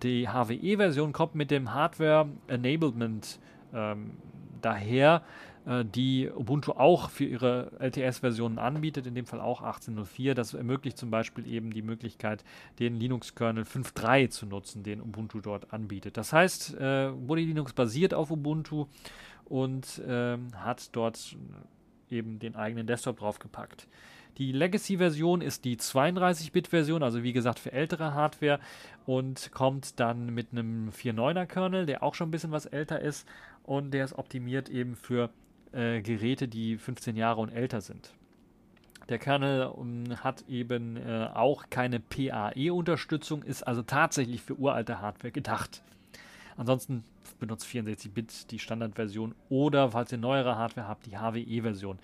Die 0.02 0.28
HWE-Version 0.28 1.12
kommt 1.12 1.34
mit 1.34 1.50
dem 1.50 1.72
Hardware 1.72 2.28
Enablement 2.48 3.38
ähm, 3.72 4.12
daher 4.60 5.22
die 5.66 6.30
Ubuntu 6.30 6.72
auch 6.72 7.08
für 7.08 7.24
ihre 7.24 7.72
LTS-Versionen 7.78 8.58
anbietet, 8.58 9.06
in 9.06 9.14
dem 9.14 9.24
Fall 9.24 9.40
auch 9.40 9.62
18.04. 9.62 10.34
Das 10.34 10.52
ermöglicht 10.52 10.98
zum 10.98 11.10
Beispiel 11.10 11.46
eben 11.46 11.72
die 11.72 11.80
Möglichkeit, 11.80 12.44
den 12.78 12.96
Linux-Kernel 12.96 13.64
5.3 13.64 14.28
zu 14.28 14.44
nutzen, 14.44 14.82
den 14.82 15.00
Ubuntu 15.00 15.40
dort 15.40 15.72
anbietet. 15.72 16.18
Das 16.18 16.34
heißt, 16.34 16.74
äh, 16.74 17.12
Body 17.16 17.44
Linux 17.44 17.72
basiert 17.72 18.12
auf 18.12 18.30
Ubuntu 18.30 18.86
und 19.46 20.00
äh, 20.00 20.36
hat 20.54 20.94
dort 20.94 21.36
eben 22.10 22.38
den 22.38 22.56
eigenen 22.56 22.86
Desktop 22.86 23.18
draufgepackt. 23.18 23.88
Die 24.38 24.52
Legacy-Version 24.52 25.40
ist 25.40 25.64
die 25.64 25.76
32-Bit-Version, 25.76 27.02
also 27.02 27.22
wie 27.22 27.32
gesagt 27.32 27.58
für 27.60 27.72
ältere 27.72 28.14
Hardware 28.14 28.58
und 29.06 29.50
kommt 29.52 30.00
dann 30.00 30.34
mit 30.34 30.48
einem 30.52 30.90
4.9er 30.90 31.46
Kernel, 31.46 31.86
der 31.86 32.02
auch 32.02 32.14
schon 32.14 32.28
ein 32.28 32.32
bisschen 32.32 32.50
was 32.50 32.66
älter 32.66 33.00
ist 33.00 33.28
und 33.62 33.92
der 33.92 34.04
ist 34.04 34.18
optimiert 34.18 34.68
eben 34.68 34.96
für 34.96 35.30
äh, 35.74 36.00
Geräte, 36.02 36.48
die 36.48 36.76
15 36.76 37.16
Jahre 37.16 37.40
und 37.40 37.50
älter 37.50 37.80
sind. 37.80 38.14
Der 39.08 39.18
Kernel 39.18 39.66
um, 39.66 40.04
ähm, 40.06 40.24
hat 40.24 40.44
eben 40.48 40.96
äh, 40.96 41.28
auch 41.34 41.64
keine 41.68 42.00
PAE-Unterstützung, 42.00 43.42
ist 43.42 43.62
also 43.62 43.82
tatsächlich 43.82 44.42
für 44.42 44.58
uralte 44.58 45.00
Hardware 45.00 45.32
gedacht. 45.32 45.82
Ansonsten 46.56 47.04
benutzt 47.38 47.66
64-Bit 47.66 48.50
die 48.50 48.58
Standardversion 48.58 49.34
oder, 49.48 49.90
falls 49.90 50.12
ihr 50.12 50.18
neuere 50.18 50.56
Hardware 50.56 50.88
habt, 50.88 51.06
die 51.06 51.16
HWE-Version. 51.16 51.98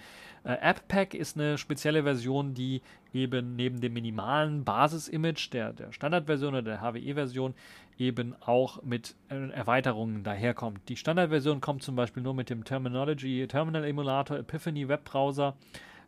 Äh, 0.45 0.53
AppPack 0.53 1.15
ist 1.15 1.37
eine 1.37 1.59
spezielle 1.59 2.03
Version, 2.03 2.55
die 2.55 2.83
eben 3.13 3.57
neben 3.57 3.81
dem 3.81 3.93
minimalen 3.93 4.65
Basis-Image 4.65 5.53
der, 5.53 5.73
der 5.73 5.93
Standardversion 5.93 6.55
oder 6.55 6.63
der 6.63 6.81
HWE-Version 6.81 7.55
eben 7.99 8.35
auch 8.41 8.83
mit 8.83 9.15
äh, 9.29 9.51
Erweiterungen 9.51 10.25
daherkommt. 10.25 10.89
Die 10.89 10.97
Standardversion 10.97 11.61
kommt 11.61 11.83
zum 11.83 11.97
Beispiel 11.97 12.23
nur 12.23 12.35
mit 12.35 12.51
dem 12.51 12.65
Terminology 12.65 13.47
Terminal 13.47 13.85
Emulator 13.85 14.39
Epiphany 14.39 14.89
Webbrowser 14.89 15.57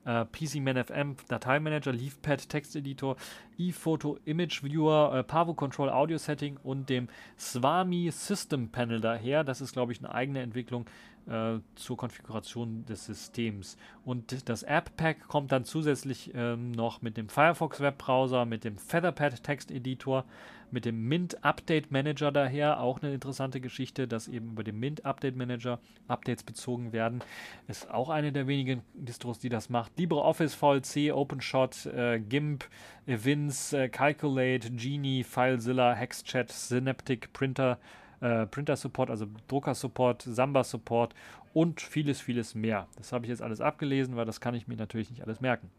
äh, 0.05 0.25
PCManFM, 0.25 1.17
Dateimanager, 1.29 1.93
LeafPad, 1.93 2.49
Texteditor, 2.49 3.17
ePhoto 3.59 4.19
Image 4.25 4.63
Viewer, 4.63 5.15
äh, 5.15 5.23
Pavo 5.23 5.55
Control 5.55 5.91
Audio 5.91 6.19
Setting 6.19 6.59
und 6.63 6.89
dem 6.89 7.09
Swami 7.39 8.11
System 8.11 8.69
Panel 8.71 9.01
daher. 9.01 9.45
Das 9.45 9.61
ist, 9.61 9.73
glaube 9.73 9.93
ich, 9.93 9.99
eine 9.99 10.15
eigene 10.15 10.41
Entwicklung 10.41 10.87
äh, 11.27 11.59
zur 11.77 11.97
Konfiguration 11.97 12.85
des 12.87 13.07
Systems. 13.07 13.77
Und 14.05 14.49
das 14.49 14.63
App 14.65 14.97
Pack 14.97 15.29
kommt 15.29 15.53
dann 15.53 15.65
zusätzlich 15.65 16.33
ähm, 16.35 16.73
noch 16.73 17.03
mit 17.03 17.17
dem 17.17 17.29
Firefox 17.29 17.81
Webbrowser, 17.81 18.45
mit 18.45 18.65
dem 18.65 18.77
Featherpad 18.77 19.43
Texteditor, 19.43 20.25
mit 20.73 20.85
dem 20.85 21.07
Mint 21.09 21.45
Update 21.45 21.91
Manager 21.91 22.33
daher. 22.33 22.81
Auch 22.81 23.03
eine 23.03 23.13
interessante 23.13 23.61
Geschichte, 23.61 24.09
dass 24.09 24.29
eben 24.29 24.53
über 24.53 24.65
den 24.65 24.79
Mint 24.79 25.05
Update 25.05 25.37
Manager 25.37 25.79
Updates 26.09 26.43
bezogen 26.43 26.93
werden. 26.93 27.23
Ist 27.69 27.91
auch 27.91 28.09
eine 28.09 28.33
der 28.33 28.47
wenigen 28.47 28.83
Distros, 28.95 29.39
die 29.39 29.49
das 29.49 29.69
macht. 29.69 29.99
LibreOffice, 29.99 30.55
VLC, 30.55 31.13
OpenShot, 31.13 31.87
äh, 31.87 32.21
GIMP, 32.21 32.65
Evince, 33.07 33.75
äh, 33.77 33.89
Calculate, 33.89 34.71
Genie, 34.73 35.25
FileZilla, 35.25 35.95
HexChat, 35.95 36.51
Synaptic, 36.51 37.33
Printer, 37.33 37.79
äh, 38.21 38.47
Printer 38.47 38.77
Support, 38.77 39.11
also 39.11 39.27
Drucker 39.49 39.75
Support, 39.75 40.23
Samba 40.23 40.65
Support 40.65 41.15
und 41.53 41.81
vieles, 41.81 42.21
vieles 42.21 42.55
mehr. 42.55 42.87
Das 42.97 43.13
habe 43.13 43.27
ich 43.27 43.31
jetzt 43.31 43.43
alles 43.43 43.61
abgelesen, 43.61 44.17
weil 44.17 44.25
das 44.25 44.41
kann 44.41 44.55
ich 44.55 44.69
mir 44.69 44.77
natürlich 44.77 45.11
nicht 45.11 45.23
alles 45.23 45.41
merken. 45.41 45.71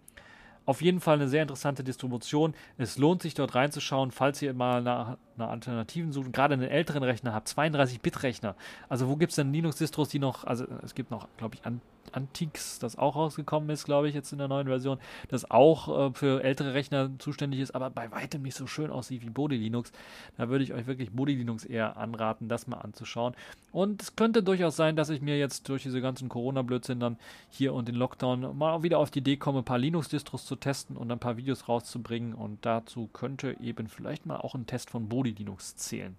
Auf 0.66 0.82
jeden 0.82 1.02
Fall 1.02 1.16
eine 1.16 1.28
sehr 1.28 1.42
interessante 1.42 1.84
Distribution. 1.84 2.54
Es 2.78 2.98
lohnt 2.98 3.22
sich 3.22 3.34
dort 3.34 3.56
reinzuschauen, 3.56 4.12
falls 4.12 4.42
ihr 4.42 4.54
mal 4.54 4.82
nach 4.82 5.18
nach 5.38 5.50
Alternativen 5.50 6.12
suchen, 6.12 6.32
gerade 6.32 6.54
einen 6.54 6.64
älteren 6.70 7.04
Rechner 7.04 7.34
habe, 7.34 7.46
32-Bit-Rechner. 7.46 8.56
Also 8.90 9.08
wo 9.08 9.16
gibt 9.16 9.32
es 9.32 9.36
denn 9.36 9.54
Linux-Distros, 9.54 10.10
die 10.10 10.20
noch, 10.20 10.44
also 10.44 10.66
es 10.84 10.96
gibt 10.96 11.12
noch, 11.12 11.28
glaube 11.38 11.56
ich, 11.56 11.66
an 11.66 11.82
Antix, 12.12 12.80
das 12.80 12.98
auch 12.98 13.16
rausgekommen 13.16 13.70
ist, 13.70 13.86
glaube 13.86 14.08
ich, 14.08 14.16
jetzt 14.16 14.32
in 14.32 14.38
der 14.38 14.48
neuen 14.48 14.68
Version, 14.68 15.00
das 15.30 15.50
auch 15.50 16.10
äh, 16.10 16.14
für 16.14 16.44
ältere 16.44 16.74
Rechner 16.74 17.12
zuständig 17.20 17.60
ist, 17.60 17.74
aber 17.74 17.90
bei 17.90 18.12
weitem 18.12 18.42
nicht 18.42 18.56
so 18.56 18.68
schön 18.68 18.92
aussieht 18.92 19.22
wie 19.24 19.30
Body 19.30 19.58
Linux. 19.58 19.92
Da 20.38 20.50
würde 20.50 20.64
ich 20.64 20.74
euch 20.74 20.88
wirklich 20.88 21.12
Body 21.12 21.36
Linux 21.36 21.66
eher 21.66 21.98
anraten, 21.98 22.48
das 22.50 22.68
mal 22.68 22.78
anzuschauen. 22.78 23.36
Und 23.72 24.02
es 24.02 24.16
könnte 24.16 24.44
durchaus 24.44 24.76
sein, 24.76 24.96
dass 24.96 25.10
ich 25.10 25.22
mir 25.22 25.38
jetzt 25.38 25.70
durch 25.70 25.84
diese 25.84 26.02
ganzen 26.02 26.30
Corona-Blödsinn 26.30 27.00
dann 27.00 27.18
hier 27.50 27.74
und 27.74 27.88
den 27.88 27.96
Lockdown 27.96 28.56
mal 28.58 28.84
wieder 28.84 29.00
auf 29.00 29.12
die 29.12 29.20
Idee 29.20 29.38
komme, 29.38 29.60
ein 29.60 29.66
paar 29.66 29.80
Linux-Distros 29.80 30.46
zu 30.46 30.56
testen 30.56 30.98
und 30.98 31.12
ein 31.12 31.20
paar 31.20 31.38
Videos 31.38 31.68
rauszubringen. 31.68 32.34
Und 32.34 32.66
dazu 32.66 33.10
könnte 33.12 33.58
eben 33.62 33.88
vielleicht 33.88 34.26
mal 34.26 34.38
auch 34.38 34.56
ein 34.56 34.68
Test 34.68 34.92
von 34.92 35.10
Body 35.10 35.23
Linux 35.32 35.76
zählen. 35.76 36.16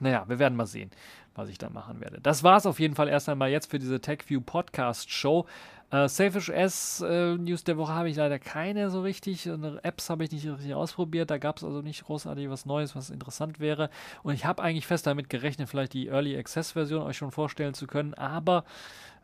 Naja, 0.00 0.24
wir 0.26 0.38
werden 0.38 0.56
mal 0.56 0.66
sehen, 0.66 0.90
was 1.34 1.48
ich 1.48 1.58
da 1.58 1.70
machen 1.70 2.00
werde. 2.00 2.20
Das 2.20 2.42
war 2.42 2.56
es 2.56 2.66
auf 2.66 2.80
jeden 2.80 2.94
Fall 2.94 3.08
erst 3.08 3.28
einmal 3.28 3.50
jetzt 3.50 3.70
für 3.70 3.78
diese 3.78 4.00
TechView 4.00 4.40
Podcast 4.40 5.10
Show. 5.10 5.46
Äh, 5.90 6.08
Selfish 6.08 6.48
S 6.48 7.00
äh, 7.06 7.36
News 7.36 7.62
der 7.62 7.76
Woche 7.76 7.92
habe 7.92 8.08
ich 8.08 8.16
leider 8.16 8.40
keine 8.40 8.90
so 8.90 9.02
richtig. 9.02 9.48
Apps 9.82 10.10
habe 10.10 10.24
ich 10.24 10.32
nicht 10.32 10.46
richtig 10.46 10.74
ausprobiert. 10.74 11.30
Da 11.30 11.38
gab 11.38 11.58
es 11.58 11.64
also 11.64 11.82
nicht 11.82 12.04
großartig 12.04 12.50
was 12.50 12.66
Neues, 12.66 12.96
was 12.96 13.10
interessant 13.10 13.60
wäre. 13.60 13.90
Und 14.24 14.34
ich 14.34 14.44
habe 14.44 14.62
eigentlich 14.62 14.86
fest 14.86 15.06
damit 15.06 15.30
gerechnet, 15.30 15.68
vielleicht 15.68 15.92
die 15.92 16.08
Early 16.08 16.36
Access 16.36 16.72
Version 16.72 17.02
euch 17.02 17.16
schon 17.16 17.30
vorstellen 17.30 17.74
zu 17.74 17.86
können. 17.86 18.14
Aber 18.14 18.64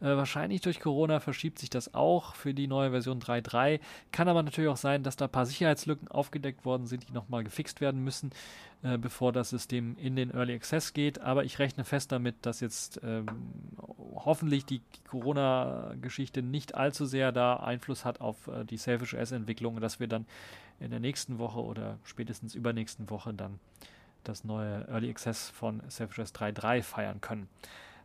äh, 0.01 0.17
wahrscheinlich 0.17 0.63
durch 0.63 0.81
Corona 0.81 1.21
verschiebt 1.21 1.59
sich 1.59 1.69
das 1.69 1.95
auch 1.95 2.35
für 2.35 2.55
die 2.55 2.67
neue 2.67 2.91
Version 2.91 3.21
3.3. 3.21 3.81
Kann 4.13 4.29
aber 4.29 4.43
natürlich 4.43 4.71
auch 4.71 4.77
sein, 4.77 5.03
dass 5.03 5.17
da 5.17 5.27
ein 5.27 5.31
paar 5.31 5.47
Sicherheitslücken 5.47 6.09
aufgedeckt 6.09 6.65
worden 6.65 6.87
sind, 6.87 7.09
die 7.09 7.13
nochmal 7.13 7.45
gefixt 7.45 7.81
werden 7.81 8.03
müssen, 8.03 8.31
äh, 8.83 8.97
bevor 8.97 9.33
das 9.33 9.51
System 9.51 9.97
in 9.99 10.17
den 10.17 10.31
Early 10.31 10.55
Access 10.55 10.95
geht. 10.95 11.21
Aber 11.21 11.45
ich 11.45 11.59
rechne 11.59 11.85
fest 11.85 12.13
damit, 12.13 12.35
dass 12.43 12.61
jetzt 12.61 13.01
ähm, 13.05 13.27
hoffentlich 14.15 14.65
die 14.65 14.81
Corona-Geschichte 15.09 16.43
nicht 16.43 16.75
allzu 16.75 17.05
sehr 17.05 17.31
da 17.31 17.57
Einfluss 17.57 18.07
hat 18.07 18.23
auf 18.23 18.49
äh, 18.49 18.65
die 18.65 18.79
Selfish 18.79 19.13
S-Entwicklung, 19.13 19.81
dass 19.81 20.01
wir 20.01 20.09
dann 20.09 20.25
in 20.81 20.91
der 20.91 21.01
nächsten 21.01 21.39
Woche 21.39 21.61
oder 21.63 21.99
spätestens 22.05 22.55
übernächsten 22.55 23.11
Woche 23.11 23.35
dann 23.35 23.61
das 24.25 24.45
neue 24.45 24.87
Early 24.89 25.11
Access 25.11 25.51
von 25.51 25.83
Selfish 25.89 26.19
S 26.21 26.35
3.3 26.35 26.83
feiern 26.83 27.21
können 27.21 27.49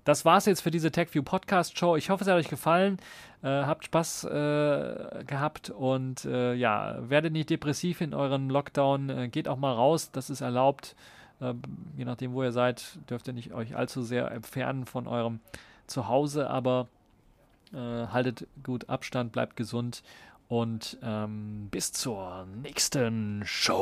das 0.05 0.23
war's 0.23 0.45
jetzt 0.45 0.61
für 0.61 0.71
diese 0.71 0.91
TechView 0.91 1.23
Podcast 1.23 1.77
Show. 1.77 1.97
Ich 1.97 2.09
hoffe, 2.09 2.23
es 2.23 2.29
hat 2.29 2.37
euch 2.37 2.47
gefallen. 2.47 2.99
Äh, 3.43 3.47
habt 3.47 3.85
Spaß 3.85 4.23
äh, 4.25 5.23
gehabt 5.25 5.71
und 5.71 6.25
äh, 6.25 6.53
ja, 6.53 6.97
werdet 7.09 7.33
nicht 7.33 7.49
depressiv 7.49 8.01
in 8.01 8.13
euren 8.13 8.49
Lockdown. 8.49 9.09
Äh, 9.09 9.27
geht 9.27 9.47
auch 9.47 9.57
mal 9.57 9.73
raus, 9.73 10.11
das 10.11 10.29
ist 10.29 10.41
erlaubt. 10.41 10.95
Äh, 11.41 11.55
je 11.97 12.05
nachdem, 12.05 12.33
wo 12.33 12.43
ihr 12.43 12.51
seid, 12.51 12.99
dürft 13.09 13.27
ihr 13.27 13.33
nicht 13.33 13.51
euch 13.53 13.75
allzu 13.75 14.03
sehr 14.03 14.31
entfernen 14.31 14.85
von 14.85 15.07
eurem 15.07 15.39
Zuhause, 15.87 16.49
aber 16.49 16.87
äh, 17.73 17.77
haltet 17.77 18.47
gut 18.63 18.89
Abstand, 18.89 19.31
bleibt 19.31 19.55
gesund 19.55 20.03
und 20.47 20.99
ähm, 21.01 21.67
bis 21.71 21.91
zur 21.91 22.45
nächsten 22.61 23.41
Show. 23.43 23.75